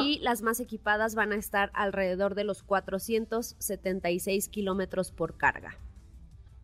y 0.00 0.20
las 0.20 0.42
más 0.42 0.60
equipadas 0.60 1.16
van 1.16 1.32
a 1.32 1.36
estar 1.38 1.72
alrededor 1.74 2.36
de 2.36 2.44
los 2.44 2.62
476 2.62 4.48
kilómetros 4.48 5.10
por 5.10 5.36
carga. 5.36 5.76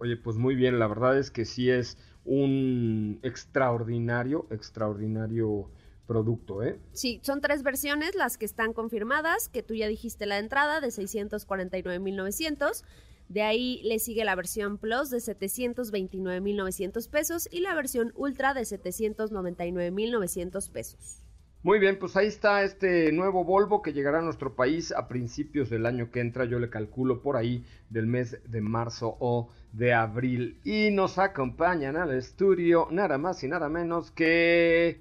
Oye, 0.01 0.17
pues 0.17 0.37
muy 0.37 0.55
bien, 0.55 0.79
la 0.79 0.87
verdad 0.87 1.19
es 1.19 1.33
que 1.33 1.45
sí 1.45 1.69
es 1.69 1.99
un 2.29 3.19
extraordinario, 3.23 4.47
extraordinario 4.51 5.71
producto, 6.07 6.63
¿eh? 6.63 6.79
Sí, 6.93 7.21
son 7.23 7.41
tres 7.41 7.63
versiones 7.63 8.15
las 8.15 8.37
que 8.37 8.45
están 8.45 8.75
confirmadas, 8.75 9.49
que 9.49 9.63
tú 9.63 9.75
ya 9.75 9.89
dijiste 9.89 10.27
la 10.27 10.39
entrada 10.39 10.81
de 10.81 10.89
649.900. 10.89 12.85
De 13.29 13.43
ahí 13.43 13.83
le 13.83 13.99
sigue 13.99 14.25
la 14.25 14.35
versión 14.35 14.79
Plus 14.79 15.11
de 15.11 15.19
729.900 15.19 17.11
pesos 17.11 17.49
y 17.51 17.61
la 17.61 17.75
versión 17.75 18.13
Ultra 18.15 18.55
de 18.55 18.63
799.900 18.63 20.71
pesos. 20.71 21.23
Muy 21.63 21.79
bien, 21.79 21.99
pues 21.99 22.17
ahí 22.17 22.29
está 22.29 22.63
este 22.63 23.13
nuevo 23.13 23.45
Volvo 23.45 23.83
que 23.83 23.93
llegará 23.93 24.21
a 24.21 24.23
nuestro 24.23 24.55
país 24.55 24.93
a 24.93 25.09
principios 25.09 25.69
del 25.69 25.87
año 25.87 26.11
que 26.11 26.21
entra, 26.21 26.45
yo 26.45 26.59
le 26.59 26.71
calculo 26.71 27.21
por 27.21 27.37
ahí 27.37 27.65
del 27.91 28.07
mes 28.07 28.39
de 28.49 28.61
marzo 28.61 29.17
o 29.19 29.51
de 29.73 29.93
abril. 29.93 30.59
Y 30.65 30.91
nos 30.91 31.19
acompañan 31.19 31.97
al 31.97 32.13
estudio 32.15 32.89
nada 32.91 33.19
más 33.19 33.43
y 33.45 33.49
nada 33.49 33.69
menos 33.69 34.11
que... 34.11 35.01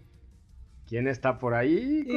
¿Quién 0.87 1.09
está 1.09 1.37
por 1.37 1.53
ahí? 1.53 2.07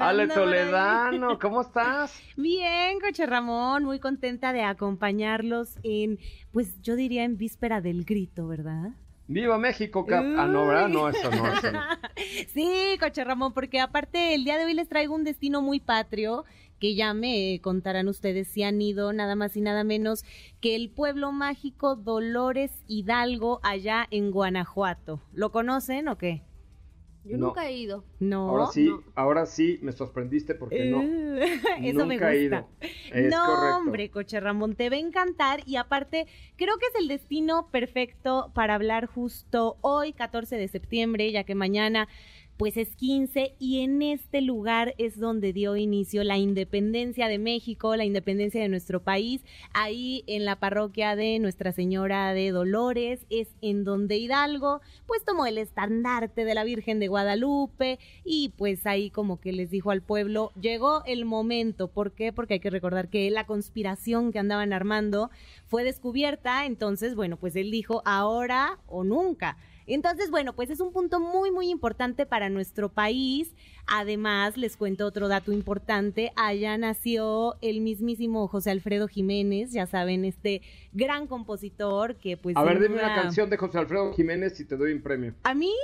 Ale 0.00 0.26
Toledano, 0.26 1.38
¿cómo 1.38 1.60
estás? 1.60 2.20
Bien, 2.36 2.98
Coche 2.98 3.24
Ramón, 3.24 3.84
muy 3.84 4.00
contenta 4.00 4.52
de 4.52 4.62
acompañarlos 4.62 5.78
en, 5.84 6.18
pues 6.50 6.82
yo 6.82 6.96
diría 6.96 7.22
en 7.22 7.36
víspera 7.36 7.80
del 7.80 8.04
grito, 8.04 8.48
¿verdad? 8.48 8.90
¡Viva 9.28 9.58
México! 9.58 10.04
Cap 10.06 10.24
ah, 10.24 10.48
no, 10.48 10.66
¿verdad? 10.66 10.88
No, 10.88 11.08
eso 11.08 11.30
no, 11.30 11.52
eso 11.52 11.70
no. 11.70 11.80
sí, 12.48 12.96
Coche 12.98 13.22
Ramón, 13.22 13.52
porque 13.52 13.78
aparte 13.78 14.34
el 14.34 14.42
día 14.42 14.58
de 14.58 14.64
hoy 14.64 14.74
les 14.74 14.88
traigo 14.88 15.14
un 15.14 15.22
destino 15.22 15.62
muy 15.62 15.78
patrio 15.78 16.44
que 16.80 16.94
ya 16.94 17.14
me 17.14 17.60
contarán 17.62 18.08
ustedes 18.08 18.48
si 18.48 18.64
han 18.64 18.80
ido 18.80 19.12
nada 19.12 19.36
más 19.36 19.56
y 19.56 19.60
nada 19.60 19.84
menos 19.84 20.24
que 20.60 20.74
el 20.74 20.90
pueblo 20.90 21.30
mágico 21.30 21.94
Dolores 21.94 22.82
Hidalgo 22.88 23.60
allá 23.62 24.08
en 24.10 24.30
Guanajuato. 24.30 25.20
¿Lo 25.32 25.52
conocen 25.52 26.08
o 26.08 26.18
qué? 26.18 26.42
Yo 27.24 27.36
nunca 27.36 27.68
he 27.68 27.76
ido. 27.76 28.04
No. 28.18 28.48
Ahora 28.48 28.66
sí, 28.68 28.90
ahora 29.14 29.46
sí 29.46 29.78
me 29.82 29.92
sorprendiste 29.92 30.54
porque 30.54 30.86
no. 30.86 31.02
Eso 31.82 32.06
me 32.06 32.14
gusta. 32.14 32.32
He 32.32 32.44
ido. 32.44 32.66
no, 33.30 33.76
hombre, 33.76 34.10
Coche 34.10 34.40
Ramón, 34.40 34.74
te 34.74 34.88
va 34.88 34.96
a 34.96 35.00
encantar 35.00 35.60
y 35.66 35.76
aparte 35.76 36.26
creo 36.56 36.78
que 36.78 36.86
es 36.86 36.94
el 36.98 37.08
destino 37.08 37.68
perfecto 37.70 38.50
para 38.54 38.74
hablar 38.74 39.04
justo 39.06 39.76
hoy, 39.82 40.14
14 40.14 40.56
de 40.56 40.68
septiembre, 40.68 41.30
ya 41.30 41.44
que 41.44 41.54
mañana 41.54 42.08
pues 42.60 42.76
es 42.76 42.94
15 42.94 43.54
y 43.58 43.80
en 43.80 44.02
este 44.02 44.42
lugar 44.42 44.94
es 44.98 45.18
donde 45.18 45.54
dio 45.54 45.76
inicio 45.76 46.24
la 46.24 46.36
independencia 46.36 47.26
de 47.26 47.38
México, 47.38 47.96
la 47.96 48.04
independencia 48.04 48.60
de 48.60 48.68
nuestro 48.68 49.02
país. 49.02 49.40
Ahí 49.72 50.24
en 50.26 50.44
la 50.44 50.56
parroquia 50.56 51.16
de 51.16 51.38
Nuestra 51.38 51.72
Señora 51.72 52.34
de 52.34 52.50
Dolores 52.50 53.24
es 53.30 53.48
en 53.62 53.84
donde 53.84 54.18
Hidalgo 54.18 54.82
pues 55.06 55.24
tomó 55.24 55.46
el 55.46 55.56
estandarte 55.56 56.44
de 56.44 56.54
la 56.54 56.64
Virgen 56.64 57.00
de 57.00 57.08
Guadalupe 57.08 57.98
y 58.26 58.50
pues 58.50 58.86
ahí 58.86 59.08
como 59.08 59.40
que 59.40 59.52
les 59.52 59.70
dijo 59.70 59.90
al 59.90 60.02
pueblo, 60.02 60.52
llegó 60.60 61.02
el 61.06 61.24
momento. 61.24 61.88
¿Por 61.88 62.12
qué? 62.12 62.30
Porque 62.30 62.52
hay 62.54 62.60
que 62.60 62.68
recordar 62.68 63.08
que 63.08 63.30
la 63.30 63.46
conspiración 63.46 64.32
que 64.32 64.38
andaban 64.38 64.74
armando 64.74 65.30
fue 65.64 65.82
descubierta, 65.82 66.66
entonces 66.66 67.14
bueno, 67.14 67.38
pues 67.38 67.56
él 67.56 67.70
dijo 67.70 68.02
ahora 68.04 68.80
o 68.86 69.02
nunca. 69.02 69.56
Entonces, 69.94 70.30
bueno, 70.30 70.54
pues 70.54 70.70
es 70.70 70.80
un 70.80 70.92
punto 70.92 71.20
muy, 71.20 71.50
muy 71.50 71.68
importante 71.68 72.26
para 72.26 72.48
nuestro 72.48 72.88
país. 72.88 73.54
Además, 73.86 74.56
les 74.56 74.76
cuento 74.76 75.04
otro 75.06 75.28
dato 75.28 75.52
importante. 75.52 76.32
Allá 76.36 76.78
nació 76.78 77.56
el 77.60 77.80
mismísimo 77.80 78.46
José 78.48 78.70
Alfredo 78.70 79.08
Jiménez, 79.08 79.72
ya 79.72 79.86
saben, 79.86 80.24
este 80.24 80.62
gran 80.92 81.26
compositor 81.26 82.16
que 82.16 82.36
pues... 82.36 82.56
A 82.56 82.62
ver, 82.62 82.80
dime 82.80 82.94
una 82.94 83.14
canción 83.14 83.50
de 83.50 83.56
José 83.56 83.78
Alfredo 83.78 84.12
Jiménez 84.12 84.58
y 84.60 84.64
te 84.64 84.76
doy 84.76 84.92
un 84.92 85.02
premio. 85.02 85.34
¿A 85.42 85.54
mí? 85.54 85.74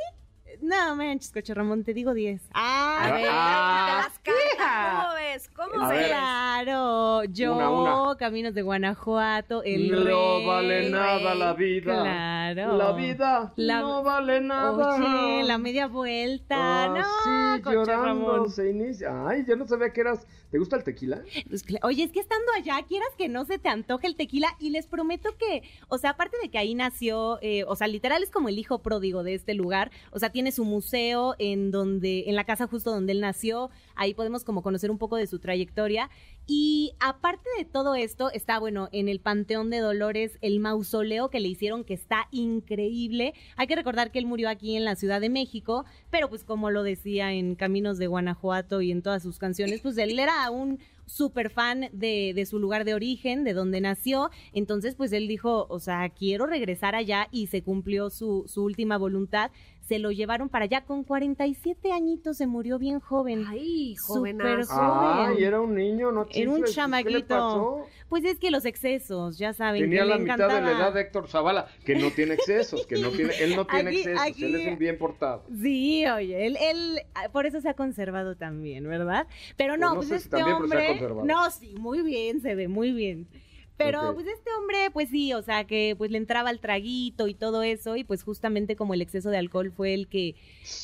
No 0.61 0.97
manches, 0.97 1.33
Coche 1.33 1.55
Ramón, 1.55 1.85
te 1.85 1.95
digo 1.95 2.15
10. 2.15 2.43
Ah, 2.55 2.99
a 3.01 3.13
ver, 3.13 3.27
ah, 3.31 4.09
te 4.23 4.31
las 4.31 4.47
¿Cómo 4.57 5.15
ves? 5.15 5.51
¿Cómo 5.55 5.89
ves? 5.89 6.07
Claro, 6.09 7.25
yo, 7.25 8.17
Caminos 8.19 8.55
de 8.55 8.63
Guanajuato, 8.63 9.63
el 9.63 9.91
No 9.91 10.45
vale 10.47 10.91
nada 10.91 11.35
la 11.35 11.53
vida. 11.55 12.03
Claro. 12.03 12.77
La 12.77 12.93
vida 12.93 13.53
no 13.57 14.03
vale 14.03 14.41
nada. 14.41 14.97
Oye, 14.97 15.43
la 15.45 15.59
media 15.59 15.87
vuelta. 15.87 16.57
Ah, 16.59 16.89
no, 16.89 17.57
sí, 17.57 17.63
Coche 17.63 17.97
Ramón. 17.97 18.51
se 18.51 18.71
inicia. 18.71 19.29
Ay, 19.29 19.45
yo 19.47 19.57
no 19.57 19.67
sabía 19.67 19.93
que 19.93 20.01
eras 20.01 20.27
¿Te 20.51 20.59
gusta 20.59 20.77
el 20.77 20.85
tequila? 20.85 21.23
Pues, 21.49 21.65
oye, 21.83 22.05
es 22.05 22.13
que 22.13 22.21
estando 22.21 22.47
allá, 22.57 22.81
quieras 22.87 23.09
que 23.19 23.29
no 23.29 23.45
se 23.45 23.59
te 23.59 23.69
antoje 23.69 24.07
el 24.07 24.17
tequila 24.17 24.49
y 24.61 24.71
les 24.71 24.87
prometo 24.87 25.37
que, 25.37 25.63
o 25.89 25.99
sea, 25.99 26.11
aparte 26.11 26.37
de 26.41 26.51
que 26.51 26.59
ahí 26.59 26.75
nació, 26.75 27.39
eh, 27.43 27.65
o 27.65 27.75
sea, 27.75 27.89
literal 27.89 28.23
es 28.23 28.31
como 28.31 28.49
el 28.49 28.59
hijo 28.59 28.79
pródigo 28.79 29.23
de 29.23 29.35
este 29.35 29.55
lugar, 29.55 29.91
o 30.13 30.19
sea, 30.19 30.31
tiene 30.31 30.46
su 30.53 30.65
museo 30.65 31.35
en 31.39 31.71
donde, 31.71 32.25
en 32.27 32.35
la 32.35 32.45
casa 32.45 32.67
justo 32.67 32.91
donde 32.91 33.13
él 33.13 33.21
nació, 33.21 33.71
ahí 33.95 34.15
podemos 34.15 34.45
como 34.45 34.63
conocer 34.63 34.91
un 34.91 34.99
poco 34.99 35.17
de 35.17 35.27
su 35.27 35.39
trayectoria 35.39 36.11
y 36.49 36.93
aparte 37.01 37.49
de 37.59 37.65
todo 37.65 37.97
esto, 37.97 38.31
está, 38.31 38.61
bueno, 38.61 38.89
en 38.93 39.09
el 39.09 39.19
Panteón 39.19 39.69
de 39.69 39.79
Dolores, 39.79 40.39
el 40.43 40.61
mausoleo 40.61 41.29
que 41.29 41.41
le 41.41 41.49
hicieron, 41.49 41.83
que 41.83 41.95
está 41.95 42.29
increíble. 42.31 43.35
Hay 43.57 43.67
que 43.67 43.75
recordar 43.75 44.13
que 44.13 44.21
él 44.21 44.27
murió 44.27 44.49
aquí 44.49 44.77
en 44.77 44.85
la 44.85 44.95
Ciudad 44.95 45.21
de 45.21 45.29
México, 45.29 45.85
pero 46.11 46.29
pues 46.29 46.45
como 46.45 46.71
lo 46.71 46.85
decía 46.85 47.33
en 47.33 47.57
Caminos 47.57 47.99
de 47.99 48.07
Guanajuato 48.07 48.81
y 48.81 48.93
en 48.93 49.03
todas 49.03 49.25
sus 49.25 49.39
canciones, 49.39 49.81
pues 49.81 49.99
él 49.99 50.17
era 50.21 50.49
un 50.51 50.79
súper 51.07 51.51
fan 51.51 51.89
de, 51.93 52.33
de, 52.35 52.47
su 52.47 52.59
lugar 52.59 52.85
de 52.85 52.95
origen, 52.95 53.45
de 53.45 53.53
donde 53.53 53.81
nació. 53.81 54.31
Entonces, 54.53 54.95
pues 54.95 55.13
él 55.13 55.27
dijo, 55.27 55.67
o 55.69 55.81
sea, 55.81 56.09
quiero 56.11 56.47
regresar 56.47 56.95
allá 56.95 57.29
y 57.31 57.47
se 57.47 57.63
cumplió 57.63 58.11
su, 58.11 58.45
su 58.47 58.63
última 58.63 58.99
voluntad 58.99 59.51
se 59.87 60.01
lo 60.01 60.11
llevaron 60.11 60.49
para 60.49 60.65
allá 60.65 60.85
con 60.85 61.05
47 61.05 61.93
añitos, 61.93 62.39
se 62.39 62.49
murió 62.49 62.77
bien 62.79 62.99
joven. 62.99 63.45
Ay, 63.47 63.95
joven. 63.95 64.39
Ay, 64.43 65.45
era 65.45 65.61
un 65.61 65.77
niño, 65.77 66.11
no 66.11 66.27
Era 66.29 66.51
un 66.51 66.65
chamaguito. 66.65 67.87
Pues 68.09 68.25
es 68.25 68.39
que 68.39 68.51
los 68.51 68.65
excesos, 68.65 69.39
ya 69.39 69.53
saben. 69.53 69.83
Tenía 69.83 70.03
que 70.03 70.09
la 70.09 70.19
mitad 70.19 70.49
de 70.49 70.61
la 70.61 70.71
edad 70.73 70.93
de 70.93 71.03
Héctor 71.03 71.29
Zavala, 71.29 71.69
que 71.85 71.95
no 71.95 72.11
tiene 72.11 72.35
excesos, 72.35 72.85
que 72.87 72.97
no 72.97 73.11
tiene, 73.11 73.33
él 73.39 73.55
no 73.55 73.65
tiene 73.67 73.91
excesos, 73.91 74.43
él 74.43 74.55
es 74.57 74.69
un 74.69 74.79
bien 74.79 74.99
portado. 74.99 75.45
Sí, 75.61 76.05
oye, 76.07 76.47
él, 76.47 76.57
él, 76.61 77.01
por 77.33 77.47
eso 77.47 77.61
se 77.61 77.69
ha 77.69 77.75
conservado 77.75 78.37
también, 78.37 78.89
¿verdad? 78.89 79.29
Pero 79.57 79.77
no, 79.77 79.95
pues, 79.95 80.11
este 80.11 80.43
hombre, 80.43 81.01
no, 81.25 81.51
sí, 81.51 81.75
muy 81.79 82.03
bien, 82.03 82.41
se 82.41 82.57
ve 82.57 82.67
muy 82.67 82.91
bien. 82.91 83.29
Pero 83.77 84.15
pues 84.15 84.27
este 84.27 84.51
hombre, 84.59 84.91
pues 84.93 85.11
sí, 85.11 85.33
o 85.35 85.43
sea, 85.43 85.65
que 85.65 85.95
pues 85.99 86.11
le 86.11 86.19
entraba 86.19 86.51
el 86.51 86.61
traguito 86.61 87.29
y 87.29 87.35
todo 87.35 87.63
eso, 87.63 87.97
y 87.97 88.05
pues 88.05 88.23
justamente 88.23 88.77
como 88.77 88.95
el 88.95 89.03
exceso 89.03 89.31
de 89.31 89.37
alcohol 89.37 89.71
fue 89.71 89.95
el 89.95 90.09
que, 90.09 90.35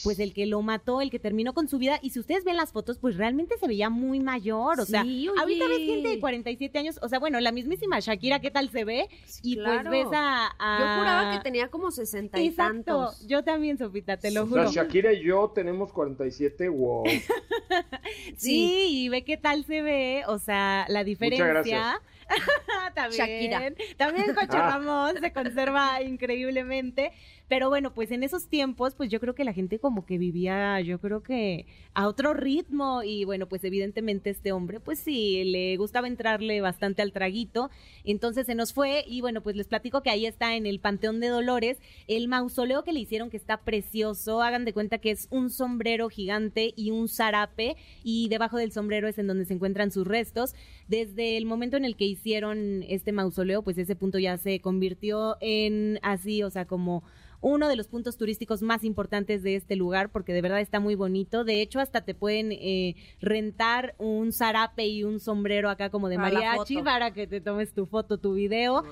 pues 0.04 0.18
el 0.18 0.34
que 0.34 0.46
lo 0.46 0.60
mató, 0.62 1.00
el 1.00 1.10
que 1.10 1.18
terminó 1.18 1.54
con 1.54 1.68
su 1.68 1.78
vida. 1.78 1.98
Y 2.02 2.10
si 2.10 2.20
ustedes 2.20 2.44
ven 2.44 2.56
las 2.56 2.72
fotos, 2.72 2.98
pues 2.98 3.16
realmente 3.16 3.56
se 3.58 3.66
veía 3.66 3.88
muy 3.88 4.20
mayor. 4.20 4.80
O 4.80 4.84
sea, 4.84 5.00
ahorita 5.02 5.68
ves 5.68 5.78
gente 5.78 6.08
de 6.08 6.20
47 6.20 6.78
años, 6.78 6.98
o 7.02 7.08
sea, 7.08 7.18
bueno, 7.18 7.40
la 7.40 7.52
mismísima 7.52 8.00
Shakira, 8.00 8.40
¿qué 8.40 8.50
tal 8.50 8.70
se 8.70 8.84
ve? 8.84 9.08
y 9.42 9.56
pues 9.56 9.84
ves 9.84 10.08
a, 10.12 10.50
Yo 10.78 11.00
juraba 11.00 11.36
que 11.36 11.42
tenía 11.42 11.68
como 11.68 11.90
60 11.90 12.40
y 12.40 12.50
tantos. 12.50 13.26
Yo 13.26 13.42
también, 13.42 13.78
Sofita, 13.78 14.16
te 14.16 14.30
lo 14.30 14.46
juro. 14.46 14.70
Shakira 14.70 15.12
y 15.12 15.24
yo 15.24 15.50
tenemos 15.54 15.92
47, 15.92 16.68
wow. 16.68 17.04
sí. 17.06 17.22
sí, 18.36 19.04
y 19.04 19.08
ve 19.08 19.24
qué 19.24 19.36
tal 19.36 19.64
se 19.64 19.82
ve, 19.82 20.24
o 20.26 20.38
sea, 20.38 20.86
la 20.88 21.04
diferencia. 21.04 22.00
también. 22.94 23.18
Shakira. 23.18 23.72
También 23.96 24.34
Coche 24.34 24.56
ah. 24.58 24.70
Ramón 24.70 25.18
se 25.20 25.32
conserva 25.32 26.00
increíblemente. 26.02 27.12
Pero 27.52 27.68
bueno, 27.68 27.92
pues 27.92 28.10
en 28.12 28.22
esos 28.22 28.48
tiempos, 28.48 28.94
pues 28.94 29.10
yo 29.10 29.20
creo 29.20 29.34
que 29.34 29.44
la 29.44 29.52
gente 29.52 29.78
como 29.78 30.06
que 30.06 30.16
vivía, 30.16 30.80
yo 30.80 30.98
creo 30.98 31.22
que 31.22 31.66
a 31.92 32.08
otro 32.08 32.32
ritmo 32.32 33.02
y 33.02 33.26
bueno, 33.26 33.46
pues 33.46 33.62
evidentemente 33.62 34.30
este 34.30 34.52
hombre, 34.52 34.80
pues 34.80 34.98
sí, 34.98 35.44
le 35.44 35.76
gustaba 35.76 36.06
entrarle 36.06 36.62
bastante 36.62 37.02
al 37.02 37.12
traguito. 37.12 37.68
Entonces 38.04 38.46
se 38.46 38.54
nos 38.54 38.72
fue 38.72 39.04
y 39.06 39.20
bueno, 39.20 39.42
pues 39.42 39.54
les 39.54 39.68
platico 39.68 40.02
que 40.02 40.08
ahí 40.08 40.24
está 40.24 40.56
en 40.56 40.64
el 40.64 40.80
Panteón 40.80 41.20
de 41.20 41.28
Dolores 41.28 41.76
el 42.08 42.26
mausoleo 42.26 42.84
que 42.84 42.94
le 42.94 43.00
hicieron 43.00 43.28
que 43.28 43.36
está 43.36 43.58
precioso. 43.58 44.40
Hagan 44.40 44.64
de 44.64 44.72
cuenta 44.72 44.96
que 44.96 45.10
es 45.10 45.28
un 45.30 45.50
sombrero 45.50 46.08
gigante 46.08 46.72
y 46.74 46.90
un 46.90 47.06
zarape 47.06 47.76
y 48.02 48.30
debajo 48.30 48.56
del 48.56 48.72
sombrero 48.72 49.08
es 49.08 49.18
en 49.18 49.26
donde 49.26 49.44
se 49.44 49.52
encuentran 49.52 49.90
sus 49.90 50.06
restos. 50.06 50.54
Desde 50.88 51.36
el 51.36 51.44
momento 51.44 51.76
en 51.76 51.84
el 51.84 51.96
que 51.96 52.06
hicieron 52.06 52.82
este 52.88 53.12
mausoleo, 53.12 53.60
pues 53.60 53.76
ese 53.76 53.94
punto 53.94 54.18
ya 54.18 54.38
se 54.38 54.60
convirtió 54.60 55.36
en 55.42 55.98
así, 56.00 56.42
o 56.42 56.48
sea, 56.48 56.64
como 56.64 57.04
uno 57.42 57.68
de 57.68 57.76
los 57.76 57.88
puntos 57.88 58.16
turísticos 58.16 58.62
más 58.62 58.84
importantes 58.84 59.42
de 59.42 59.56
este 59.56 59.76
lugar 59.76 60.10
porque 60.10 60.32
de 60.32 60.40
verdad 60.40 60.60
está 60.60 60.80
muy 60.80 60.94
bonito. 60.94 61.44
De 61.44 61.60
hecho, 61.60 61.80
hasta 61.80 62.02
te 62.02 62.14
pueden 62.14 62.52
eh, 62.52 62.94
rentar 63.20 63.94
un 63.98 64.32
zarape 64.32 64.86
y 64.86 65.04
un 65.04 65.20
sombrero 65.20 65.68
acá 65.68 65.90
como 65.90 66.08
de 66.08 66.18
mariachi 66.18 66.82
para 66.82 67.12
que 67.12 67.26
te 67.26 67.40
tomes 67.40 67.74
tu 67.74 67.86
foto, 67.86 68.18
tu 68.18 68.34
video. 68.34 68.84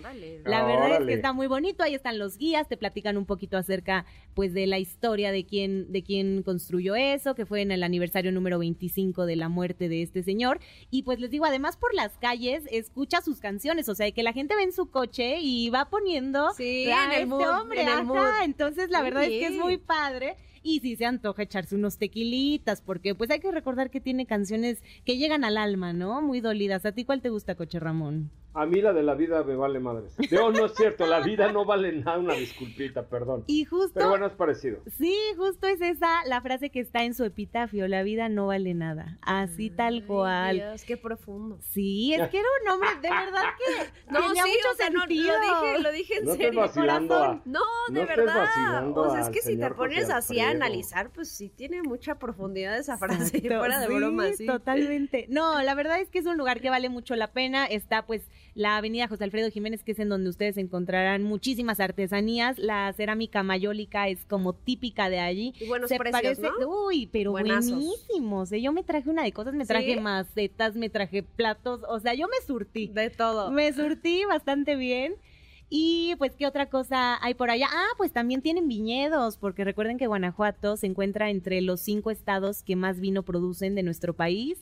La 0.45 0.65
verdad 0.65 1.01
es 1.01 1.07
que 1.07 1.15
está 1.15 1.33
muy 1.33 1.47
bonito. 1.47 1.85
Ahí 1.85 1.95
están 1.95 2.19
los 2.19 2.37
guías, 2.37 2.69
te 2.69 2.77
platican 2.77 3.17
un 3.17 3.25
poquito 3.25 3.57
acerca 3.57 4.05
pues 4.35 4.53
de 4.53 4.67
la 4.67 4.79
historia 4.79 5.31
de 5.31 5.47
quién 5.47 5.93
de 5.93 6.03
quién 6.03 6.43
construyó 6.43 6.97
eso, 6.97 7.35
que 7.35 7.47
fue 7.47 7.63
en 7.63 7.71
el 7.71 7.85
aniversario 7.85 8.33
número 8.33 8.59
25 8.59 9.27
de 9.27 9.37
la 9.37 9.49
muerte 9.49 9.89
de 9.89 10.03
este 10.03 10.25
señor. 10.25 10.59
Y 10.91 11.05
pues 11.05 11.21
les 11.21 11.31
digo, 11.31 11.45
además 11.45 11.77
por 11.77 11.95
las 11.95 12.19
calles 12.19 12.65
escucha 12.71 13.21
sus 13.23 13.39
canciones, 13.39 13.89
o 13.89 13.95
sea, 13.95 14.11
que 14.11 14.25
la 14.25 14.33
gente 14.33 14.57
ve 14.57 14.65
en 14.65 14.73
su 14.73 14.91
coche 14.91 15.39
y 15.41 15.71
va 15.71 15.89
poniendo 15.89 16.53
sí, 16.57 16.85
en 16.85 17.13
el 17.13 17.23
este 17.23 17.49
hombre, 17.49 17.83
en 17.83 17.89
entonces 18.45 18.91
la 18.91 19.03
verdad 19.03 19.25
es 19.25 19.31
que 19.31 19.47
es 19.47 19.53
muy 19.53 19.79
padre 19.79 20.37
y 20.63 20.81
si 20.81 20.97
se 20.97 21.07
antoja 21.07 21.43
echarse 21.43 21.75
unos 21.75 21.99
tequilitas, 21.99 22.83
porque 22.83 23.15
pues 23.15 23.31
hay 23.31 23.41
que 23.41 23.51
recordar 23.51 23.91
que 23.91 24.01
tiene 24.01 24.27
canciones 24.27 24.83
que 25.05 25.17
llegan 25.17 25.45
al 25.45 25.57
alma, 25.57 25.93
¿no? 25.93 26.23
Muy 26.23 26.41
dolidas. 26.41 26.87
¿A 26.87 26.93
ti 26.93 27.05
cuál 27.05 27.23
te 27.23 27.31
gusta, 27.31 27.55
Coche 27.55 27.81
Ramón? 27.81 28.31
A 28.53 28.67
mí 28.67 28.81
la 28.81 28.93
de 28.93 29.05
la 29.05 29.15
vida 29.15 29.45
me 29.45 29.55
vale 29.55 29.79
madres. 29.79 30.17
No, 30.33 30.51
no 30.51 30.67
es 30.67 30.75
cierto, 30.75 31.07
la 31.07 31.21
vida 31.21 31.53
no 31.53 31.65
vale 31.65 31.93
nada, 31.93 32.19
una 32.19 32.35
disculpita, 32.35 33.07
perdón. 33.07 33.45
Y 33.47 33.65
justo. 33.65 33.93
Pero 33.95 34.09
bueno, 34.09 34.27
es 34.27 34.33
parecido. 34.33 34.81
Sí, 34.99 35.17
justo 35.37 35.69
es 35.69 35.81
esa 35.81 36.25
la 36.27 36.41
frase 36.41 36.71
que 36.71 36.81
está 36.81 37.05
en 37.05 37.15
su 37.15 37.25
epitafio: 37.25 37.87
la 37.87 38.03
vida 38.03 38.29
no 38.29 38.49
vale 38.49 38.75
nada. 38.75 39.19
Así 39.23 39.71
tal 39.71 40.05
cual. 40.05 40.57
Dios, 40.57 40.85
qué 40.85 40.97
profundo. 40.97 41.59
Sí, 41.61 42.13
es 42.13 42.29
que 42.29 42.39
era 42.39 42.49
un 42.63 42.71
hombre, 42.73 42.89
de 42.97 43.11
verdad 43.11 43.43
que. 43.57 44.11
no, 44.13 44.27
tenía 44.27 44.45
mucho 44.47 44.75
sentido. 44.77 45.33
lo 45.33 45.41
dije, 45.41 45.83
lo 45.83 45.93
dije 45.93 46.19
en 46.19 46.25
no 46.25 46.35
serio. 46.35 46.71
Corazón. 46.73 47.43
no, 47.45 47.61
de 47.91 48.05
verdad. 48.05 48.99
O 48.99 49.13
sea, 49.13 49.21
es 49.21 49.29
que 49.29 49.43
si 49.43 49.57
te 49.57 49.71
pones 49.71 50.11
así 50.11 50.41
a 50.41 50.50
analizar, 50.51 51.11
pues 51.11 51.29
sí 51.29 51.49
tiene 51.49 51.83
mucha 51.83 52.17
profundidad 52.17 52.79
esa 52.79 52.99
frase. 52.99 53.41
fuera 53.41 53.81
de 53.81 53.87
broma, 53.89 54.33
sí. 54.33 54.47
Totalmente. 54.47 55.27
No, 55.29 55.63
la 55.63 55.75
verdad 55.75 56.01
es 56.01 56.11
que 56.11 56.19
es 56.19 56.27
un 56.27 56.37
lugar 56.37 56.61
que 56.61 56.71
vale 56.71 56.89
mucho 56.89 57.17
la 57.17 57.33
pena. 57.33 57.67
Está, 57.67 58.07
pues 58.07 58.23
la 58.55 58.77
avenida 58.77 59.09
José 59.09 59.25
Alfredo 59.25 59.51
Jiménez, 59.51 59.83
que 59.83 59.93
es 59.93 59.99
en 59.99 60.09
donde 60.09 60.31
ustedes 60.31 60.57
encontrarán 60.57 61.23
muchísimas 61.23 61.81
artesanías. 61.81 62.59
La 62.59 62.93
cerámica 62.93 63.43
mayólica 63.43 64.09
es 64.09 64.25
como 64.25 64.53
típica 64.55 65.09
de 65.09 65.21
allí. 65.21 65.55
Y 65.61 65.67
buenos 65.67 65.89
Se 65.89 65.99
precios, 65.99 66.39
¿no? 66.39 66.87
Uy, 66.87 67.07
pero 67.07 67.33
buenísimos. 67.33 68.53
¿eh? 68.53 68.61
Yo 68.61 68.73
me 68.73 68.83
traje 68.83 69.09
una 69.09 69.23
de 69.23 69.33
cosas, 69.33 69.55
me 69.55 69.67
traje 69.67 70.01
macetas, 70.01 70.77
me 70.77 70.91
traje 70.91 71.23
platos, 71.23 71.83
o 71.89 71.99
sea, 72.01 72.15
yo 72.15 72.29
me 72.29 72.45
surtí. 72.47 72.89
De 72.89 73.11
todo. 73.11 73.51
Me 73.51 73.73
surtí 73.73 74.25
bastante 74.25 74.77
bien. 74.77 75.15
Y 75.73 76.17
pues, 76.19 76.35
¿qué 76.35 76.49
otra 76.49 76.67
cosa 76.67 77.25
hay 77.25 77.35
por 77.35 77.49
allá? 77.49 77.69
Ah, 77.71 77.91
pues 77.97 78.13
también 78.13 78.43
tienen 78.43 78.67
viñedos, 78.67 79.37
porque 79.37 79.63
recuerden 79.63 79.99
que 79.99 80.09
Guanajuato 80.09 80.77
se 80.77 80.89
encuentra 80.89 81.31
entre 81.31 81.61
los 81.61 81.81
cinco 81.81 82.11
estados 82.11 82.65
que 82.65 82.75
más 82.75 82.99
vino 82.99 83.23
producen 83.23 83.77
de 83.77 83.85
nuestro 83.85 84.13
país. 84.13 84.59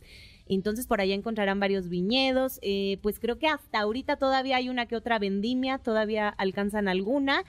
Entonces 0.49 0.87
por 0.87 1.01
allá 1.01 1.15
encontrarán 1.15 1.61
varios 1.61 1.89
viñedos. 1.89 2.59
Eh, 2.61 2.99
pues 3.01 3.19
creo 3.19 3.39
que 3.39 3.47
hasta 3.47 3.81
ahorita 3.81 4.17
todavía 4.17 4.57
hay 4.57 4.69
una 4.69 4.85
que 4.85 4.97
otra 4.97 5.19
vendimia, 5.19 5.79
todavía 5.79 6.29
alcanzan 6.29 6.89
alguna. 6.89 7.43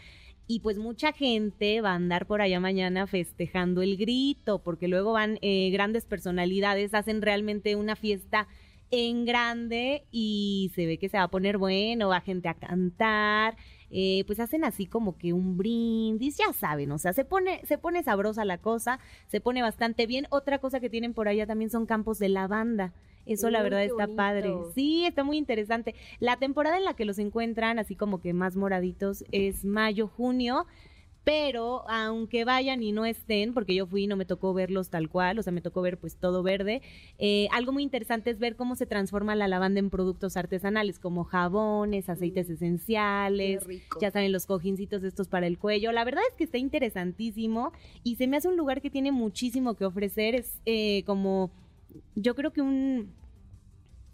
Y 0.47 0.61
pues 0.61 0.77
mucha 0.77 1.11
gente 1.11 1.81
va 1.81 1.91
a 1.91 1.95
andar 1.95 2.27
por 2.27 2.41
allá 2.41 2.61
mañana 2.61 3.07
festejando 3.07 3.81
el 3.81 3.97
grito, 3.97 4.59
porque 4.59 4.87
luego 4.87 5.11
van 5.11 5.37
eh, 5.41 5.69
grandes 5.69 6.05
personalidades, 6.05 6.93
hacen 6.93 7.21
realmente 7.21 7.75
una 7.75 7.97
fiesta 7.97 8.47
en 8.91 9.25
grande 9.25 10.03
y 10.11 10.71
se 10.75 10.85
ve 10.85 10.97
que 10.97 11.09
se 11.09 11.17
va 11.17 11.23
a 11.23 11.27
poner 11.29 11.57
bueno, 11.57 12.09
va 12.09 12.21
gente 12.21 12.49
a 12.49 12.53
cantar. 12.53 13.55
Eh, 13.91 14.23
pues 14.27 14.39
hacen 14.39 14.63
así 14.63 14.85
como 14.85 15.17
que 15.17 15.33
un 15.33 15.57
brindis, 15.57 16.37
ya 16.37 16.53
saben, 16.53 16.91
o 16.91 16.99
sea, 16.99 17.11
se 17.11 17.25
pone, 17.25 17.65
se 17.65 17.79
pone 17.79 18.03
sabrosa 18.03 18.45
la 18.45 18.59
cosa, 18.59 18.99
se 19.27 19.41
pone 19.41 19.63
bastante 19.63 20.05
bien. 20.05 20.27
Otra 20.29 20.59
cosa 20.59 20.79
que 20.79 20.89
tienen 20.89 21.13
por 21.13 21.27
allá 21.27 21.47
también 21.47 21.71
son 21.71 21.85
campos 21.85 22.19
de 22.19 22.29
lavanda. 22.29 22.93
Eso 23.25 23.51
la 23.51 23.61
verdad 23.61 23.83
está 23.83 24.07
padre. 24.07 24.53
Sí, 24.73 25.05
está 25.05 25.23
muy 25.23 25.37
interesante. 25.37 25.93
La 26.19 26.37
temporada 26.37 26.77
en 26.77 26.85
la 26.85 26.95
que 26.95 27.05
los 27.05 27.19
encuentran, 27.19 27.77
así 27.77 27.95
como 27.95 28.21
que 28.21 28.33
más 28.33 28.55
moraditos, 28.55 29.23
es 29.31 29.65
mayo, 29.65 30.07
junio 30.07 30.65
pero 31.23 31.87
aunque 31.89 32.45
vayan 32.45 32.81
y 32.81 32.91
no 32.91 33.05
estén, 33.05 33.53
porque 33.53 33.75
yo 33.75 33.85
fui 33.85 34.03
y 34.03 34.07
no 34.07 34.15
me 34.15 34.25
tocó 34.25 34.53
verlos 34.53 34.89
tal 34.89 35.09
cual, 35.09 35.39
o 35.39 35.43
sea, 35.43 35.53
me 35.53 35.61
tocó 35.61 35.81
ver 35.81 35.97
pues 35.97 36.15
todo 36.15 36.43
verde, 36.43 36.81
eh, 37.17 37.47
algo 37.51 37.71
muy 37.71 37.83
interesante 37.83 38.29
es 38.29 38.39
ver 38.39 38.55
cómo 38.55 38.75
se 38.75 38.85
transforma 38.85 39.35
la 39.35 39.47
lavanda 39.47 39.79
en 39.79 39.89
productos 39.89 40.37
artesanales, 40.37 40.99
como 40.99 41.23
jabones, 41.23 42.09
aceites 42.09 42.49
mm, 42.49 42.53
esenciales, 42.53 43.63
ya 44.01 44.11
saben, 44.11 44.31
los 44.31 44.45
cojincitos 44.45 45.03
estos 45.03 45.27
para 45.27 45.47
el 45.47 45.57
cuello. 45.57 45.91
La 45.91 46.03
verdad 46.03 46.23
es 46.29 46.35
que 46.35 46.45
está 46.45 46.57
interesantísimo 46.57 47.73
y 48.03 48.15
se 48.15 48.27
me 48.27 48.37
hace 48.37 48.47
un 48.47 48.57
lugar 48.57 48.81
que 48.81 48.89
tiene 48.89 49.11
muchísimo 49.11 49.75
que 49.75 49.85
ofrecer, 49.85 50.35
es 50.35 50.59
eh, 50.65 51.03
como, 51.05 51.51
yo 52.15 52.35
creo 52.35 52.51
que 52.51 52.61
un 52.61 53.18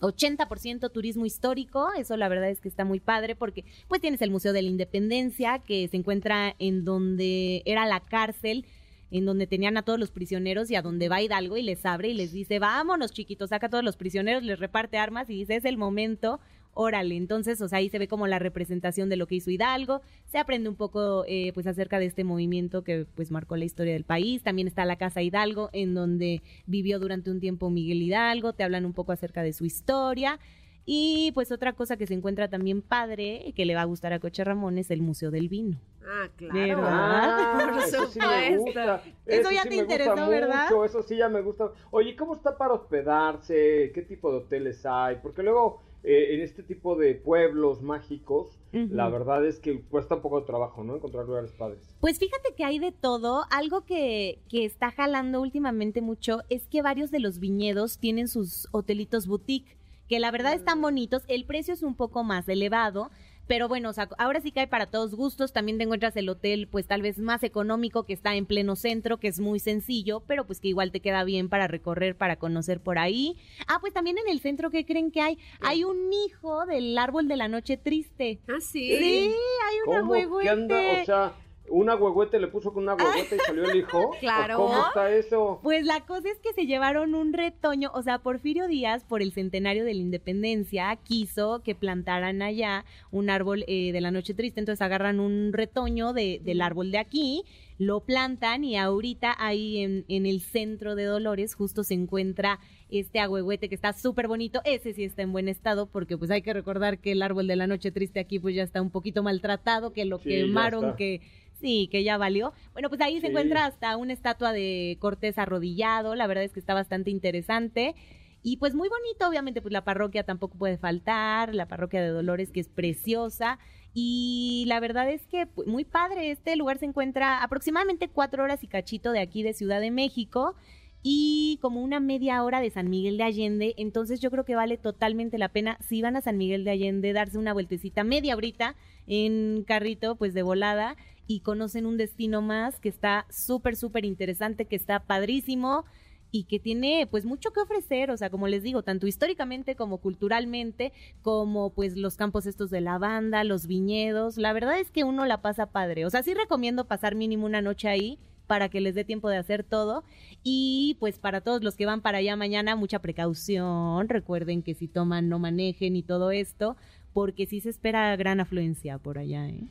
80% 0.01 0.91
turismo 0.91 1.25
histórico, 1.25 1.89
eso 1.97 2.17
la 2.17 2.27
verdad 2.27 2.49
es 2.49 2.59
que 2.59 2.67
está 2.67 2.85
muy 2.85 2.99
padre 2.99 3.35
porque 3.35 3.65
pues 3.87 4.01
tienes 4.01 4.21
el 4.21 4.31
Museo 4.31 4.53
de 4.53 4.61
la 4.61 4.69
Independencia 4.69 5.59
que 5.59 5.87
se 5.87 5.97
encuentra 5.97 6.55
en 6.59 6.85
donde 6.85 7.63
era 7.65 7.85
la 7.85 7.99
cárcel 8.01 8.65
en 9.11 9.25
donde 9.25 9.47
tenían 9.47 9.77
a 9.77 9.83
todos 9.83 9.99
los 9.99 10.11
prisioneros 10.11 10.69
y 10.71 10.75
a 10.75 10.81
donde 10.81 11.09
va 11.09 11.21
Hidalgo 11.21 11.57
y 11.57 11.61
les 11.61 11.85
abre 11.85 12.09
y 12.09 12.13
les 12.13 12.33
dice, 12.33 12.59
vámonos 12.59 13.11
chiquitos, 13.11 13.49
saca 13.49 13.67
a 13.67 13.69
todos 13.69 13.83
los 13.83 13.97
prisioneros, 13.97 14.43
les 14.43 14.59
reparte 14.59 14.97
armas 14.97 15.29
y 15.29 15.35
dice, 15.35 15.55
es 15.55 15.65
el 15.65 15.77
momento, 15.77 16.39
órale. 16.75 17.15
Entonces, 17.15 17.59
o 17.61 17.67
sea, 17.67 17.79
ahí 17.79 17.89
se 17.89 17.97
ve 17.97 18.07
como 18.07 18.27
la 18.27 18.37
representación 18.37 19.09
de 19.09 19.15
lo 19.15 19.25
que 19.25 19.35
hizo 19.35 19.49
Hidalgo, 19.49 20.01
se 20.27 20.37
aprende 20.37 20.69
un 20.69 20.75
poco 20.75 21.25
eh, 21.27 21.51
pues 21.53 21.65
acerca 21.65 21.97
de 21.97 22.05
este 22.05 22.23
movimiento 22.23 22.83
que 22.83 23.07
pues 23.15 23.31
marcó 23.31 23.55
la 23.57 23.65
historia 23.65 23.93
del 23.93 24.03
país. 24.03 24.43
También 24.43 24.67
está 24.67 24.85
la 24.85 24.97
Casa 24.97 25.23
Hidalgo, 25.23 25.69
en 25.73 25.95
donde 25.95 26.43
vivió 26.67 26.99
durante 26.99 27.31
un 27.31 27.39
tiempo 27.39 27.71
Miguel 27.71 28.03
Hidalgo, 28.03 28.53
te 28.53 28.63
hablan 28.63 28.85
un 28.85 28.93
poco 28.93 29.11
acerca 29.11 29.41
de 29.41 29.53
su 29.53 29.65
historia. 29.65 30.39
Y 30.87 31.31
pues 31.33 31.51
otra 31.51 31.73
cosa 31.73 31.97
que 31.97 32.05
se 32.05 32.13
encuentra 32.13 32.47
también 32.47 32.83
padre, 32.83 33.53
que 33.55 33.65
le 33.65 33.73
va 33.73 33.81
a 33.81 33.85
gustar 33.85 34.13
a 34.13 34.19
Coche 34.19 34.43
Ramón, 34.43 34.77
es 34.77 34.91
el 34.91 35.01
Museo 35.01 35.31
del 35.31 35.49
Vino. 35.49 35.79
Ah, 36.07 36.29
claro. 36.35 36.81
Ah, 36.83 37.83
eso 37.87 38.05
sí 38.05 38.19
me 38.19 38.57
gusta. 38.57 39.01
Eso, 39.25 39.49
ya 39.49 39.63
te 39.63 39.75
interesó, 39.75 40.29
¿verdad? 40.29 40.67
Eso 40.85 41.01
sí 41.01 41.17
ya 41.17 41.27
me 41.27 41.41
gusta. 41.41 41.71
Oye, 41.89 42.15
¿cómo 42.15 42.35
está 42.35 42.55
para 42.55 42.73
hospedarse? 42.75 43.91
¿Qué 43.95 44.03
tipo 44.07 44.29
de 44.31 44.37
hoteles 44.37 44.85
hay? 44.85 45.15
Porque 45.23 45.41
luego 45.41 45.81
eh, 46.05 46.35
en 46.35 46.41
este 46.41 46.63
tipo 46.63 46.95
de 46.95 47.15
pueblos 47.15 47.81
mágicos, 47.81 48.59
la 48.71 49.07
verdad 49.07 49.45
es 49.45 49.59
que 49.59 49.81
cuesta 49.83 50.15
un 50.15 50.21
poco 50.21 50.41
de 50.41 50.45
trabajo, 50.45 50.83
¿no? 50.83 50.95
Encontrar 50.97 51.25
lugares 51.25 51.53
padres. 51.53 51.95
Pues 52.01 52.19
fíjate 52.19 52.53
que 52.55 52.65
hay 52.65 52.77
de 52.77 52.91
todo. 52.91 53.45
Algo 53.49 53.85
que, 53.85 54.39
que 54.49 54.65
está 54.65 54.91
jalando 54.91 55.41
últimamente 55.41 56.01
mucho 56.01 56.41
es 56.49 56.67
que 56.67 56.81
varios 56.81 57.09
de 57.09 57.19
los 57.19 57.39
viñedos 57.39 57.99
tienen 57.99 58.27
sus 58.27 58.67
hotelitos 58.71 59.27
boutique, 59.27 59.77
que 60.09 60.19
la 60.19 60.29
verdad 60.29 60.53
están 60.53 60.79
mm. 60.79 60.81
bonitos. 60.81 61.23
El 61.29 61.45
precio 61.45 61.73
es 61.73 61.83
un 61.83 61.95
poco 61.95 62.25
más 62.25 62.49
elevado, 62.49 63.11
pero 63.47 63.67
bueno, 63.67 63.89
o 63.89 63.93
sea, 63.93 64.09
ahora 64.17 64.41
sí 64.41 64.51
que 64.51 64.61
hay 64.61 64.67
para 64.67 64.87
todos 64.87 65.15
gustos. 65.15 65.53
También 65.53 65.77
te 65.77 65.83
encuentras 65.83 66.15
el 66.15 66.29
hotel, 66.29 66.67
pues 66.67 66.87
tal 66.87 67.01
vez 67.01 67.19
más 67.19 67.43
económico, 67.43 68.03
que 68.03 68.13
está 68.13 68.35
en 68.35 68.45
pleno 68.45 68.75
centro, 68.75 69.17
que 69.17 69.27
es 69.27 69.39
muy 69.39 69.59
sencillo, 69.59 70.21
pero 70.27 70.45
pues 70.45 70.59
que 70.59 70.67
igual 70.67 70.91
te 70.91 70.99
queda 70.99 71.23
bien 71.23 71.49
para 71.49 71.67
recorrer, 71.67 72.15
para 72.15 72.37
conocer 72.37 72.79
por 72.79 72.97
ahí. 72.97 73.37
Ah, 73.67 73.77
pues 73.79 73.93
también 73.93 74.17
en 74.17 74.29
el 74.29 74.39
centro, 74.39 74.69
¿qué 74.69 74.85
creen 74.85 75.11
que 75.11 75.21
hay? 75.21 75.37
Hay 75.61 75.83
un 75.83 76.11
hijo 76.11 76.65
del 76.65 76.97
árbol 76.97 77.27
de 77.27 77.37
la 77.37 77.47
noche 77.47 77.77
triste. 77.77 78.39
Ah, 78.47 78.59
sí. 78.59 78.97
Sí, 78.97 79.31
hay 79.65 79.75
una 79.87 80.01
¿Cómo? 80.01 80.39
¿Qué 80.39 80.49
anda? 80.49 80.79
O 81.01 81.05
sea, 81.05 81.33
una 81.69 81.95
huehuete 81.95 82.39
le 82.39 82.47
puso 82.47 82.73
con 82.73 82.83
una 82.83 82.95
huehuete 82.95 83.35
y 83.35 83.39
salió 83.39 83.69
el 83.69 83.77
hijo. 83.77 84.11
Claro. 84.19 84.57
¿Cómo 84.57 84.87
está 84.87 85.11
eso? 85.11 85.59
Pues 85.61 85.85
la 85.85 86.01
cosa 86.05 86.29
es 86.29 86.39
que 86.39 86.53
se 86.53 86.65
llevaron 86.65 87.15
un 87.15 87.33
retoño, 87.33 87.91
o 87.93 88.01
sea, 88.01 88.19
Porfirio 88.19 88.67
Díaz, 88.67 89.03
por 89.03 89.21
el 89.21 89.33
centenario 89.33 89.85
de 89.85 89.93
la 89.93 90.01
independencia, 90.01 90.95
quiso 91.03 91.61
que 91.63 91.75
plantaran 91.75 92.41
allá 92.41 92.85
un 93.11 93.29
árbol 93.29 93.65
eh, 93.67 93.91
de 93.91 94.01
la 94.01 94.11
noche 94.11 94.33
triste, 94.33 94.59
entonces 94.59 94.81
agarran 94.81 95.19
un 95.19 95.53
retoño 95.53 96.13
de, 96.13 96.39
del 96.43 96.61
árbol 96.61 96.91
de 96.91 96.97
aquí, 96.97 97.43
lo 97.77 98.01
plantan 98.01 98.63
y 98.63 98.77
ahorita 98.77 99.35
ahí 99.37 99.79
en, 99.79 100.05
en 100.07 100.25
el 100.25 100.41
centro 100.41 100.95
de 100.95 101.03
Dolores 101.03 101.55
justo 101.55 101.83
se 101.83 101.93
encuentra 101.93 102.59
este 102.89 103.19
agüehuete 103.19 103.67
que 103.69 103.75
está 103.75 103.93
súper 103.93 104.27
bonito, 104.27 104.61
ese 104.63 104.93
sí 104.93 105.03
está 105.03 105.23
en 105.23 105.31
buen 105.31 105.47
estado 105.47 105.87
porque 105.87 106.17
pues 106.17 106.31
hay 106.31 106.41
que 106.41 106.53
recordar 106.53 106.99
que 106.99 107.11
el 107.11 107.21
árbol 107.21 107.47
de 107.47 107.55
la 107.55 107.67
noche 107.67 107.91
triste 107.91 108.19
aquí 108.19 108.39
pues 108.39 108.55
ya 108.55 108.63
está 108.63 108.81
un 108.81 108.91
poquito 108.91 109.23
maltratado, 109.23 109.91
que 109.91 110.05
lo 110.05 110.19
quemaron, 110.19 110.95
que 110.95 111.21
Sí, 111.61 111.87
que 111.91 112.03
ya 112.03 112.17
valió. 112.17 112.53
Bueno, 112.73 112.89
pues 112.89 113.01
ahí 113.01 113.19
se 113.21 113.27
encuentra 113.27 113.65
hasta 113.65 113.95
una 113.97 114.13
estatua 114.13 114.51
de 114.51 114.97
Cortés 114.99 115.37
arrodillado, 115.37 116.13
la 116.15 116.27
verdad 116.27 116.43
es 116.43 116.51
que 116.51 116.59
está 116.59 116.73
bastante 116.73 117.11
interesante. 117.11 117.95
Y 118.43 118.57
pues 118.57 118.75
muy 118.75 118.89
bonito, 118.89 119.27
obviamente, 119.27 119.61
pues 119.61 119.71
la 119.71 119.83
parroquia 119.83 120.23
tampoco 120.23 120.57
puede 120.57 120.77
faltar, 120.77 121.55
la 121.55 121.67
parroquia 121.67 122.01
de 122.01 122.09
Dolores 122.09 122.51
que 122.51 122.59
es 122.59 122.69
preciosa. 122.69 123.57
Y 123.97 124.65
la 124.67 124.81
verdad 124.81 125.09
es 125.09 125.25
que 125.25 125.47
pues, 125.47 125.69
muy 125.69 125.85
padre, 125.85 126.29
este 126.29 126.57
lugar 126.57 126.77
se 126.77 126.85
encuentra 126.85 127.41
aproximadamente 127.41 128.09
cuatro 128.09 128.43
horas 128.43 128.61
y 128.61 128.67
cachito 128.67 129.13
de 129.13 129.21
aquí 129.21 129.41
de 129.41 129.53
Ciudad 129.53 129.79
de 129.79 129.89
México 129.89 130.53
y 131.01 131.59
como 131.61 131.81
una 131.81 132.01
media 132.01 132.43
hora 132.43 132.59
de 132.59 132.69
San 132.71 132.89
Miguel 132.89 133.17
de 133.17 133.23
Allende. 133.23 133.73
Entonces 133.77 134.19
yo 134.19 134.29
creo 134.31 134.43
que 134.43 134.53
vale 134.53 134.77
totalmente 134.77 135.37
la 135.37 135.47
pena 135.47 135.77
si 135.79 136.01
van 136.01 136.17
a 136.17 136.21
San 136.21 136.37
Miguel 136.37 136.65
de 136.65 136.71
Allende 136.71 137.13
darse 137.13 137.37
una 137.37 137.53
vueltecita 137.53 138.03
media 138.03 138.35
horita 138.35 138.75
en 139.07 139.63
carrito, 139.65 140.15
pues 140.15 140.33
de 140.33 140.43
volada 140.43 140.97
y 141.25 141.39
conocen 141.39 141.85
un 141.85 141.95
destino 141.95 142.41
más 142.41 142.81
que 142.81 142.89
está 142.89 143.25
súper, 143.29 143.77
súper 143.77 144.03
interesante, 144.03 144.65
que 144.65 144.75
está 144.75 144.99
padrísimo 144.99 145.85
y 146.31 146.43
que 146.43 146.59
tiene 146.59 147.07
pues 147.09 147.25
mucho 147.25 147.51
que 147.51 147.61
ofrecer, 147.61 148.11
o 148.11 148.17
sea, 148.17 148.29
como 148.29 148.47
les 148.47 148.63
digo, 148.63 148.83
tanto 148.83 149.07
históricamente 149.07 149.75
como 149.75 149.97
culturalmente, 149.99 150.91
como 151.21 151.69
pues 151.69 151.95
los 151.95 152.17
campos 152.17 152.45
estos 152.45 152.69
de 152.69 152.81
lavanda, 152.81 153.43
los 153.43 153.67
viñedos, 153.67 154.37
la 154.37 154.53
verdad 154.53 154.79
es 154.79 154.91
que 154.91 155.03
uno 155.03 155.25
la 155.25 155.41
pasa 155.41 155.67
padre, 155.67 156.05
o 156.05 156.09
sea, 156.09 156.23
sí 156.23 156.33
recomiendo 156.33 156.85
pasar 156.85 157.15
mínimo 157.15 157.45
una 157.45 157.61
noche 157.61 157.87
ahí 157.87 158.19
para 158.47 158.69
que 158.69 158.81
les 158.81 158.95
dé 158.95 159.03
tiempo 159.03 159.29
de 159.29 159.37
hacer 159.37 159.63
todo 159.63 160.03
y 160.43 160.97
pues 160.99 161.19
para 161.19 161.41
todos 161.41 161.63
los 161.63 161.75
que 161.75 161.85
van 161.85 162.01
para 162.01 162.19
allá 162.19 162.35
mañana 162.35 162.75
mucha 162.75 162.99
precaución, 162.99 164.07
recuerden 164.09 164.61
que 164.61 164.75
si 164.75 164.87
toman 164.87 165.29
no 165.29 165.39
manejen 165.39 165.95
y 165.95 166.03
todo 166.03 166.31
esto, 166.31 166.75
porque 167.13 167.45
sí 167.45 167.61
se 167.61 167.69
espera 167.69 168.15
gran 168.17 168.39
afluencia 168.39 168.97
por 168.97 169.17
allá, 169.17 169.47
¿eh? 169.47 169.63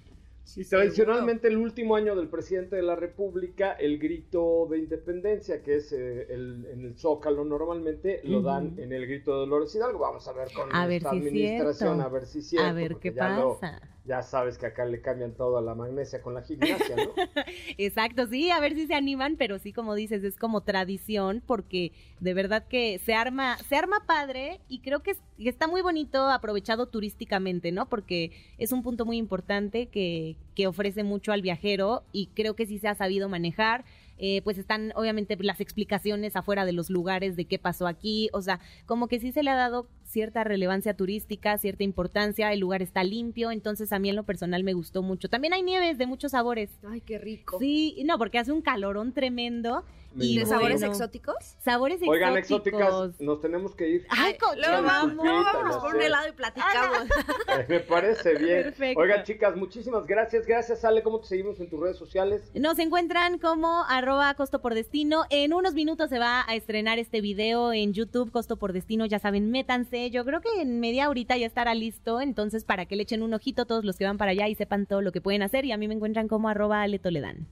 Y 0.56 0.64
tradicionalmente 0.64 1.48
el 1.48 1.56
último 1.56 1.96
año 1.96 2.14
del 2.14 2.28
presidente 2.28 2.76
de 2.76 2.82
la 2.82 2.96
República, 2.96 3.72
el 3.72 3.98
grito 3.98 4.66
de 4.70 4.78
independencia, 4.78 5.62
que 5.62 5.76
es 5.76 5.92
eh, 5.92 6.26
el, 6.32 6.66
en 6.66 6.84
el 6.84 6.96
Zócalo 6.96 7.44
normalmente, 7.44 8.20
lo 8.24 8.42
dan 8.42 8.78
en 8.78 8.92
el 8.92 9.06
grito 9.06 9.32
de 9.32 9.38
Dolores 9.38 9.74
Hidalgo. 9.74 10.00
Vamos 10.00 10.28
a 10.28 10.32
ver 10.32 10.48
con 10.52 10.74
a 10.74 10.92
esta 10.92 11.10
administración, 11.10 12.00
a 12.00 12.08
ver 12.08 12.26
si 12.26 12.38
es 12.38 12.58
A 12.58 12.72
ver 12.72 12.96
qué 12.96 13.12
pasa 13.12 13.80
ya 14.06 14.22
sabes 14.22 14.58
que 14.58 14.66
acá 14.66 14.84
le 14.84 15.00
cambian 15.00 15.32
todo 15.32 15.56
a 15.56 15.62
la 15.62 15.74
magnesia 15.74 16.20
con 16.20 16.34
la 16.34 16.42
gimnasia, 16.42 16.94
¿no? 16.96 17.12
Exacto, 17.78 18.26
sí, 18.26 18.50
a 18.50 18.60
ver 18.60 18.74
si 18.74 18.86
se 18.86 18.94
animan, 18.94 19.36
pero 19.36 19.58
sí, 19.58 19.72
como 19.72 19.94
dices, 19.94 20.22
es 20.24 20.36
como 20.36 20.60
tradición, 20.60 21.42
porque 21.46 21.92
de 22.20 22.34
verdad 22.34 22.66
que 22.68 22.98
se 22.98 23.14
arma, 23.14 23.56
se 23.68 23.76
arma 23.76 24.04
padre 24.06 24.60
y 24.68 24.80
creo 24.80 25.02
que, 25.02 25.16
está 25.38 25.66
muy 25.66 25.80
bonito 25.80 26.28
aprovechado 26.28 26.86
turísticamente, 26.86 27.72
¿no? 27.72 27.88
Porque 27.88 28.30
es 28.58 28.72
un 28.72 28.82
punto 28.82 29.06
muy 29.06 29.16
importante 29.16 29.86
que, 29.86 30.36
que 30.54 30.66
ofrece 30.66 31.02
mucho 31.02 31.32
al 31.32 31.40
viajero 31.40 32.04
y 32.12 32.26
creo 32.34 32.54
que 32.54 32.66
sí 32.66 32.78
se 32.78 32.88
ha 32.88 32.94
sabido 32.94 33.28
manejar. 33.28 33.84
Eh, 34.16 34.42
pues 34.44 34.58
están 34.58 34.92
obviamente 34.94 35.36
las 35.40 35.60
explicaciones 35.60 36.36
afuera 36.36 36.64
de 36.64 36.72
los 36.72 36.88
lugares 36.88 37.34
de 37.34 37.46
qué 37.46 37.58
pasó 37.58 37.88
aquí, 37.88 38.30
o 38.32 38.42
sea, 38.42 38.60
como 38.86 39.08
que 39.08 39.18
sí 39.18 39.32
se 39.32 39.42
le 39.42 39.50
ha 39.50 39.56
dado 39.56 39.88
cierta 40.04 40.44
relevancia 40.44 40.94
turística, 40.94 41.56
cierta 41.58 41.82
importancia, 41.82 42.52
el 42.52 42.60
lugar 42.60 42.82
está 42.82 43.04
limpio, 43.04 43.50
entonces 43.50 43.92
a 43.92 43.98
mí 43.98 44.08
en 44.10 44.16
lo 44.16 44.24
personal 44.24 44.64
me 44.64 44.74
gustó 44.74 45.02
mucho. 45.02 45.28
También 45.28 45.52
hay 45.52 45.62
nieves 45.62 45.98
de 45.98 46.06
muchos 46.06 46.32
sabores. 46.32 46.70
Ay, 46.88 47.00
qué 47.00 47.18
rico. 47.18 47.58
Sí, 47.58 48.02
no, 48.04 48.18
porque 48.18 48.38
hace 48.38 48.52
un 48.52 48.62
calorón 48.62 49.12
tremendo. 49.12 49.84
¿Y 50.16 50.38
de 50.38 50.46
sabores 50.46 50.82
exóticos? 50.82 51.34
Sabores 51.60 51.96
exóticos. 51.96 52.14
Oigan, 52.14 52.36
exóticas, 52.36 53.20
nos 53.20 53.40
tenemos 53.40 53.74
que 53.74 53.88
ir. 53.88 54.06
Ay, 54.08 54.36
vamos, 54.84 55.16
vamos 55.16 55.76
por 55.78 55.96
un 55.96 56.02
helado 56.02 56.28
y 56.28 56.32
platicamos. 56.32 56.98
Me 57.68 57.80
parece 57.80 58.34
bien. 58.36 58.62
Perfecto. 58.64 59.00
Oigan, 59.00 59.24
chicas, 59.24 59.56
muchísimas 59.56 60.06
gracias. 60.06 60.46
Gracias, 60.46 60.84
Ale. 60.84 61.02
¿Cómo 61.02 61.20
te 61.20 61.26
seguimos 61.26 61.58
en 61.60 61.68
tus 61.68 61.80
redes 61.80 61.96
sociales? 61.96 62.50
Nos 62.54 62.78
encuentran 62.78 63.38
como 63.38 63.84
arroba 63.88 64.32
costo 64.34 64.60
por 64.60 64.74
destino. 64.74 65.24
En 65.30 65.52
unos 65.52 65.74
minutos 65.74 66.10
se 66.10 66.18
va 66.18 66.44
a 66.46 66.54
estrenar 66.54 66.98
este 66.98 67.20
video 67.20 67.72
en 67.72 67.92
YouTube, 67.92 68.30
costo 68.30 68.56
por 68.56 68.72
destino. 68.72 69.06
Ya 69.06 69.18
saben, 69.18 69.50
métanse 69.50 69.93
yo 70.10 70.24
creo 70.24 70.40
que 70.40 70.60
en 70.60 70.80
media 70.80 71.08
horita 71.08 71.36
ya 71.36 71.46
estará 71.46 71.74
listo, 71.74 72.20
entonces 72.20 72.64
para 72.64 72.86
que 72.86 72.96
le 72.96 73.04
echen 73.04 73.22
un 73.22 73.32
ojito 73.32 73.64
todos 73.64 73.84
los 73.84 73.96
que 73.96 74.04
van 74.04 74.18
para 74.18 74.32
allá 74.32 74.48
y 74.48 74.54
sepan 74.54 74.86
todo 74.86 75.02
lo 75.02 75.12
que 75.12 75.20
pueden 75.20 75.42
hacer 75.42 75.64
y 75.64 75.72
a 75.72 75.76
mí 75.76 75.88
me 75.88 75.94
encuentran 75.94 76.28
como 76.28 76.48
arroba 76.48 76.82
Ale 76.82 76.98
Toledan. 76.98 77.46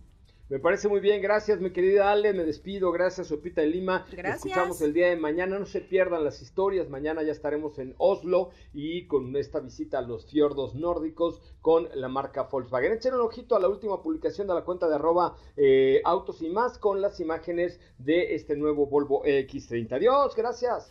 Me 0.48 0.58
parece 0.58 0.88
muy 0.88 1.00
bien, 1.00 1.22
gracias 1.22 1.60
mi 1.60 1.70
querida 1.70 2.12
Ale, 2.12 2.34
me 2.34 2.44
despido, 2.44 2.92
gracias 2.92 3.28
Sopita 3.28 3.62
de 3.62 3.68
Lima. 3.68 4.06
Gracias. 4.10 4.44
Escuchamos 4.44 4.82
el 4.82 4.92
día 4.92 5.08
de 5.08 5.16
mañana, 5.16 5.58
no 5.58 5.64
se 5.64 5.80
pierdan 5.80 6.24
las 6.24 6.42
historias, 6.42 6.90
mañana 6.90 7.22
ya 7.22 7.32
estaremos 7.32 7.78
en 7.78 7.94
Oslo 7.96 8.50
y 8.74 9.06
con 9.06 9.34
esta 9.36 9.60
visita 9.60 10.00
a 10.00 10.02
los 10.02 10.26
fiordos 10.26 10.74
nórdicos 10.74 11.40
con 11.62 11.88
la 11.94 12.08
marca 12.08 12.48
Volkswagen. 12.50 12.92
Echen 12.92 13.14
un 13.14 13.20
ojito 13.20 13.56
a 13.56 13.60
la 13.60 13.68
última 13.68 14.02
publicación 14.02 14.46
de 14.46 14.54
la 14.54 14.64
cuenta 14.64 14.88
de 14.88 14.96
arroba 14.96 15.36
eh, 15.56 16.02
autos 16.04 16.42
y 16.42 16.50
más 16.50 16.76
con 16.76 17.00
las 17.00 17.18
imágenes 17.20 17.80
de 17.96 18.34
este 18.34 18.54
nuevo 18.54 18.86
Volvo 18.86 19.24
X30. 19.24 19.92
Adiós, 19.92 20.36
gracias. 20.36 20.90